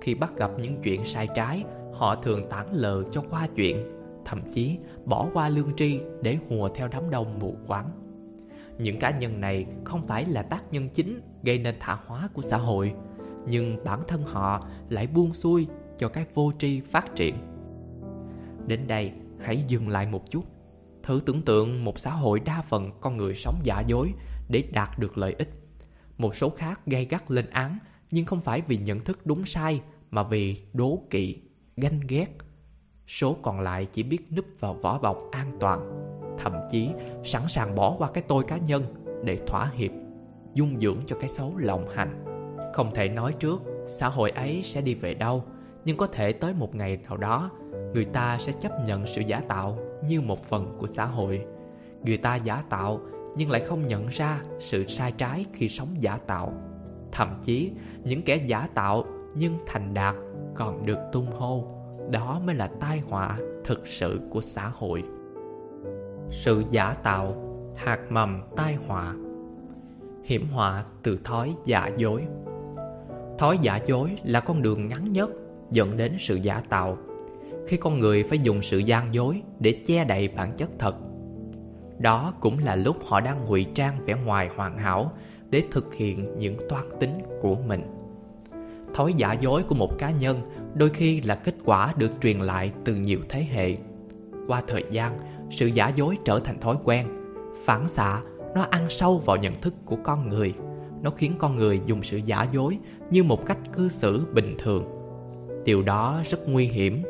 Khi 0.02 0.16
bắt 0.16 0.38
gặp 0.38 0.52
những 0.62 0.82
chuyện 0.84 1.06
sai 1.06 1.28
trái, 1.36 1.64
họ 1.94 2.16
thường 2.16 2.50
tản 2.50 2.66
lờ 2.72 3.04
cho 3.12 3.24
qua 3.30 3.48
chuyện, 3.56 3.78
thậm 4.26 4.42
chí 4.52 4.78
bỏ 5.06 5.28
qua 5.34 5.50
lương 5.50 5.76
tri 5.76 6.00
để 6.22 6.38
hùa 6.50 6.70
theo 6.70 6.88
đám 6.88 7.10
đông 7.10 7.40
mù 7.40 7.56
quáng. 7.68 7.90
Những 8.78 9.00
cá 9.00 9.12
nhân 9.12 9.42
này 9.42 9.66
không 9.84 10.02
phải 10.02 10.26
là 10.26 10.42
tác 10.42 10.74
nhân 10.74 10.90
chính 10.90 11.22
gây 11.44 11.58
nên 11.58 11.76
thả 11.80 11.98
hóa 12.06 12.30
của 12.34 12.42
xã 12.42 12.58
hội, 12.58 12.94
nhưng 13.48 13.84
bản 13.84 14.00
thân 14.08 14.24
họ 14.24 14.68
lại 14.90 15.08
buông 15.08 15.34
xuôi 15.34 15.68
cho 15.98 16.10
cái 16.10 16.26
vô 16.34 16.52
tri 16.58 16.80
phát 16.80 17.16
triển. 17.16 17.36
Đến 18.68 18.88
đây, 18.88 19.12
hãy 19.40 19.64
dừng 19.68 19.90
lại 19.90 20.08
một 20.12 20.32
chút 20.32 20.44
thử 21.10 21.20
tưởng 21.26 21.42
tượng 21.42 21.84
một 21.84 22.00
xã 22.00 22.12
hội 22.12 22.40
đa 22.40 22.62
phần 22.62 22.92
con 23.02 23.18
người 23.18 23.36
sống 23.36 23.60
giả 23.64 23.82
dối 23.82 24.14
để 24.50 24.64
đạt 24.74 25.00
được 25.00 25.18
lợi 25.18 25.36
ích. 25.38 25.50
Một 26.18 26.36
số 26.36 26.50
khác 26.50 26.82
gay 26.86 27.06
gắt 27.06 27.32
lên 27.32 27.46
án, 27.52 27.78
nhưng 28.12 28.26
không 28.26 28.42
phải 28.42 28.62
vì 28.68 28.78
nhận 28.78 29.00
thức 29.00 29.26
đúng 29.26 29.46
sai, 29.46 29.82
mà 30.12 30.24
vì 30.24 30.62
đố 30.74 31.04
kỵ, 31.10 31.38
ganh 31.78 32.00
ghét. 32.08 32.38
Số 33.08 33.38
còn 33.42 33.60
lại 33.60 33.88
chỉ 33.92 34.04
biết 34.04 34.32
núp 34.32 34.46
vào 34.60 34.74
vỏ 34.74 35.00
bọc 35.00 35.18
an 35.32 35.58
toàn, 35.60 35.92
thậm 36.38 36.54
chí 36.72 36.90
sẵn 37.24 37.48
sàng 37.48 37.76
bỏ 37.76 37.96
qua 37.98 38.10
cái 38.14 38.24
tôi 38.28 38.44
cá 38.44 38.58
nhân 38.58 38.84
để 39.24 39.40
thỏa 39.48 39.72
hiệp, 39.76 39.92
dung 40.54 40.80
dưỡng 40.80 40.98
cho 41.08 41.16
cái 41.20 41.30
xấu 41.30 41.58
lòng 41.58 41.90
hành. 41.96 42.26
Không 42.74 42.94
thể 42.96 43.10
nói 43.10 43.34
trước, 43.40 43.62
xã 43.88 44.08
hội 44.08 44.32
ấy 44.32 44.62
sẽ 44.64 44.82
đi 44.82 44.94
về 44.94 45.14
đâu, 45.14 45.44
nhưng 45.86 45.98
có 45.98 46.08
thể 46.08 46.34
tới 46.34 46.54
một 46.54 46.76
ngày 46.76 46.98
nào 46.98 47.18
đó, 47.18 47.52
người 47.94 48.06
ta 48.06 48.38
sẽ 48.38 48.52
chấp 48.52 48.72
nhận 48.86 49.08
sự 49.08 49.22
giả 49.22 49.42
tạo 49.48 49.80
như 50.08 50.22
một 50.22 50.44
phần 50.44 50.76
của 50.80 50.88
xã 50.88 51.06
hội. 51.06 51.46
Người 52.06 52.18
ta 52.18 52.36
giả 52.36 52.64
tạo 52.70 53.00
nhưng 53.36 53.52
lại 53.52 53.62
không 53.62 53.88
nhận 53.88 54.08
ra 54.08 54.42
sự 54.60 54.86
sai 54.88 55.12
trái 55.12 55.46
khi 55.54 55.70
sống 55.70 55.88
giả 56.00 56.18
tạo. 56.28 56.54
Thậm 57.12 57.40
chí, 57.44 57.72
những 58.04 58.22
kẻ 58.22 58.36
giả 58.36 58.68
tạo 58.74 59.06
nhưng 59.36 59.58
thành 59.66 59.94
đạt 59.94 60.16
còn 60.56 60.86
được 60.86 61.00
tung 61.12 61.32
hô. 61.32 61.64
Đó 62.12 62.42
mới 62.46 62.56
là 62.56 62.70
tai 62.80 63.00
họa 63.00 63.38
thực 63.64 63.88
sự 63.88 64.20
của 64.30 64.42
xã 64.42 64.72
hội. 64.74 65.04
Sự 66.32 66.64
giả 66.70 66.94
tạo, 66.94 67.32
hạt 67.76 68.00
mầm 68.10 68.42
tai 68.56 68.76
họa. 68.88 69.16
Hiểm 70.24 70.48
họa 70.52 70.84
từ 71.04 71.18
thói 71.24 71.56
giả 71.66 71.90
dối. 71.98 72.22
Thói 73.38 73.58
giả 73.62 73.80
dối 73.88 74.18
là 74.24 74.40
con 74.40 74.62
đường 74.62 74.88
ngắn 74.88 75.14
nhất 75.14 75.30
dẫn 75.72 75.98
đến 75.98 76.16
sự 76.20 76.36
giả 76.36 76.62
tạo 76.70 76.96
khi 77.68 77.78
con 77.78 78.00
người 78.00 78.24
phải 78.24 78.40
dùng 78.40 78.62
sự 78.62 78.78
gian 78.78 79.14
dối 79.14 79.42
để 79.60 79.82
che 79.86 80.04
đậy 80.04 80.28
bản 80.28 80.52
chất 80.58 80.70
thật. 80.80 80.96
Đó 82.00 82.34
cũng 82.40 82.60
là 82.60 82.76
lúc 82.76 82.98
họ 83.06 83.20
đang 83.20 83.46
ngụy 83.46 83.66
trang 83.76 84.06
vẻ 84.06 84.14
ngoài 84.26 84.50
hoàn 84.56 84.78
hảo 84.78 85.12
để 85.50 85.64
thực 85.72 85.94
hiện 85.94 86.38
những 86.38 86.58
toan 86.70 86.84
tính 87.00 87.20
của 87.42 87.56
mình. 87.68 87.82
Thói 88.94 89.14
giả 89.18 89.34
dối 89.34 89.64
của 89.64 89.76
một 89.76 89.98
cá 89.98 90.12
nhân 90.12 90.42
đôi 90.74 90.90
khi 90.90 91.22
là 91.22 91.36
kết 91.36 91.56
quả 91.66 91.94
được 91.98 92.12
truyền 92.22 92.40
lại 92.40 92.72
từ 92.86 92.96
nhiều 92.96 93.20
thế 93.30 93.46
hệ. 93.52 93.76
Qua 94.48 94.62
thời 94.68 94.84
gian, 94.90 95.20
sự 95.50 95.68
giả 95.68 95.92
dối 95.96 96.18
trở 96.26 96.40
thành 96.40 96.60
thói 96.60 96.78
quen, 96.84 97.08
phản 97.66 97.88
xạ, 97.88 98.22
nó 98.56 98.66
ăn 98.70 98.86
sâu 98.90 99.18
vào 99.18 99.38
nhận 99.38 99.62
thức 99.62 99.74
của 99.86 99.98
con 100.04 100.30
người. 100.30 100.54
Nó 101.02 101.12
khiến 101.12 101.34
con 101.38 101.56
người 101.56 101.82
dùng 101.86 102.04
sự 102.04 102.18
giả 102.18 102.48
dối 102.54 102.78
như 103.12 103.24
một 103.24 103.46
cách 103.46 103.58
cư 103.74 103.90
xử 103.90 104.26
bình 104.34 104.56
thường. 104.58 104.86
Điều 105.66 105.82
đó 105.82 106.22
rất 106.30 106.40
nguy 106.48 106.66
hiểm 106.66 107.04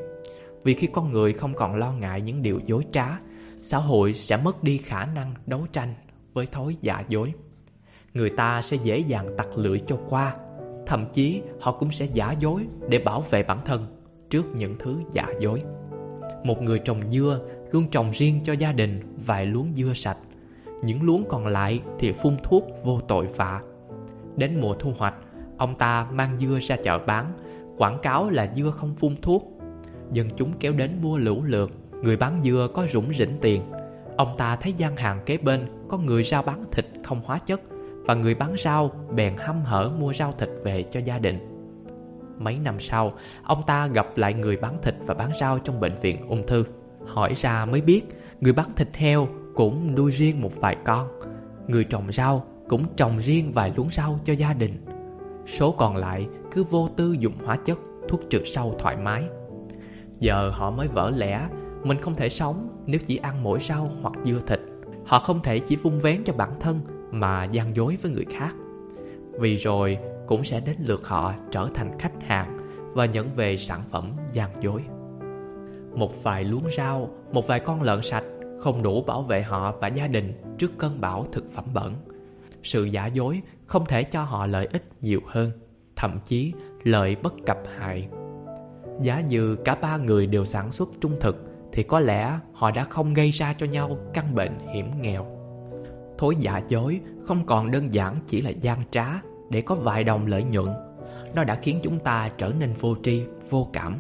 vì 0.64 0.74
khi 0.74 0.88
con 0.88 1.14
người 1.14 1.34
không 1.34 1.54
còn 1.54 1.76
lo 1.76 1.92
ngại 1.92 2.22
những 2.22 2.42
điều 2.42 2.60
dối 2.66 2.86
trá, 2.92 3.20
xã 3.62 3.78
hội 3.78 4.14
sẽ 4.14 4.38
mất 4.38 4.64
đi 4.64 4.78
khả 4.78 5.06
năng 5.06 5.34
đấu 5.46 5.66
tranh 5.72 5.90
với 6.34 6.46
thói 6.46 6.78
giả 6.82 7.04
dối. 7.08 7.34
Người 8.14 8.30
ta 8.30 8.62
sẽ 8.62 8.78
dễ 8.84 8.98
dàng 8.98 9.28
tặc 9.38 9.58
lưỡi 9.58 9.80
cho 9.88 9.98
qua, 10.10 10.36
thậm 10.86 11.06
chí 11.12 11.42
họ 11.60 11.72
cũng 11.72 11.92
sẽ 11.92 12.06
giả 12.06 12.32
dối 12.32 12.68
để 12.90 13.00
bảo 13.00 13.22
vệ 13.30 13.44
bản 13.44 13.60
thân 13.66 13.82
trước 14.30 14.46
những 14.56 14.76
thứ 14.80 14.96
giả 15.12 15.28
dối. 15.40 15.62
Một 16.44 16.62
người 16.62 16.80
trồng 16.80 17.12
dưa 17.12 17.40
luôn 17.72 17.90
trồng 17.92 18.12
riêng 18.12 18.40
cho 18.44 18.54
gia 18.54 18.72
đình 18.72 19.16
vài 19.26 19.46
luống 19.46 19.72
dưa 19.76 19.94
sạch. 19.96 20.18
Những 20.84 21.04
luống 21.04 21.26
còn 21.30 21.48
lại 21.48 21.82
thì 22.00 22.12
phun 22.12 22.38
thuốc 22.44 22.64
vô 22.84 23.02
tội 23.08 23.26
vạ. 23.26 23.62
Đến 24.36 24.60
mùa 24.62 24.74
thu 24.74 24.92
hoạch, 24.98 25.16
ông 25.58 25.76
ta 25.76 26.08
mang 26.12 26.38
dưa 26.40 26.60
ra 26.62 26.76
chợ 26.84 27.00
bán, 27.00 27.34
quảng 27.78 28.00
cáo 28.02 28.30
là 28.30 28.54
dưa 28.56 28.72
không 28.72 28.96
phun 28.96 29.16
thuốc 29.22 29.59
dân 30.12 30.28
chúng 30.36 30.50
kéo 30.60 30.74
đến 30.74 30.92
mua 31.02 31.18
lũ 31.18 31.44
lượt. 31.44 31.72
Người 32.04 32.18
bán 32.18 32.42
dưa 32.44 32.68
có 32.74 32.88
rủng 32.88 33.14
rỉnh 33.14 33.38
tiền. 33.42 33.62
Ông 34.18 34.36
ta 34.38 34.56
thấy 34.56 34.74
gian 34.74 34.96
hàng 34.96 35.20
kế 35.26 35.38
bên 35.38 35.66
có 35.88 35.98
người 35.98 36.24
rau 36.24 36.44
bán 36.44 36.64
thịt 36.72 36.86
không 37.04 37.22
hóa 37.26 37.40
chất 37.40 37.62
và 38.06 38.14
người 38.14 38.36
bán 38.36 38.56
rau 38.58 38.92
bèn 39.16 39.36
hăm 39.38 39.62
hở 39.64 39.92
mua 40.00 40.14
rau 40.14 40.32
thịt 40.32 40.50
về 40.64 40.84
cho 40.84 41.00
gia 41.00 41.20
đình. 41.20 41.40
Mấy 42.38 42.60
năm 42.60 42.80
sau, 42.80 43.12
ông 43.44 43.64
ta 43.68 43.88
gặp 43.88 44.08
lại 44.18 44.34
người 44.34 44.58
bán 44.58 44.82
thịt 44.82 44.96
và 45.06 45.14
bán 45.14 45.32
rau 45.40 45.60
trong 45.60 45.80
bệnh 45.80 46.00
viện 46.02 46.28
ung 46.28 46.48
thư. 46.48 46.64
Hỏi 47.06 47.34
ra 47.34 47.66
mới 47.66 47.82
biết, 47.82 48.02
người 48.42 48.54
bán 48.54 48.66
thịt 48.76 48.96
heo 48.96 49.28
cũng 49.56 49.96
nuôi 49.96 50.12
riêng 50.12 50.42
một 50.42 50.56
vài 50.56 50.78
con. 50.86 51.08
Người 51.68 51.84
trồng 51.84 52.12
rau 52.12 52.46
cũng 52.68 52.84
trồng 52.96 53.18
riêng 53.18 53.52
vài 53.52 53.74
luống 53.76 53.90
rau 53.92 54.20
cho 54.24 54.34
gia 54.34 54.54
đình. 54.54 54.86
Số 55.48 55.72
còn 55.72 55.96
lại 55.96 56.28
cứ 56.52 56.64
vô 56.64 56.90
tư 56.98 57.16
dùng 57.20 57.34
hóa 57.46 57.56
chất, 57.56 57.80
thuốc 58.08 58.22
trừ 58.30 58.44
sâu 58.46 58.76
thoải 58.80 58.98
mái 58.98 59.24
giờ 60.20 60.52
họ 60.54 60.72
mới 60.72 60.88
vỡ 60.88 61.12
lẽ 61.16 61.50
mình 61.84 61.98
không 61.98 62.16
thể 62.16 62.30
sống 62.30 62.84
nếu 62.86 63.00
chỉ 63.08 63.18
ăn 63.18 63.44
mỗi 63.44 63.60
rau 63.60 63.90
hoặc 64.02 64.14
dưa 64.24 64.40
thịt 64.48 64.60
họ 65.06 65.20
không 65.20 65.42
thể 65.42 65.60
chỉ 65.60 65.76
vung 65.76 66.00
vén 66.00 66.24
cho 66.24 66.34
bản 66.34 66.52
thân 66.60 66.80
mà 67.12 67.44
gian 67.44 67.76
dối 67.76 67.98
với 68.02 68.12
người 68.12 68.26
khác 68.30 68.56
vì 69.40 69.56
rồi 69.56 69.98
cũng 70.28 70.44
sẽ 70.44 70.60
đến 70.60 70.76
lượt 70.80 71.08
họ 71.08 71.34
trở 71.52 71.68
thành 71.74 72.00
khách 72.00 72.24
hàng 72.28 72.58
và 72.94 73.06
nhận 73.06 73.36
về 73.36 73.58
sản 73.58 73.82
phẩm 73.92 74.12
gian 74.34 74.50
dối. 74.62 74.82
Một 75.96 76.24
vài 76.24 76.44
luống 76.44 76.72
rau, 76.78 77.10
một 77.32 77.48
vài 77.48 77.60
con 77.60 77.82
lợn 77.82 78.02
sạch 78.02 78.24
không 78.60 78.84
đủ 78.84 79.02
bảo 79.02 79.22
vệ 79.22 79.42
họ 79.42 79.72
và 79.72 79.88
gia 79.88 80.08
đình 80.08 80.34
trước 80.58 80.72
cơn 80.78 81.02
bão 81.02 81.26
thực 81.32 81.52
phẩm 81.52 81.66
bẩn. 81.74 81.94
Sự 82.64 82.84
giả 82.84 83.06
dối 83.08 83.42
không 83.66 83.86
thể 83.86 84.04
cho 84.04 84.24
họ 84.24 84.46
lợi 84.46 84.68
ích 84.74 84.84
nhiều 85.02 85.22
hơn, 85.28 85.52
thậm 85.96 86.20
chí 86.26 86.54
lợi 86.84 87.16
bất 87.16 87.34
cập 87.46 87.58
hại. 87.78 88.08
Giá 89.02 89.22
như 89.22 89.56
cả 89.56 89.76
ba 89.76 89.98
người 89.98 90.28
đều 90.28 90.46
sản 90.46 90.72
xuất 90.72 90.90
trung 91.02 91.18
thực 91.20 91.42
thì 91.72 91.84
có 91.84 92.00
lẽ 92.00 92.40
họ 92.54 92.72
đã 92.72 92.84
không 92.84 93.14
gây 93.14 93.32
ra 93.32 93.54
cho 93.54 93.66
nhau 93.66 93.98
căn 94.14 94.36
bệnh 94.36 94.60
hiểm 94.74 95.02
nghèo. 95.02 95.26
Thối 96.18 96.36
giả 96.36 96.62
dối 96.68 97.00
không 97.24 97.46
còn 97.46 97.72
đơn 97.72 97.94
giản 97.94 98.16
chỉ 98.28 98.42
là 98.42 98.50
gian 98.50 98.78
trá 98.92 99.06
để 99.50 99.62
có 99.62 99.76
vài 99.76 100.04
đồng 100.04 100.26
lợi 100.26 100.44
nhuận. 100.44 100.70
Nó 101.36 101.44
đã 101.44 101.56
khiến 101.56 101.80
chúng 101.84 102.00
ta 102.00 102.30
trở 102.38 102.52
nên 102.60 102.74
vô 102.74 102.96
tri, 103.04 103.24
vô 103.50 103.68
cảm. 103.74 103.96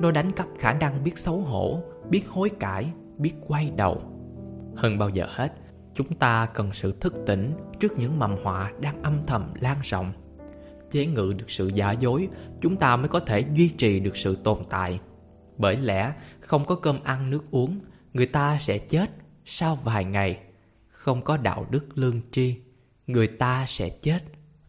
Nó 0.00 0.10
đánh 0.10 0.32
cắp 0.32 0.46
khả 0.58 0.72
năng 0.72 1.04
biết 1.04 1.18
xấu 1.18 1.38
hổ, 1.38 1.80
biết 2.10 2.28
hối 2.28 2.50
cải, 2.50 2.92
biết 3.18 3.32
quay 3.46 3.72
đầu. 3.76 4.02
Hơn 4.76 4.98
bao 4.98 5.08
giờ 5.08 5.26
hết, 5.30 5.52
chúng 5.94 6.06
ta 6.06 6.46
cần 6.46 6.72
sự 6.72 6.92
thức 7.00 7.14
tỉnh 7.26 7.52
trước 7.80 7.98
những 7.98 8.18
mầm 8.18 8.36
họa 8.42 8.72
đang 8.80 9.02
âm 9.02 9.26
thầm 9.26 9.52
lan 9.60 9.76
rộng. 9.82 10.12
Chế 10.92 11.06
ngự 11.06 11.34
được 11.38 11.50
sự 11.50 11.70
giả 11.74 11.92
dối, 11.92 12.28
chúng 12.60 12.76
ta 12.76 12.96
mới 12.96 13.08
có 13.08 13.20
thể 13.20 13.44
duy 13.54 13.68
trì 13.68 14.00
được 14.00 14.16
sự 14.16 14.36
tồn 14.36 14.58
tại. 14.70 15.00
Bởi 15.56 15.76
lẽ 15.76 16.12
không 16.40 16.64
có 16.64 16.74
cơm 16.74 17.02
ăn 17.04 17.30
nước 17.30 17.50
uống, 17.50 17.80
người 18.12 18.26
ta 18.26 18.58
sẽ 18.58 18.78
chết 18.78 19.10
sau 19.44 19.76
vài 19.76 20.04
ngày. 20.04 20.42
Không 20.88 21.22
có 21.22 21.36
đạo 21.36 21.66
đức 21.70 21.86
lương 21.94 22.20
tri, 22.30 22.56
người 23.06 23.26
ta 23.26 23.66
sẽ 23.66 23.88
chết 23.88 24.18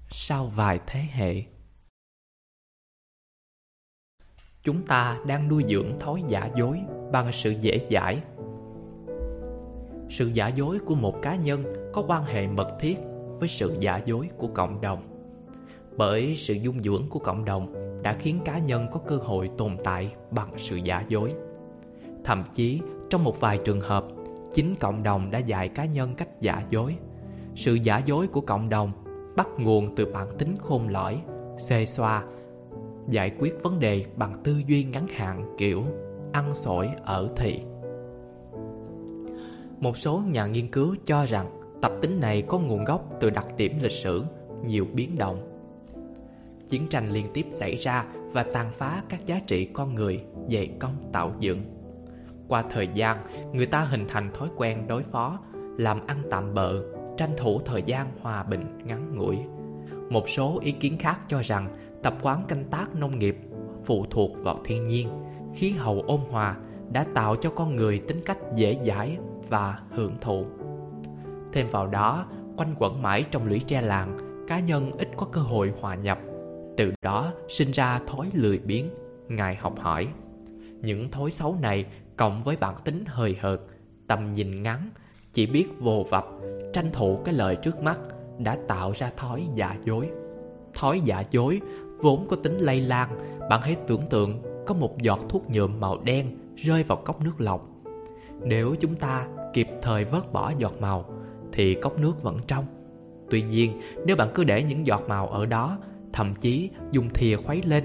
sau 0.09 0.45
vài 0.45 0.79
thế 0.87 0.99
hệ. 1.11 1.43
Chúng 4.63 4.85
ta 4.85 5.19
đang 5.27 5.47
nuôi 5.47 5.63
dưỡng 5.69 5.99
thói 5.99 6.23
giả 6.27 6.49
dối 6.55 6.79
bằng 7.11 7.31
sự 7.33 7.53
dễ 7.61 7.87
dãi. 7.91 8.21
Sự 10.09 10.31
giả 10.33 10.47
dối 10.47 10.79
của 10.85 10.95
một 10.95 11.15
cá 11.21 11.35
nhân 11.35 11.63
có 11.93 12.03
quan 12.07 12.23
hệ 12.23 12.47
mật 12.47 12.77
thiết 12.79 12.97
với 13.39 13.49
sự 13.49 13.77
giả 13.79 14.01
dối 14.05 14.29
của 14.37 14.47
cộng 14.47 14.81
đồng. 14.81 15.12
Bởi 15.97 16.35
sự 16.35 16.53
dung 16.53 16.83
dưỡng 16.83 17.03
của 17.09 17.19
cộng 17.19 17.45
đồng 17.45 17.73
đã 18.01 18.13
khiến 18.13 18.39
cá 18.45 18.59
nhân 18.59 18.87
có 18.91 18.99
cơ 19.07 19.17
hội 19.17 19.49
tồn 19.57 19.77
tại 19.83 20.13
bằng 20.31 20.49
sự 20.57 20.75
giả 20.75 21.05
dối. 21.09 21.33
Thậm 22.23 22.43
chí, 22.55 22.81
trong 23.09 23.23
một 23.23 23.39
vài 23.39 23.59
trường 23.65 23.81
hợp, 23.81 24.05
chính 24.53 24.75
cộng 24.75 25.03
đồng 25.03 25.31
đã 25.31 25.39
dạy 25.39 25.69
cá 25.69 25.85
nhân 25.85 26.15
cách 26.15 26.41
giả 26.41 26.63
dối. 26.69 26.95
Sự 27.55 27.73
giả 27.73 27.97
dối 28.05 28.27
của 28.27 28.41
cộng 28.41 28.69
đồng 28.69 28.91
bắt 29.35 29.47
nguồn 29.57 29.95
từ 29.95 30.05
bản 30.05 30.27
tính 30.37 30.55
khôn 30.59 30.87
lõi, 30.87 31.21
xê 31.57 31.85
xoa, 31.85 32.23
giải 33.09 33.31
quyết 33.39 33.63
vấn 33.63 33.79
đề 33.79 34.05
bằng 34.15 34.33
tư 34.43 34.61
duy 34.67 34.83
ngắn 34.83 35.07
hạn 35.07 35.55
kiểu 35.57 35.83
ăn 36.31 36.55
sổi 36.55 36.89
ở 37.03 37.29
thị. 37.35 37.59
Một 39.79 39.97
số 39.97 40.21
nhà 40.31 40.45
nghiên 40.45 40.67
cứu 40.71 40.95
cho 41.05 41.25
rằng 41.25 41.77
tập 41.81 41.91
tính 42.01 42.19
này 42.19 42.41
có 42.41 42.59
nguồn 42.59 42.83
gốc 42.83 43.09
từ 43.19 43.29
đặc 43.29 43.47
điểm 43.57 43.73
lịch 43.81 43.91
sử, 43.91 44.23
nhiều 44.65 44.85
biến 44.93 45.17
động. 45.17 45.52
Chiến 46.73 46.87
tranh 46.87 47.09
liên 47.09 47.27
tiếp 47.33 47.45
xảy 47.49 47.75
ra 47.75 48.05
và 48.31 48.43
tàn 48.43 48.71
phá 48.71 49.03
các 49.09 49.25
giá 49.25 49.39
trị 49.47 49.65
con 49.65 49.95
người 49.95 50.23
về 50.49 50.69
công 50.79 50.95
tạo 51.11 51.33
dựng. 51.39 51.59
Qua 52.47 52.63
thời 52.69 52.87
gian, 52.93 53.17
người 53.53 53.65
ta 53.65 53.79
hình 53.79 54.05
thành 54.07 54.31
thói 54.33 54.49
quen 54.55 54.87
đối 54.87 55.03
phó, 55.03 55.39
làm 55.77 56.07
ăn 56.07 56.21
tạm 56.29 56.53
bợ, 56.53 56.81
tranh 57.17 57.33
thủ 57.37 57.59
thời 57.59 57.83
gian 57.85 58.07
hòa 58.21 58.43
bình 58.43 58.61
ngắn 58.83 59.17
ngủi. 59.17 59.39
Một 60.09 60.29
số 60.29 60.59
ý 60.61 60.71
kiến 60.71 60.97
khác 60.97 61.21
cho 61.27 61.41
rằng 61.43 61.77
tập 62.03 62.13
quán 62.21 62.43
canh 62.47 62.63
tác 62.63 62.95
nông 62.95 63.19
nghiệp 63.19 63.37
phụ 63.85 64.05
thuộc 64.09 64.31
vào 64.35 64.59
thiên 64.63 64.83
nhiên, 64.83 65.09
khí 65.55 65.69
hậu 65.71 66.03
ôn 66.07 66.19
hòa 66.29 66.57
đã 66.91 67.05
tạo 67.15 67.35
cho 67.35 67.49
con 67.49 67.75
người 67.75 67.99
tính 67.99 68.21
cách 68.25 68.37
dễ 68.55 68.79
dãi 68.85 69.17
và 69.49 69.79
hưởng 69.89 70.17
thụ. 70.21 70.45
Thêm 71.51 71.67
vào 71.71 71.87
đó, 71.87 72.25
quanh 72.57 72.75
quẩn 72.77 73.01
mãi 73.01 73.25
trong 73.31 73.47
lũy 73.47 73.59
tre 73.59 73.81
làng, 73.81 74.17
cá 74.47 74.59
nhân 74.59 74.91
ít 74.97 75.07
có 75.17 75.25
cơ 75.25 75.41
hội 75.41 75.73
hòa 75.81 75.95
nhập. 75.95 76.19
Từ 76.77 76.93
đó 77.01 77.33
sinh 77.47 77.71
ra 77.71 77.99
thói 78.07 78.29
lười 78.33 78.57
biếng, 78.57 78.89
ngài 79.27 79.55
học 79.55 79.79
hỏi. 79.79 80.07
Những 80.81 81.11
thói 81.11 81.31
xấu 81.31 81.57
này 81.61 81.85
cộng 82.17 82.43
với 82.43 82.55
bản 82.59 82.75
tính 82.83 83.03
hời 83.07 83.35
hợt, 83.41 83.59
tầm 84.07 84.33
nhìn 84.33 84.63
ngắn, 84.63 84.89
chỉ 85.33 85.45
biết 85.45 85.67
vồ 85.79 86.03
vập, 86.03 86.25
tranh 86.73 86.91
thủ 86.93 87.19
cái 87.25 87.33
lời 87.33 87.55
trước 87.55 87.81
mắt 87.81 87.99
đã 88.39 88.57
tạo 88.67 88.91
ra 88.91 89.11
thói 89.17 89.47
giả 89.55 89.75
dối. 89.85 90.09
Thói 90.73 91.01
giả 91.05 91.23
dối 91.31 91.61
vốn 91.99 92.27
có 92.27 92.35
tính 92.35 92.57
lây 92.57 92.81
lan, 92.81 93.09
bạn 93.49 93.61
hãy 93.61 93.75
tưởng 93.87 94.01
tượng 94.09 94.41
có 94.65 94.73
một 94.73 95.01
giọt 95.01 95.19
thuốc 95.29 95.49
nhuộm 95.49 95.79
màu 95.79 96.01
đen 96.03 96.37
rơi 96.55 96.83
vào 96.83 96.97
cốc 96.97 97.21
nước 97.21 97.41
lọc. 97.41 97.67
Nếu 98.41 98.75
chúng 98.79 98.95
ta 98.95 99.27
kịp 99.53 99.67
thời 99.81 100.05
vớt 100.05 100.33
bỏ 100.33 100.51
giọt 100.57 100.73
màu 100.79 101.05
thì 101.51 101.75
cốc 101.75 101.99
nước 101.99 102.23
vẫn 102.23 102.39
trong. 102.47 102.65
Tuy 103.29 103.41
nhiên, 103.41 103.81
nếu 104.05 104.15
bạn 104.15 104.29
cứ 104.33 104.43
để 104.43 104.63
những 104.63 104.87
giọt 104.87 105.03
màu 105.07 105.27
ở 105.27 105.45
đó, 105.45 105.77
thậm 106.13 106.35
chí 106.35 106.69
dùng 106.91 107.09
thìa 107.13 107.35
khuấy 107.35 107.61
lên, 107.65 107.83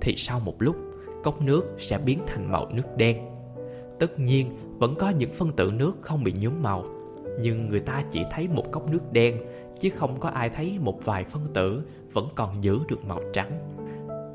thì 0.00 0.14
sau 0.16 0.40
một 0.40 0.62
lúc, 0.62 0.76
cốc 1.24 1.42
nước 1.42 1.74
sẽ 1.78 1.98
biến 1.98 2.18
thành 2.26 2.52
màu 2.52 2.68
nước 2.72 2.96
đen. 2.96 3.18
Tất 3.98 4.18
nhiên, 4.18 4.50
vẫn 4.78 4.94
có 4.94 5.10
những 5.10 5.30
phân 5.30 5.52
tử 5.52 5.72
nước 5.76 5.98
không 6.00 6.24
bị 6.24 6.32
nhuốm 6.32 6.62
màu, 6.62 6.84
nhưng 7.40 7.68
người 7.68 7.80
ta 7.80 8.02
chỉ 8.10 8.22
thấy 8.30 8.48
một 8.54 8.72
cốc 8.72 8.90
nước 8.90 9.12
đen, 9.12 9.36
chứ 9.80 9.90
không 9.90 10.20
có 10.20 10.28
ai 10.28 10.50
thấy 10.50 10.78
một 10.80 11.04
vài 11.04 11.24
phân 11.24 11.46
tử 11.54 11.82
vẫn 12.12 12.28
còn 12.34 12.64
giữ 12.64 12.78
được 12.88 13.04
màu 13.04 13.20
trắng. 13.32 13.50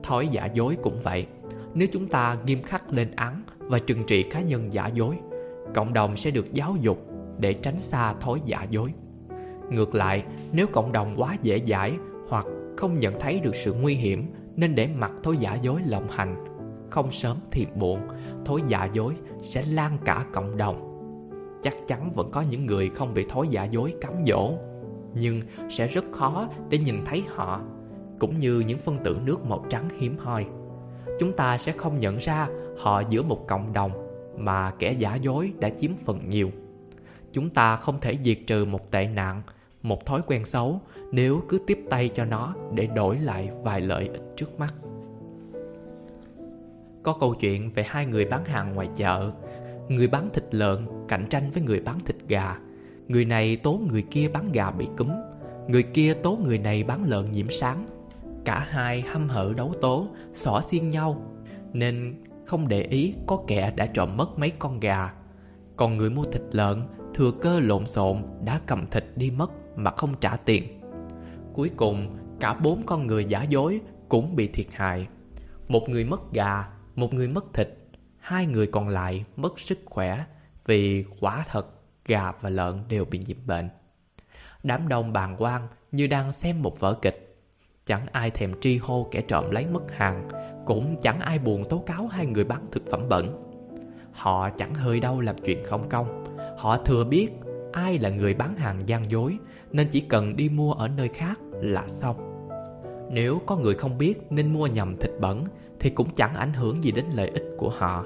Thói 0.03 0.27
giả 0.27 0.45
dối 0.45 0.77
cũng 0.83 0.97
vậy. 1.03 1.25
Nếu 1.73 1.87
chúng 1.93 2.07
ta 2.07 2.37
nghiêm 2.45 2.63
khắc 2.63 2.93
lên 2.93 3.11
án 3.15 3.43
và 3.59 3.79
trừng 3.79 4.03
trị 4.07 4.23
cá 4.23 4.41
nhân 4.41 4.73
giả 4.73 4.87
dối, 4.87 5.15
cộng 5.75 5.93
đồng 5.93 6.15
sẽ 6.15 6.31
được 6.31 6.53
giáo 6.53 6.75
dục 6.81 6.97
để 7.39 7.53
tránh 7.53 7.79
xa 7.79 8.13
thói 8.13 8.41
giả 8.45 8.63
dối. 8.69 8.89
Ngược 9.69 9.95
lại, 9.95 10.23
nếu 10.51 10.67
cộng 10.67 10.91
đồng 10.91 11.13
quá 11.17 11.37
dễ 11.41 11.61
dãi 11.67 11.93
không 12.77 12.99
nhận 12.99 13.19
thấy 13.19 13.39
được 13.39 13.55
sự 13.55 13.73
nguy 13.73 13.93
hiểm 13.93 14.25
nên 14.55 14.75
để 14.75 14.87
mặc 14.95 15.11
thối 15.23 15.37
giả 15.37 15.55
dối 15.55 15.81
lộng 15.85 16.07
hành, 16.11 16.45
không 16.89 17.11
sớm 17.11 17.37
thì 17.51 17.65
muộn, 17.75 17.99
thối 18.45 18.61
giả 18.67 18.89
dối 18.93 19.13
sẽ 19.41 19.63
lan 19.71 19.97
cả 20.05 20.25
cộng 20.33 20.57
đồng. 20.57 20.83
Chắc 21.63 21.73
chắn 21.87 22.13
vẫn 22.13 22.31
có 22.31 22.43
những 22.49 22.65
người 22.65 22.89
không 22.89 23.13
bị 23.13 23.25
thối 23.29 23.47
giả 23.49 23.63
dối 23.63 23.93
cám 24.01 24.13
dỗ, 24.25 24.51
nhưng 25.13 25.41
sẽ 25.69 25.87
rất 25.87 26.05
khó 26.11 26.49
để 26.69 26.77
nhìn 26.77 27.05
thấy 27.05 27.23
họ, 27.35 27.61
cũng 28.19 28.39
như 28.39 28.63
những 28.67 28.79
phân 28.79 28.97
tử 29.03 29.17
nước 29.25 29.45
màu 29.45 29.65
trắng 29.69 29.89
hiếm 29.99 30.17
hoi. 30.17 30.45
Chúng 31.19 31.33
ta 31.33 31.57
sẽ 31.57 31.71
không 31.71 31.99
nhận 31.99 32.17
ra 32.17 32.47
họ 32.77 33.01
giữa 33.09 33.21
một 33.21 33.47
cộng 33.47 33.73
đồng 33.73 33.91
mà 34.37 34.71
kẻ 34.79 34.91
giả 34.91 35.15
dối 35.15 35.53
đã 35.59 35.69
chiếm 35.69 35.91
phần 36.05 36.29
nhiều 36.29 36.49
chúng 37.37 37.49
ta 37.49 37.75
không 37.75 37.99
thể 38.01 38.17
diệt 38.23 38.37
trừ 38.47 38.65
một 38.65 38.91
tệ 38.91 39.07
nạn 39.07 39.41
một 39.87 40.05
thói 40.05 40.21
quen 40.27 40.45
xấu 40.45 40.81
nếu 41.11 41.41
cứ 41.49 41.59
tiếp 41.67 41.85
tay 41.89 42.09
cho 42.13 42.25
nó 42.25 42.55
để 42.73 42.87
đổi 42.87 43.19
lại 43.19 43.49
vài 43.63 43.81
lợi 43.81 44.09
ích 44.13 44.21
trước 44.35 44.59
mắt. 44.59 44.73
Có 47.03 47.13
câu 47.19 47.35
chuyện 47.39 47.71
về 47.71 47.83
hai 47.87 48.05
người 48.05 48.25
bán 48.25 48.45
hàng 48.45 48.75
ngoài 48.75 48.87
chợ. 48.95 49.31
Người 49.89 50.07
bán 50.07 50.29
thịt 50.29 50.55
lợn 50.55 50.85
cạnh 51.07 51.25
tranh 51.29 51.51
với 51.51 51.63
người 51.63 51.79
bán 51.79 51.99
thịt 51.99 52.15
gà. 52.27 52.57
Người 53.07 53.25
này 53.25 53.55
tố 53.55 53.79
người 53.91 54.01
kia 54.11 54.27
bán 54.27 54.51
gà 54.51 54.71
bị 54.71 54.87
cúm. 54.97 55.09
Người 55.67 55.83
kia 55.83 56.13
tố 56.13 56.37
người 56.43 56.57
này 56.57 56.83
bán 56.83 57.03
lợn 57.03 57.31
nhiễm 57.31 57.49
sáng 57.49 57.85
cả 58.45 58.67
hai 58.69 59.01
hăm 59.01 59.29
hở 59.29 59.53
đấu 59.57 59.73
tố, 59.81 60.07
xỏ 60.33 60.61
xiên 60.61 60.87
nhau. 60.87 61.21
Nên 61.73 62.15
không 62.45 62.67
để 62.67 62.81
ý 62.81 63.13
có 63.27 63.43
kẻ 63.47 63.73
đã 63.75 63.85
trộm 63.85 64.17
mất 64.17 64.39
mấy 64.39 64.51
con 64.59 64.79
gà. 64.79 65.13
Còn 65.75 65.97
người 65.97 66.09
mua 66.09 66.23
thịt 66.23 66.41
lợn 66.51 66.83
thừa 67.13 67.31
cơ 67.41 67.59
lộn 67.59 67.87
xộn 67.87 68.15
đã 68.45 68.59
cầm 68.65 68.85
thịt 68.91 69.05
đi 69.15 69.31
mất 69.37 69.51
mà 69.77 69.91
không 69.91 70.13
trả 70.19 70.35
tiền. 70.35 70.81
Cuối 71.53 71.71
cùng, 71.75 72.17
cả 72.39 72.53
bốn 72.53 72.83
con 72.85 73.07
người 73.07 73.25
giả 73.25 73.43
dối 73.43 73.81
cũng 74.09 74.35
bị 74.35 74.47
thiệt 74.47 74.67
hại. 74.73 75.07
Một 75.67 75.89
người 75.89 76.05
mất 76.05 76.33
gà, 76.33 76.67
một 76.95 77.13
người 77.13 77.27
mất 77.27 77.53
thịt, 77.53 77.77
hai 78.17 78.45
người 78.45 78.67
còn 78.67 78.87
lại 78.87 79.25
mất 79.35 79.59
sức 79.59 79.79
khỏe 79.85 80.25
vì 80.65 81.05
quả 81.19 81.45
thật 81.51 81.67
gà 82.05 82.31
và 82.41 82.49
lợn 82.49 82.83
đều 82.89 83.05
bị 83.05 83.19
nhiễm 83.27 83.37
bệnh. 83.45 83.67
Đám 84.63 84.87
đông 84.87 85.13
bàng 85.13 85.35
quan 85.37 85.67
như 85.91 86.07
đang 86.07 86.31
xem 86.31 86.61
một 86.61 86.79
vở 86.79 86.93
kịch. 87.01 87.23
Chẳng 87.85 88.05
ai 88.11 88.31
thèm 88.31 88.59
tri 88.59 88.77
hô 88.77 89.07
kẻ 89.11 89.21
trộm 89.21 89.51
lấy 89.51 89.65
mất 89.65 89.91
hàng, 89.91 90.27
cũng 90.65 90.95
chẳng 91.01 91.19
ai 91.19 91.39
buồn 91.39 91.69
tố 91.69 91.83
cáo 91.85 92.07
hai 92.07 92.25
người 92.25 92.43
bán 92.43 92.65
thực 92.71 92.83
phẩm 92.91 93.09
bẩn. 93.09 93.43
Họ 94.11 94.49
chẳng 94.49 94.75
hơi 94.75 94.99
đâu 94.99 95.21
làm 95.21 95.35
chuyện 95.45 95.63
không 95.65 95.89
công. 95.89 96.25
Họ 96.57 96.77
thừa 96.77 97.03
biết 97.03 97.29
ai 97.73 97.99
là 97.99 98.09
người 98.09 98.33
bán 98.33 98.55
hàng 98.57 98.87
gian 98.87 99.11
dối 99.11 99.37
nên 99.71 99.87
chỉ 99.91 100.01
cần 100.01 100.35
đi 100.35 100.49
mua 100.49 100.73
ở 100.73 100.87
nơi 100.87 101.07
khác 101.07 101.39
là 101.61 101.87
xong. 101.87 102.15
Nếu 103.11 103.41
có 103.45 103.57
người 103.57 103.75
không 103.75 103.97
biết 103.97 104.19
nên 104.29 104.53
mua 104.53 104.67
nhầm 104.67 104.97
thịt 104.97 105.11
bẩn 105.19 105.43
Thì 105.79 105.89
cũng 105.89 106.07
chẳng 106.15 106.35
ảnh 106.35 106.53
hưởng 106.53 106.83
gì 106.83 106.91
đến 106.91 107.05
lợi 107.13 107.29
ích 107.29 107.45
của 107.57 107.69
họ. 107.69 108.05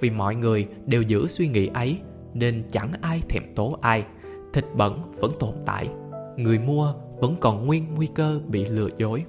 Vì 0.00 0.10
mọi 0.10 0.34
người 0.34 0.66
đều 0.86 1.02
giữ 1.02 1.26
suy 1.26 1.48
nghĩ 1.48 1.66
ấy, 1.66 1.98
Nên 2.34 2.64
chẳng 2.70 2.92
ai 3.00 3.20
thèm 3.28 3.42
tố 3.54 3.78
ai. 3.80 4.04
Thịt 4.52 4.64
bẩn 4.74 5.12
vẫn 5.16 5.32
tồn 5.38 5.54
tại, 5.66 5.88
Người 6.36 6.58
mua 6.58 6.94
vẫn 7.18 7.36
còn 7.40 7.66
nguyên 7.66 7.94
nguy 7.94 8.06
cơ 8.06 8.40
bị 8.46 8.64
lừa 8.64 8.88
dối. 8.98 9.22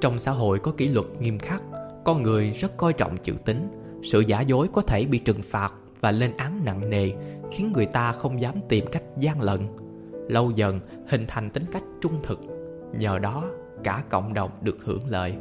Trong 0.00 0.18
xã 0.18 0.30
hội 0.30 0.58
có 0.58 0.72
kỷ 0.72 0.88
luật 0.88 1.06
nghiêm 1.20 1.38
khắc 1.38 1.62
con 2.04 2.22
người 2.22 2.50
rất 2.50 2.76
coi 2.76 2.92
trọng 2.92 3.16
chữ 3.16 3.32
tín 3.44 3.68
sự 4.02 4.20
giả 4.20 4.40
dối 4.40 4.68
có 4.72 4.82
thể 4.82 5.04
bị 5.04 5.18
trừng 5.18 5.42
phạt 5.42 5.74
và 6.00 6.10
lên 6.10 6.36
án 6.36 6.64
nặng 6.64 6.90
nề, 6.90 7.10
khiến 7.52 7.72
người 7.72 7.86
ta 7.86 8.12
không 8.12 8.40
dám 8.40 8.54
tìm 8.68 8.84
cách 8.92 9.02
gian 9.18 9.40
lận 9.40 9.60
lâu 10.28 10.50
dần 10.50 10.80
hình 11.08 11.24
thành 11.28 11.50
tính 11.50 11.64
cách 11.72 11.82
trung 12.00 12.14
thực. 12.22 12.40
Nhờ 12.98 13.18
đó, 13.18 13.44
cả 13.84 14.02
cộng 14.10 14.34
đồng 14.34 14.50
được 14.62 14.78
hưởng 14.84 15.08
lợi. 15.08 15.34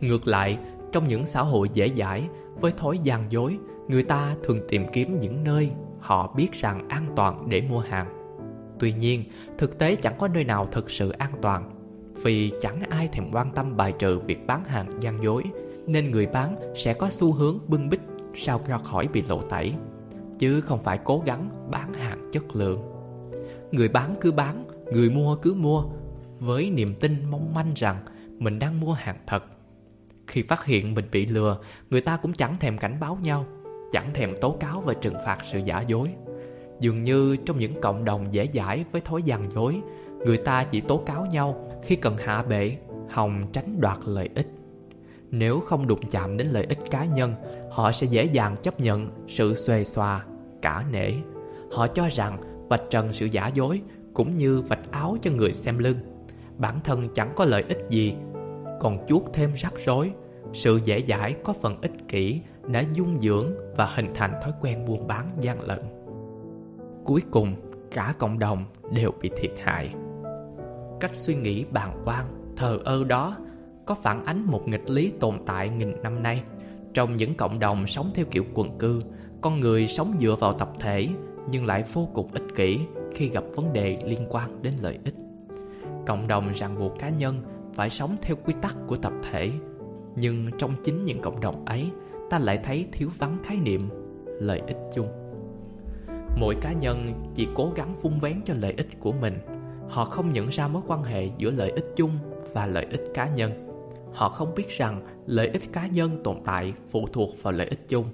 Ngược 0.00 0.26
lại, 0.26 0.58
trong 0.92 1.06
những 1.06 1.26
xã 1.26 1.42
hội 1.42 1.68
dễ 1.72 1.88
dãi, 1.88 2.28
với 2.60 2.72
thói 2.72 2.98
gian 3.02 3.32
dối, 3.32 3.58
người 3.88 4.02
ta 4.02 4.36
thường 4.42 4.58
tìm 4.68 4.84
kiếm 4.92 5.18
những 5.18 5.44
nơi 5.44 5.70
họ 6.00 6.34
biết 6.36 6.52
rằng 6.52 6.88
an 6.88 7.06
toàn 7.16 7.46
để 7.48 7.62
mua 7.70 7.78
hàng. 7.78 8.06
Tuy 8.78 8.92
nhiên, 8.92 9.24
thực 9.58 9.78
tế 9.78 9.94
chẳng 9.94 10.14
có 10.18 10.28
nơi 10.28 10.44
nào 10.44 10.68
thực 10.72 10.90
sự 10.90 11.10
an 11.10 11.32
toàn. 11.42 11.70
Vì 12.22 12.52
chẳng 12.60 12.80
ai 12.88 13.08
thèm 13.08 13.24
quan 13.32 13.52
tâm 13.52 13.76
bài 13.76 13.92
trừ 13.98 14.18
việc 14.18 14.46
bán 14.46 14.64
hàng 14.64 14.86
gian 15.00 15.22
dối, 15.22 15.42
nên 15.86 16.10
người 16.10 16.26
bán 16.26 16.56
sẽ 16.76 16.94
có 16.94 17.10
xu 17.10 17.32
hướng 17.32 17.58
bưng 17.68 17.88
bít, 17.88 18.00
sao 18.34 18.60
ra 18.66 18.78
khỏi 18.78 19.08
bị 19.12 19.22
lộ 19.28 19.42
tẩy. 19.42 19.74
Chứ 20.38 20.60
không 20.60 20.82
phải 20.82 20.98
cố 21.04 21.22
gắng 21.26 21.48
bán 21.70 21.92
hàng 21.92 22.30
chất 22.32 22.56
lượng 22.56 22.99
người 23.72 23.88
bán 23.88 24.14
cứ 24.20 24.32
bán, 24.32 24.64
người 24.92 25.10
mua 25.10 25.36
cứ 25.36 25.54
mua. 25.54 25.84
Với 26.38 26.70
niềm 26.70 26.94
tin 26.94 27.30
mong 27.30 27.54
manh 27.54 27.72
rằng 27.76 27.96
mình 28.38 28.58
đang 28.58 28.80
mua 28.80 28.92
hàng 28.92 29.18
thật. 29.26 29.44
Khi 30.26 30.42
phát 30.42 30.64
hiện 30.64 30.94
mình 30.94 31.04
bị 31.12 31.26
lừa, 31.26 31.56
người 31.90 32.00
ta 32.00 32.16
cũng 32.16 32.32
chẳng 32.32 32.56
thèm 32.60 32.78
cảnh 32.78 32.96
báo 33.00 33.18
nhau, 33.22 33.46
chẳng 33.92 34.14
thèm 34.14 34.34
tố 34.40 34.56
cáo 34.60 34.80
và 34.80 34.94
trừng 34.94 35.14
phạt 35.26 35.38
sự 35.52 35.58
giả 35.64 35.80
dối. 35.80 36.08
Dường 36.80 37.04
như 37.04 37.36
trong 37.36 37.58
những 37.58 37.80
cộng 37.80 38.04
đồng 38.04 38.32
dễ 38.32 38.48
dãi 38.52 38.84
với 38.92 39.00
thói 39.00 39.22
gian 39.22 39.50
dối, 39.50 39.80
người 40.26 40.36
ta 40.36 40.64
chỉ 40.64 40.80
tố 40.80 40.96
cáo 41.06 41.26
nhau 41.26 41.70
khi 41.82 41.96
cần 41.96 42.16
hạ 42.16 42.42
bệ, 42.42 42.76
hòng 43.10 43.46
tránh 43.52 43.80
đoạt 43.80 43.98
lợi 44.06 44.28
ích. 44.34 44.46
Nếu 45.30 45.60
không 45.60 45.86
đụng 45.86 46.00
chạm 46.10 46.36
đến 46.36 46.46
lợi 46.46 46.66
ích 46.68 46.90
cá 46.90 47.04
nhân, 47.04 47.34
họ 47.70 47.92
sẽ 47.92 48.06
dễ 48.06 48.24
dàng 48.24 48.56
chấp 48.62 48.80
nhận 48.80 49.08
sự 49.28 49.54
xuề 49.54 49.84
xòa, 49.84 50.24
cả 50.62 50.84
nể. 50.90 51.12
Họ 51.72 51.86
cho 51.86 52.08
rằng 52.10 52.38
vạch 52.70 52.82
trần 52.90 53.12
sự 53.12 53.26
giả 53.26 53.48
dối 53.48 53.80
cũng 54.14 54.36
như 54.36 54.60
vạch 54.60 54.90
áo 54.90 55.16
cho 55.22 55.30
người 55.30 55.52
xem 55.52 55.78
lưng. 55.78 55.96
Bản 56.58 56.80
thân 56.84 57.08
chẳng 57.14 57.32
có 57.36 57.44
lợi 57.44 57.64
ích 57.68 57.78
gì, 57.88 58.14
còn 58.80 59.06
chuốt 59.08 59.22
thêm 59.32 59.50
rắc 59.56 59.74
rối. 59.84 60.12
Sự 60.52 60.80
dễ 60.84 61.02
dãi 61.08 61.34
có 61.44 61.52
phần 61.52 61.80
ích 61.80 62.08
kỷ 62.08 62.40
đã 62.66 62.84
dung 62.94 63.20
dưỡng 63.20 63.52
và 63.76 63.86
hình 63.94 64.10
thành 64.14 64.32
thói 64.42 64.52
quen 64.60 64.84
buôn 64.84 65.06
bán 65.06 65.28
gian 65.40 65.60
lận. 65.60 65.78
Cuối 67.04 67.22
cùng, 67.30 67.54
cả 67.90 68.14
cộng 68.18 68.38
đồng 68.38 68.64
đều 68.92 69.10
bị 69.20 69.30
thiệt 69.36 69.52
hại. 69.62 69.90
Cách 71.00 71.14
suy 71.14 71.34
nghĩ 71.34 71.64
bàng 71.64 72.02
quan, 72.04 72.24
thờ 72.56 72.78
ơ 72.84 73.04
đó 73.04 73.36
có 73.86 73.94
phản 73.94 74.24
ánh 74.24 74.44
một 74.46 74.68
nghịch 74.68 74.90
lý 74.90 75.12
tồn 75.20 75.34
tại 75.46 75.68
nghìn 75.68 76.02
năm 76.02 76.22
nay. 76.22 76.42
Trong 76.94 77.16
những 77.16 77.34
cộng 77.34 77.58
đồng 77.58 77.86
sống 77.86 78.10
theo 78.14 78.26
kiểu 78.30 78.44
quần 78.54 78.78
cư, 78.78 79.00
con 79.40 79.60
người 79.60 79.86
sống 79.86 80.16
dựa 80.20 80.36
vào 80.40 80.52
tập 80.52 80.70
thể 80.78 81.08
nhưng 81.50 81.66
lại 81.66 81.84
vô 81.92 82.08
cùng 82.14 82.28
ích 82.32 82.54
kỷ 82.56 82.78
khi 83.14 83.28
gặp 83.28 83.44
vấn 83.54 83.72
đề 83.72 83.98
liên 84.04 84.26
quan 84.28 84.62
đến 84.62 84.74
lợi 84.82 84.98
ích. 85.04 85.14
Cộng 86.06 86.28
đồng 86.28 86.52
ràng 86.52 86.78
buộc 86.78 86.98
cá 86.98 87.08
nhân 87.08 87.42
phải 87.74 87.90
sống 87.90 88.16
theo 88.22 88.36
quy 88.44 88.54
tắc 88.62 88.76
của 88.86 88.96
tập 88.96 89.12
thể, 89.30 89.50
nhưng 90.16 90.50
trong 90.58 90.74
chính 90.82 91.04
những 91.04 91.20
cộng 91.20 91.40
đồng 91.40 91.64
ấy, 91.64 91.90
ta 92.30 92.38
lại 92.38 92.58
thấy 92.64 92.86
thiếu 92.92 93.08
vắng 93.18 93.38
khái 93.42 93.56
niệm 93.56 93.80
lợi 94.24 94.62
ích 94.66 94.78
chung. 94.94 95.06
Mỗi 96.36 96.54
cá 96.60 96.72
nhân 96.72 97.12
chỉ 97.34 97.48
cố 97.54 97.72
gắng 97.76 98.00
vung 98.02 98.18
vén 98.18 98.40
cho 98.44 98.54
lợi 98.54 98.74
ích 98.76 99.00
của 99.00 99.12
mình. 99.12 99.38
Họ 99.88 100.04
không 100.04 100.32
nhận 100.32 100.48
ra 100.48 100.68
mối 100.68 100.82
quan 100.86 101.02
hệ 101.02 101.28
giữa 101.38 101.50
lợi 101.50 101.70
ích 101.70 101.92
chung 101.96 102.10
và 102.52 102.66
lợi 102.66 102.86
ích 102.90 103.02
cá 103.14 103.28
nhân. 103.28 103.52
Họ 104.12 104.28
không 104.28 104.54
biết 104.54 104.68
rằng 104.68 105.02
lợi 105.26 105.48
ích 105.48 105.72
cá 105.72 105.86
nhân 105.86 106.20
tồn 106.24 106.36
tại 106.44 106.72
phụ 106.90 107.06
thuộc 107.12 107.30
vào 107.42 107.52
lợi 107.52 107.66
ích 107.66 107.88
chung 107.88 108.04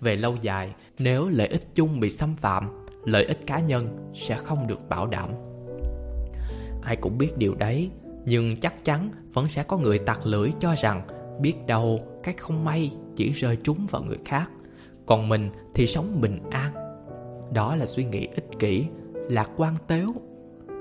về 0.00 0.16
lâu 0.16 0.36
dài, 0.40 0.74
nếu 0.98 1.28
lợi 1.28 1.48
ích 1.48 1.74
chung 1.74 2.00
bị 2.00 2.10
xâm 2.10 2.36
phạm, 2.36 2.84
lợi 3.04 3.24
ích 3.24 3.46
cá 3.46 3.60
nhân 3.60 4.12
sẽ 4.14 4.36
không 4.36 4.66
được 4.66 4.88
bảo 4.88 5.06
đảm. 5.06 5.30
Ai 6.82 6.96
cũng 6.96 7.18
biết 7.18 7.36
điều 7.36 7.54
đấy, 7.54 7.90
nhưng 8.24 8.56
chắc 8.56 8.84
chắn 8.84 9.10
vẫn 9.32 9.48
sẽ 9.48 9.62
có 9.62 9.78
người 9.78 9.98
tặc 9.98 10.26
lưỡi 10.26 10.50
cho 10.60 10.74
rằng 10.78 11.02
biết 11.40 11.66
đâu 11.66 11.98
cái 12.22 12.34
không 12.38 12.64
may 12.64 12.90
chỉ 13.16 13.32
rơi 13.32 13.56
trúng 13.56 13.86
vào 13.90 14.02
người 14.02 14.18
khác, 14.24 14.50
còn 15.06 15.28
mình 15.28 15.50
thì 15.74 15.86
sống 15.86 16.20
bình 16.20 16.40
an. 16.50 16.72
Đó 17.52 17.76
là 17.76 17.86
suy 17.86 18.04
nghĩ 18.04 18.26
ích 18.26 18.48
kỷ, 18.58 18.86
lạc 19.28 19.50
quan 19.56 19.76
tếu. 19.86 20.08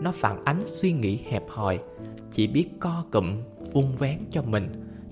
Nó 0.01 0.11
phản 0.11 0.43
ánh 0.43 0.61
suy 0.65 0.91
nghĩ 0.91 1.19
hẹp 1.29 1.43
hòi, 1.49 1.79
chỉ 2.31 2.47
biết 2.47 2.69
co 2.79 3.05
cụm 3.11 3.41
vung 3.71 3.95
vén 3.95 4.17
cho 4.31 4.41
mình, 4.41 4.63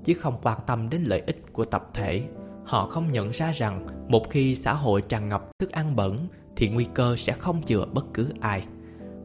chứ 0.04 0.14
không 0.14 0.40
quan 0.44 0.60
tâm 0.68 0.90
đến 0.90 1.04
lợi 1.04 1.24
ích 1.26 1.54
của 1.54 1.66
tập 1.66 1.90
thể. 1.94 2.24
Họ 2.66 2.88
không 2.88 3.12
nhận 3.12 3.30
ra 3.30 3.52
rằng 3.52 3.88
một 4.08 4.30
khi 4.30 4.56
xã 4.56 4.74
hội 4.74 5.02
tràn 5.02 5.30
ngập 5.30 5.60
thức 5.60 5.72
ăn 5.72 5.96
bẩn, 5.96 6.28
thì 6.56 6.70
nguy 6.70 6.88
cơ 6.94 7.16
sẽ 7.16 7.34
không 7.34 7.64
chừa 7.64 7.86
bất 7.86 8.06
cứ 8.14 8.30
ai. 8.40 8.66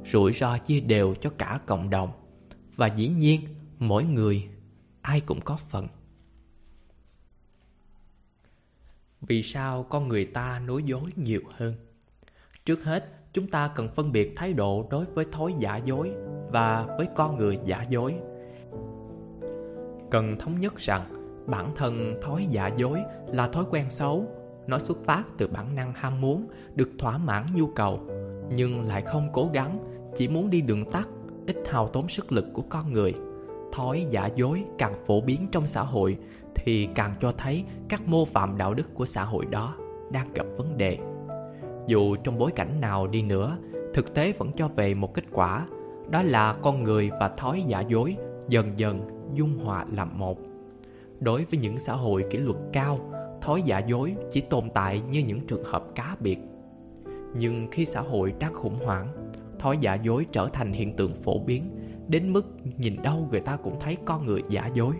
Rủi 0.05 0.33
ro 0.33 0.59
chia 0.59 0.81
đều 0.81 1.15
cho 1.21 1.31
cả 1.39 1.61
cộng 1.67 1.91
đồng. 1.91 2.11
Và 2.77 2.87
dĩ 2.87 3.09
nhiên, 3.09 3.41
mỗi 3.79 4.05
người, 4.05 4.49
ai 5.03 5.21
cũng 5.21 5.41
có 5.41 5.57
phần. 5.57 5.89
Vì 9.21 9.43
sao 9.43 9.83
con 9.83 10.09
người 10.09 10.25
ta 10.25 10.59
nói 10.59 10.83
dối 10.83 11.11
nhiều 11.17 11.43
hơn? 11.51 11.75
Trước 12.65 12.85
hết, 12.85 13.05
chúng 13.33 13.47
ta 13.47 13.69
cần 13.69 13.89
phân 13.95 14.13
biệt 14.13 14.33
thái 14.37 14.53
độ 14.53 14.87
đối 14.91 15.05
với 15.05 15.25
thói 15.33 15.55
giả 15.59 15.77
dối 15.77 16.13
và 16.49 16.87
với 16.99 17.07
con 17.17 17.37
người 17.37 17.59
giả 17.65 17.85
dối. 17.89 18.15
Cần 20.11 20.37
thống 20.39 20.61
nhất 20.61 20.77
rằng 20.77 21.15
bản 21.47 21.73
thân 21.77 22.21
thói 22.23 22.47
giả 22.51 22.71
dối 22.77 23.01
là 23.27 23.49
thói 23.49 23.65
quen 23.71 23.91
xấu 23.91 24.27
nó 24.69 24.79
xuất 24.79 25.05
phát 25.05 25.25
từ 25.39 25.49
bản 25.49 25.75
năng 25.75 25.93
ham 25.95 26.21
muốn, 26.21 26.49
được 26.75 26.91
thỏa 26.99 27.19
mãn 27.19 27.47
nhu 27.55 27.67
cầu, 27.67 28.01
nhưng 28.51 28.83
lại 28.83 29.03
không 29.03 29.29
cố 29.33 29.51
gắng, 29.53 29.79
chỉ 30.17 30.29
muốn 30.29 30.51
đi 30.51 30.61
đường 30.61 30.91
tắt, 30.91 31.09
ít 31.47 31.57
hao 31.71 31.89
tốn 31.89 32.09
sức 32.09 32.33
lực 32.33 32.45
của 32.53 32.63
con 32.69 32.93
người. 32.93 33.15
Thói 33.73 34.07
giả 34.11 34.27
dối 34.27 34.65
càng 34.79 34.95
phổ 35.07 35.21
biến 35.21 35.47
trong 35.53 35.67
xã 35.67 35.83
hội 35.83 36.19
thì 36.55 36.89
càng 36.95 37.15
cho 37.21 37.33
thấy 37.33 37.65
các 37.89 38.09
mô 38.09 38.25
phạm 38.25 38.59
đạo 38.59 38.75
đức 38.75 38.95
của 38.95 39.05
xã 39.05 39.25
hội 39.25 39.47
đó 39.47 39.77
đang 40.11 40.33
gặp 40.35 40.47
vấn 40.57 40.77
đề. 40.77 40.99
Dù 41.87 42.17
trong 42.17 42.39
bối 42.39 42.51
cảnh 42.57 42.81
nào 42.81 43.07
đi 43.07 43.23
nữa, 43.23 43.59
thực 43.95 44.15
tế 44.15 44.33
vẫn 44.39 44.53
cho 44.57 44.69
về 44.69 44.95
một 44.95 45.15
kết 45.15 45.25
quả, 45.33 45.67
đó 46.11 46.23
là 46.23 46.53
con 46.53 46.83
người 46.83 47.11
và 47.21 47.29
thói 47.29 47.63
giả 47.67 47.81
dối 47.81 48.17
dần 48.49 48.73
dần 48.77 49.01
dung 49.35 49.59
hòa 49.59 49.85
làm 49.93 50.19
một. 50.19 50.39
Đối 51.21 51.45
với 51.45 51.61
những 51.61 51.79
xã 51.79 51.93
hội 51.93 52.25
kỷ 52.31 52.39
luật 52.39 52.57
cao 52.73 52.99
thói 53.41 53.63
giả 53.63 53.79
dối 53.79 54.15
chỉ 54.31 54.41
tồn 54.41 54.71
tại 54.75 55.03
như 55.11 55.21
những 55.21 55.47
trường 55.47 55.65
hợp 55.65 55.85
cá 55.95 56.17
biệt. 56.21 56.39
Nhưng 57.35 57.69
khi 57.71 57.85
xã 57.85 58.01
hội 58.01 58.35
đang 58.39 58.55
khủng 58.55 58.79
hoảng, 58.85 59.31
thói 59.59 59.79
giả 59.81 59.95
dối 59.95 60.27
trở 60.33 60.49
thành 60.53 60.73
hiện 60.73 60.97
tượng 60.97 61.13
phổ 61.13 61.39
biến, 61.39 61.71
đến 62.09 62.33
mức 62.33 62.47
nhìn 62.79 63.03
đâu 63.03 63.29
người 63.31 63.41
ta 63.41 63.57
cũng 63.57 63.81
thấy 63.81 63.97
con 64.05 64.27
người 64.27 64.43
giả 64.49 64.71
dối. 64.75 64.95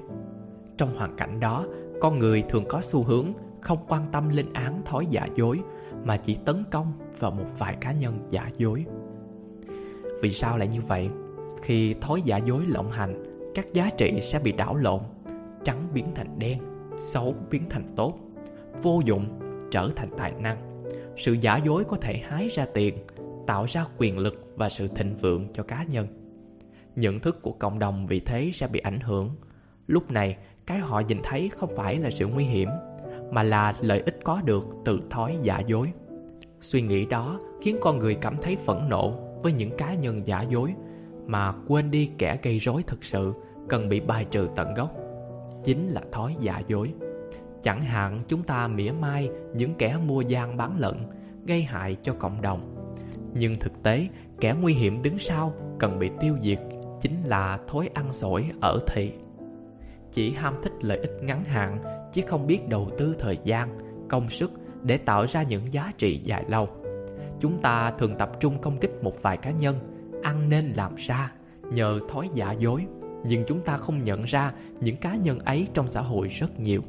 Trong 0.77 0.95
hoàn 0.95 1.17
cảnh 1.17 1.41
đó, 1.41 1.67
con 2.01 2.19
người 2.19 2.43
thường 2.43 2.65
có 2.69 2.81
xu 2.83 3.03
hướng 3.03 3.27
không 3.61 3.79
quan 3.89 4.03
tâm 4.13 4.29
lên 4.29 4.47
án 4.53 4.83
thói 4.85 5.07
giả 5.11 5.27
dối, 5.37 5.61
mà 6.05 6.17
chỉ 6.17 6.35
tấn 6.45 6.65
công 6.71 6.93
vào 7.19 7.31
một 7.31 7.47
vài 7.59 7.77
cá 7.81 7.93
nhân 7.93 8.19
giả 8.31 8.51
dối. 8.59 8.85
Vì 10.23 10.31
sao 10.31 10.59
lại 10.59 10.69
như 10.69 10.81
vậy? 10.89 11.09
Khi 11.63 11.95
thói 11.95 12.23
giả 12.25 12.37
dối 12.37 12.63
lộng 12.67 12.91
hành, 12.91 13.25
các 13.55 13.73
giá 13.73 13.91
trị 13.99 14.19
sẽ 14.21 14.39
bị 14.39 14.53
đảo 14.53 14.77
lộn, 14.77 15.01
trắng 15.65 15.89
biến 15.95 16.07
thành 16.15 16.39
đen, 16.39 16.59
xấu 17.01 17.35
biến 17.51 17.63
thành 17.71 17.87
tốt 17.97 18.19
vô 18.83 19.01
dụng 19.05 19.39
trở 19.71 19.91
thành 19.97 20.11
tài 20.17 20.33
năng. 20.33 20.83
Sự 21.17 21.33
giả 21.33 21.57
dối 21.57 21.85
có 21.85 21.97
thể 21.97 22.17
hái 22.17 22.49
ra 22.49 22.67
tiền, 22.75 22.99
tạo 23.47 23.65
ra 23.69 23.85
quyền 23.99 24.19
lực 24.19 24.53
và 24.57 24.69
sự 24.69 24.89
thịnh 24.89 25.17
vượng 25.17 25.49
cho 25.53 25.63
cá 25.63 25.85
nhân. 25.91 26.07
Nhận 26.97 27.21
thức 27.21 27.43
của 27.43 27.53
cộng 27.53 27.79
đồng 27.79 28.07
vì 28.07 28.21
thế 28.21 28.51
sẽ 28.55 28.67
bị 28.67 28.81
ảnh 28.81 29.01
hưởng. 29.01 29.31
Lúc 29.87 30.11
này, 30.11 30.37
cái 30.67 30.79
họ 30.79 31.01
nhìn 31.01 31.19
thấy 31.23 31.51
không 31.57 31.71
phải 31.77 31.97
là 31.97 32.11
sự 32.11 32.27
nguy 32.27 32.45
hiểm, 32.45 32.69
mà 33.31 33.43
là 33.43 33.75
lợi 33.81 34.01
ích 34.01 34.19
có 34.25 34.41
được 34.45 34.67
từ 34.85 35.01
thói 35.11 35.37
giả 35.43 35.61
dối. 35.67 35.93
Suy 36.61 36.83
nghĩ 36.83 37.07
đó 37.07 37.41
khiến 37.63 37.77
con 37.81 37.99
người 37.99 38.15
cảm 38.15 38.37
thấy 38.43 38.57
phẫn 38.57 38.89
nộ 38.89 39.11
với 39.43 39.53
những 39.53 39.71
cá 39.77 39.95
nhân 39.95 40.27
giả 40.27 40.43
dối, 40.43 40.75
mà 41.27 41.53
quên 41.69 41.91
đi 41.91 42.11
kẻ 42.19 42.39
gây 42.43 42.59
rối 42.59 42.83
thực 42.87 43.05
sự 43.05 43.33
cần 43.69 43.89
bị 43.89 44.01
bài 44.01 44.27
trừ 44.31 44.49
tận 44.57 44.75
gốc. 44.75 44.93
Chính 45.65 45.89
là 45.89 46.03
thói 46.13 46.37
giả 46.41 46.63
dối 46.69 46.93
chẳng 47.63 47.83
hạn 47.83 48.21
chúng 48.29 48.43
ta 48.43 48.69
mỉa 48.69 48.91
mai 48.91 49.31
những 49.55 49.75
kẻ 49.75 49.97
mua 50.07 50.21
gian 50.21 50.57
bán 50.57 50.79
lận, 50.79 50.95
gây 51.47 51.63
hại 51.63 51.97
cho 52.03 52.13
cộng 52.13 52.43
đồng. 52.43 52.75
Nhưng 53.35 53.55
thực 53.55 53.83
tế, 53.83 54.09
kẻ 54.41 54.55
nguy 54.61 54.75
hiểm 54.75 55.03
đứng 55.03 55.19
sau 55.19 55.55
cần 55.79 55.99
bị 55.99 56.11
tiêu 56.21 56.37
diệt, 56.43 56.61
chính 57.01 57.25
là 57.25 57.59
thói 57.69 57.91
ăn 57.95 58.13
sổi 58.13 58.51
ở 58.61 58.79
thị. 58.87 59.13
Chỉ 60.13 60.33
ham 60.33 60.55
thích 60.63 60.73
lợi 60.81 60.99
ích 60.99 61.23
ngắn 61.23 61.45
hạn, 61.45 61.79
chứ 62.13 62.23
không 62.27 62.47
biết 62.47 62.69
đầu 62.69 62.91
tư 62.99 63.17
thời 63.19 63.39
gian, 63.45 63.79
công 64.09 64.31
sức 64.31 64.53
để 64.83 64.97
tạo 64.97 65.27
ra 65.27 65.43
những 65.43 65.73
giá 65.73 65.93
trị 65.99 66.21
dài 66.25 66.45
lâu. 66.49 66.69
Chúng 67.41 67.61
ta 67.61 67.93
thường 67.99 68.13
tập 68.13 68.31
trung 68.41 68.59
công 68.61 68.79
kích 68.79 69.03
một 69.03 69.23
vài 69.23 69.37
cá 69.37 69.51
nhân, 69.51 69.79
ăn 70.23 70.49
nên 70.49 70.73
làm 70.77 70.95
ra, 70.95 71.33
nhờ 71.73 72.01
thói 72.09 72.29
giả 72.35 72.53
dối. 72.53 72.87
Nhưng 73.25 73.45
chúng 73.47 73.61
ta 73.61 73.77
không 73.77 74.05
nhận 74.05 74.23
ra 74.23 74.53
những 74.81 74.97
cá 74.97 75.17
nhân 75.17 75.39
ấy 75.39 75.69
trong 75.75 75.89
xã 75.89 76.01
hội 76.01 76.29
rất 76.29 76.61
nhiều. 76.61 76.83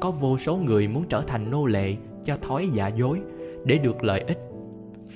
Có 0.00 0.10
vô 0.10 0.38
số 0.38 0.56
người 0.56 0.88
muốn 0.88 1.04
trở 1.08 1.22
thành 1.26 1.50
nô 1.50 1.66
lệ 1.66 1.96
cho 2.24 2.36
thói 2.36 2.68
giả 2.72 2.88
dối 2.88 3.20
Để 3.64 3.78
được 3.78 4.04
lợi 4.04 4.20
ích. 4.20 4.38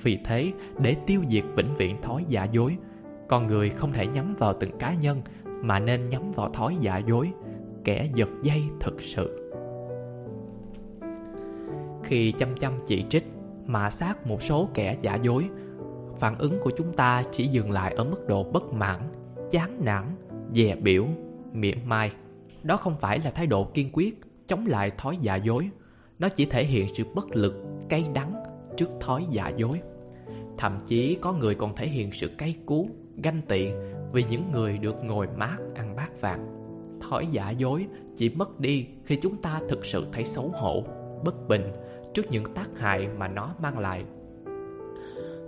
Vì 0.03 0.19
thế, 0.25 0.51
để 0.79 0.95
tiêu 1.05 1.21
diệt 1.29 1.43
vĩnh 1.55 1.75
viễn 1.77 2.01
thói 2.01 2.25
giả 2.27 2.43
dối 2.43 2.77
Con 3.27 3.47
người 3.47 3.69
không 3.69 3.93
thể 3.93 4.07
nhắm 4.07 4.35
vào 4.35 4.53
từng 4.59 4.77
cá 4.77 4.93
nhân 4.93 5.21
Mà 5.45 5.79
nên 5.79 6.05
nhắm 6.05 6.29
vào 6.35 6.49
thói 6.49 6.77
giả 6.81 6.97
dối 6.97 7.31
Kẻ 7.83 8.09
giật 8.15 8.29
dây 8.43 8.63
thực 8.79 9.01
sự. 9.01 9.51
Khi 12.03 12.31
chăm 12.31 12.55
chăm 12.55 12.73
chỉ 12.87 13.05
trích 13.09 13.23
Mà 13.65 13.89
sát 13.89 14.27
một 14.27 14.43
số 14.43 14.69
kẻ 14.73 14.97
giả 15.01 15.15
dối 15.15 15.43
phản 16.19 16.37
ứng 16.37 16.59
của 16.59 16.71
chúng 16.77 16.93
ta 16.93 17.23
chỉ 17.31 17.47
dừng 17.47 17.71
lại 17.71 17.93
ở 17.93 18.03
mức 18.03 18.27
độ 18.27 18.43
bất 18.43 18.73
mãn 18.73 18.99
chán 19.51 19.85
nản 19.85 20.03
dè 20.55 20.75
biểu 20.75 21.05
miệng 21.53 21.89
mai. 21.89 22.11
Đó 22.63 22.77
không 22.77 22.95
phải 22.97 23.19
là 23.19 23.31
thái 23.31 23.47
độ 23.47 23.63
kiên 23.63 23.89
quyết 23.93 24.19
chống 24.49 24.65
lại 24.67 24.91
thói 24.97 25.17
giả 25.21 25.35
dối. 25.35 25.69
Nó 26.19 26.29
chỉ 26.29 26.45
thể 26.45 26.63
hiện 26.63 26.87
sự 26.93 27.03
bất 27.15 27.35
lực, 27.35 27.53
cay 27.89 28.05
đắng 28.13 28.43
trước 28.77 28.89
thói 28.99 29.25
giả 29.29 29.49
dối. 29.49 29.81
Thậm 30.57 30.79
chí 30.85 31.17
có 31.21 31.33
người 31.33 31.55
còn 31.55 31.75
thể 31.75 31.87
hiện 31.87 32.11
sự 32.11 32.27
cay 32.37 32.55
cú, 32.65 32.89
ganh 33.23 33.41
tị 33.41 33.69
vì 34.13 34.25
những 34.29 34.51
người 34.51 34.77
được 34.77 35.03
ngồi 35.03 35.27
mát 35.37 35.57
ăn 35.75 35.95
bát 35.95 36.21
vàng. 36.21 36.47
Thói 37.01 37.27
giả 37.31 37.49
dối 37.49 37.87
chỉ 38.15 38.29
mất 38.29 38.59
đi 38.59 38.85
khi 39.05 39.15
chúng 39.15 39.37
ta 39.41 39.61
thực 39.69 39.85
sự 39.85 40.07
thấy 40.11 40.25
xấu 40.25 40.51
hổ, 40.55 40.83
bất 41.23 41.47
bình 41.47 41.71
trước 42.13 42.25
những 42.29 42.53
tác 42.53 42.79
hại 42.79 43.07
mà 43.17 43.27
nó 43.27 43.55
mang 43.61 43.79
lại. 43.79 44.03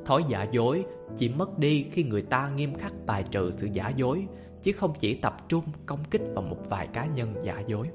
Thói 0.06 0.24
giả 0.28 0.44
dối 0.44 0.86
chỉ 1.18 1.30
mất 1.30 1.60
đi 1.60 1.86
khi 1.92 2.04
người 2.04 2.22
ta 2.22 2.52
nghiêm 2.56 2.74
khắc 2.76 2.94
bài 3.06 3.24
trừ 3.32 3.52
sự 3.52 3.68
giả 3.74 3.90
dối, 3.90 4.26
Chứ 4.62 4.72
không 4.72 4.94
chỉ 5.00 5.14
tập 5.14 5.38
trung 5.50 5.64
công 5.86 6.00
kích 6.12 6.22
vào 6.34 6.44
một 6.44 6.58
vài 6.70 6.88
cá 6.88 7.06
nhân 7.06 7.34
giả 7.44 7.60
dối. 7.68 7.88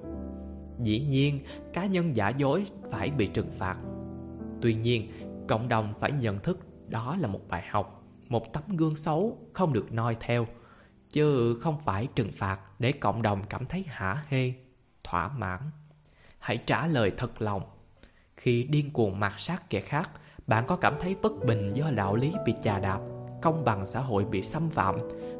Dĩ 0.78 1.00
nhiên, 1.00 1.40
cá 1.72 1.86
nhân 1.86 2.16
giả 2.16 2.28
dối 2.28 2.66
phải 2.90 3.10
bị 3.10 3.26
trừng 3.26 3.50
phạt. 3.58 3.78
Tuy 4.60 4.74
nhiên, 4.74 5.12
cộng 5.48 5.68
đồng 5.68 5.94
phải 6.00 6.12
nhận 6.12 6.38
thức 6.38 6.58
đó 6.88 7.16
là 7.20 7.28
một 7.28 7.48
bài 7.48 7.64
học 7.70 8.04
Một 8.28 8.52
tấm 8.52 8.62
gương 8.76 8.96
xấu 8.96 9.38
không 9.52 9.72
được 9.72 9.92
noi 9.92 10.16
theo 10.20 10.46
Chứ 11.10 11.58
không 11.60 11.78
phải 11.84 12.08
trừng 12.14 12.32
phạt 12.32 12.60
để 12.78 12.92
cộng 12.92 13.22
đồng 13.22 13.40
cảm 13.48 13.66
thấy 13.66 13.84
hả 13.86 14.22
hê, 14.28 14.52
thỏa 15.04 15.28
mãn. 15.28 15.60
Hãy 16.38 16.56
trả 16.56 16.86
lời 16.86 17.12
thật 17.16 17.42
lòng. 17.42 17.62
Khi 18.36 18.64
điên 18.64 18.90
cuồng 18.90 19.20
mạt 19.20 19.32
sát 19.36 19.70
kẻ 19.70 19.80
khác 19.80 20.10
bạn 20.46 20.64
có 20.66 20.76
cảm 20.76 20.94
thấy 20.98 21.16
bất 21.22 21.32
bình 21.46 21.74
do 21.74 21.90
đạo 21.90 22.16
lý 22.16 22.32
bị 22.46 22.54
chà 22.62 22.78
đạp 22.78 23.00
công 23.42 23.64
bằng 23.64 23.86
xã 23.86 24.00
hội 24.00 24.24
bị 24.24 24.42
xâm 24.42 24.68
phạm 24.68 24.96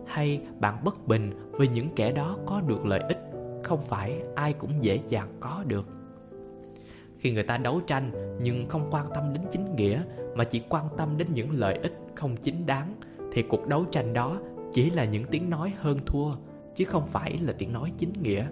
hay 0.07 0.41
bạn 0.61 0.85
bất 0.85 1.07
bình 1.07 1.51
vì 1.59 1.69
những 1.69 1.89
kẻ 1.97 2.13
đó 2.13 2.39
có 2.47 2.61
được 2.61 2.87
lợi 2.87 3.01
ích? 3.09 3.26
Không 3.67 3.83
phải 3.83 4.23
ai 4.35 4.53
cũng 4.53 4.71
dễ 4.81 5.01
dàng 5.09 5.29
có 5.41 5.65
được. 5.67 5.87
Khi 7.19 7.33
người 7.33 7.43
ta 7.43 7.59
đấu 7.59 7.81
tranh 7.87 8.37
nhưng 8.41 8.69
không 8.69 8.89
quan 8.91 9.05
tâm 9.15 9.33
đến 9.33 9.43
chính 9.51 9.77
nghĩa, 9.77 10.03
mà 10.35 10.45
chỉ 10.45 10.63
quan 10.69 10.85
tâm 10.97 11.19
đến 11.19 11.29
những 11.33 11.51
lợi 11.53 11.79
ích 11.83 11.99
không 12.15 12.37
chính 12.37 12.67
đáng, 12.67 12.95
thì 13.33 13.43
cuộc 13.43 13.67
đấu 13.67 13.85
tranh 13.85 14.13
đó 14.13 14.39
chỉ 14.73 14.91
là 14.91 15.05
những 15.05 15.25
tiếng 15.25 15.51
nói 15.51 15.73
hơn 15.77 15.99
thua, 16.07 16.31
chứ 16.77 16.85
không 16.85 17.07
phải 17.07 17.39
là 17.39 17.55
tiếng 17.59 17.73
nói 17.73 17.93
chính 17.99 18.13
nghĩa. 18.23 18.47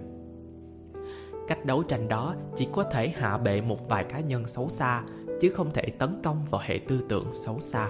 Cách 1.47 1.65
đấu 1.65 1.83
tranh 1.83 2.07
đó 2.07 2.35
chỉ 2.55 2.67
có 2.73 2.83
thể 2.83 3.09
hạ 3.09 3.37
bệ 3.37 3.61
một 3.61 3.89
vài 3.89 4.03
cá 4.03 4.19
nhân 4.19 4.45
xấu 4.45 4.69
xa, 4.69 5.03
chứ 5.41 5.49
không 5.49 5.73
thể 5.73 5.83
tấn 5.99 6.21
công 6.23 6.37
vào 6.51 6.61
hệ 6.65 6.79
tư 6.87 7.01
tưởng 7.09 7.33
xấu 7.33 7.59
xa. 7.59 7.89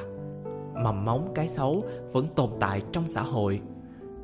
Mầm 0.83 1.05
móng 1.05 1.31
cái 1.35 1.47
xấu 1.47 1.83
vẫn 2.11 2.27
tồn 2.35 2.49
tại 2.59 2.81
trong 2.91 3.07
xã 3.07 3.21
hội 3.21 3.61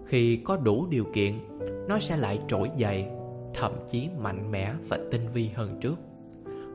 khi 0.06 0.36
có 0.36 0.58
đủ 0.58 0.88
điều 0.90 1.06
kiện, 1.14 1.40
nó 1.88 2.00
sẽ 2.00 2.18
lại 2.18 2.40
trỗi 2.48 2.70
dậy, 2.78 3.06
thậm 3.54 3.72
chí 3.88 4.10
mạnh 4.20 4.52
mẽ 4.52 4.74
và 4.90 5.00
tinh 5.12 5.28
vi 5.34 5.50
hơn 5.56 5.80
trước. 5.82 5.96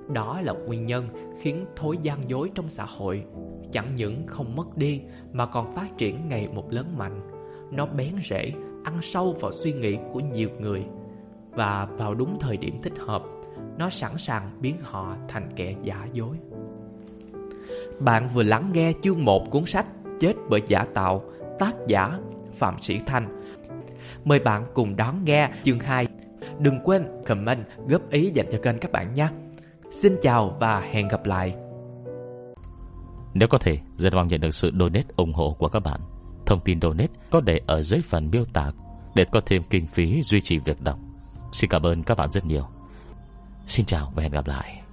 Đó 0.09 0.41
là 0.41 0.53
nguyên 0.53 0.87
nhân 0.87 1.09
khiến 1.41 1.65
thối 1.77 1.99
gian 2.03 2.31
dối 2.31 2.51
trong 2.55 2.69
xã 2.69 2.85
hội. 2.99 3.25
Chẳng 3.73 3.89
những 3.97 4.27
không 4.27 4.57
mất 4.57 4.77
đi 4.77 5.01
mà 5.33 5.47
còn 5.47 5.73
phát 5.73 5.99
triển 5.99 6.29
ngày 6.29 6.49
một 6.55 6.73
lớn 6.73 6.87
mạnh. 6.97 7.21
Nó 7.71 7.87
bén 7.87 8.13
rễ, 8.29 8.53
ăn 8.85 8.99
sâu 9.03 9.33
vào 9.33 9.53
suy 9.53 9.73
nghĩ 9.73 9.97
của 10.13 10.21
nhiều 10.21 10.51
người. 10.59 10.85
Và 11.51 11.89
vào 11.99 12.15
đúng 12.15 12.39
thời 12.41 12.57
điểm 12.57 12.75
thích 12.83 12.99
hợp, 12.99 13.23
nó 13.79 13.91
sẵn 13.91 14.19
sàng 14.19 14.51
biến 14.61 14.77
họ 14.83 15.17
thành 15.29 15.49
kẻ 15.57 15.75
giả 15.83 16.07
dối. 16.13 16.37
Bạn 17.99 18.29
vừa 18.35 18.43
lắng 18.43 18.71
nghe 18.73 18.93
chương 19.03 19.25
1 19.25 19.51
cuốn 19.51 19.67
sách 19.67 19.87
Chết 20.21 20.33
bởi 20.49 20.61
giả 20.67 20.85
tạo, 20.95 21.23
Tác 21.59 21.75
giả 21.87 22.19
Phạm 22.59 22.83
Sĩ 22.83 23.01
Thanh. 23.07 23.43
Mời 24.25 24.39
bạn 24.39 24.67
cùng 24.75 24.97
đón 24.97 25.25
nghe 25.25 25.51
chương 25.65 25.81
2 25.81 26.07
Đừng 26.59 26.81
quên 26.81 27.07
comment 27.27 27.67
góp 27.89 28.11
ý 28.11 28.31
dành 28.35 28.47
cho 28.53 28.59
kênh 28.63 28.79
các 28.79 28.93
bạn 28.93 29.15
nhé. 29.15 29.29
Xin 29.91 30.17
chào 30.23 30.57
và 30.61 30.81
hẹn 30.81 31.09
gặp 31.09 31.27
lại. 31.27 31.55
Nếu 33.35 33.49
có 33.49 33.59
thể, 33.59 33.79
rất 33.97 34.15
mong 34.15 34.27
nhận 34.27 34.41
được 34.41 34.55
sự 34.55 34.71
donate 34.79 35.07
ủng 35.17 35.33
hộ 35.33 35.57
của 35.59 35.69
các 35.69 35.81
bạn. 35.81 36.01
Thông 36.47 36.61
tin 36.61 36.81
donate 36.81 37.13
có 37.31 37.41
để 37.41 37.61
ở 37.67 37.83
dưới 37.83 38.01
phần 38.03 38.31
miêu 38.31 38.45
tả 38.53 38.73
Để 39.15 39.25
có 39.33 39.41
thêm 39.47 39.63
kinh 39.71 39.87
phí 39.87 40.23
duy 40.23 40.41
trì 40.41 40.59
việc 40.59 40.81
đọc. 40.81 40.99
Xin 41.53 41.71
cảm 41.71 41.83
ơn 41.83 42.03
các 42.03 42.19
bạn 42.19 42.31
rất 42.31 42.47
nhiều. 42.47 42.63
Xin 43.67 43.87
chào 43.87 44.13
và 44.15 44.23
hẹn 44.23 44.33
gặp 44.33 44.47
lại. 44.47 44.86